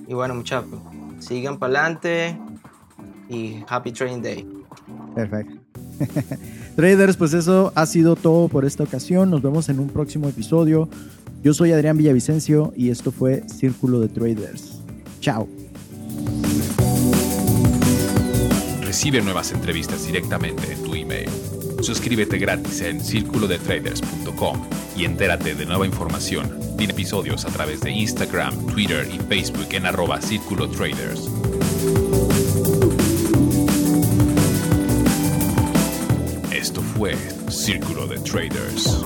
y 0.07 0.13
bueno, 0.13 0.35
muchachos, 0.35 0.81
sigan 1.19 1.59
para 1.59 1.81
adelante 1.81 2.39
y 3.31 3.65
happy 3.69 3.93
trading 3.93 4.21
day. 4.21 4.47
Perfecto. 5.15 5.64
Traders, 6.77 7.17
pues 7.17 7.35
eso 7.35 7.73
ha 7.75 7.87
sido 7.87 8.17
todo 8.17 8.49
por 8.49 8.65
esta 8.65 8.85
ocasión. 8.85 9.31
Nos 9.31 9.43
vemos 9.43 9.69
en 9.69 9.79
un 9.79 9.89
próximo 9.89 10.29
episodio. 10.29 10.89
Yo 11.43 11.55
soy 11.55 11.73
Adrián 11.73 11.97
Villavicencio 11.97 12.73
y 12.77 12.91
esto 12.91 13.13
fue 13.13 13.43
Círculo 13.49 14.01
de 14.01 14.09
Traders. 14.09 14.81
Chao. 15.21 15.49
Recibe 18.83 19.21
nuevas 19.23 19.53
entrevistas 19.53 20.07
directamente 20.07 20.73
en 20.73 20.83
tu 20.83 20.95
email. 20.95 21.29
Suscríbete 21.81 22.39
gratis 22.39 22.81
en 22.81 23.01
circulodetraders.com 23.01 24.63
y 24.97 25.05
entérate 25.05 25.55
de 25.55 25.67
nueva 25.67 25.87
información 25.87 26.51
y 26.79 26.85
episodios 26.85 27.45
a 27.45 27.49
través 27.49 27.81
de 27.81 27.91
Instagram, 27.91 28.67
Twitter 28.67 29.07
y 29.13 29.19
Facebook 29.19 29.69
en 29.73 29.87
arroba 29.87 30.21
Círculo 30.21 30.69
Traders. 30.69 31.29
Fue 36.97 37.17
Círculo 37.49 38.07
de 38.07 38.19
Traders. 38.21 39.05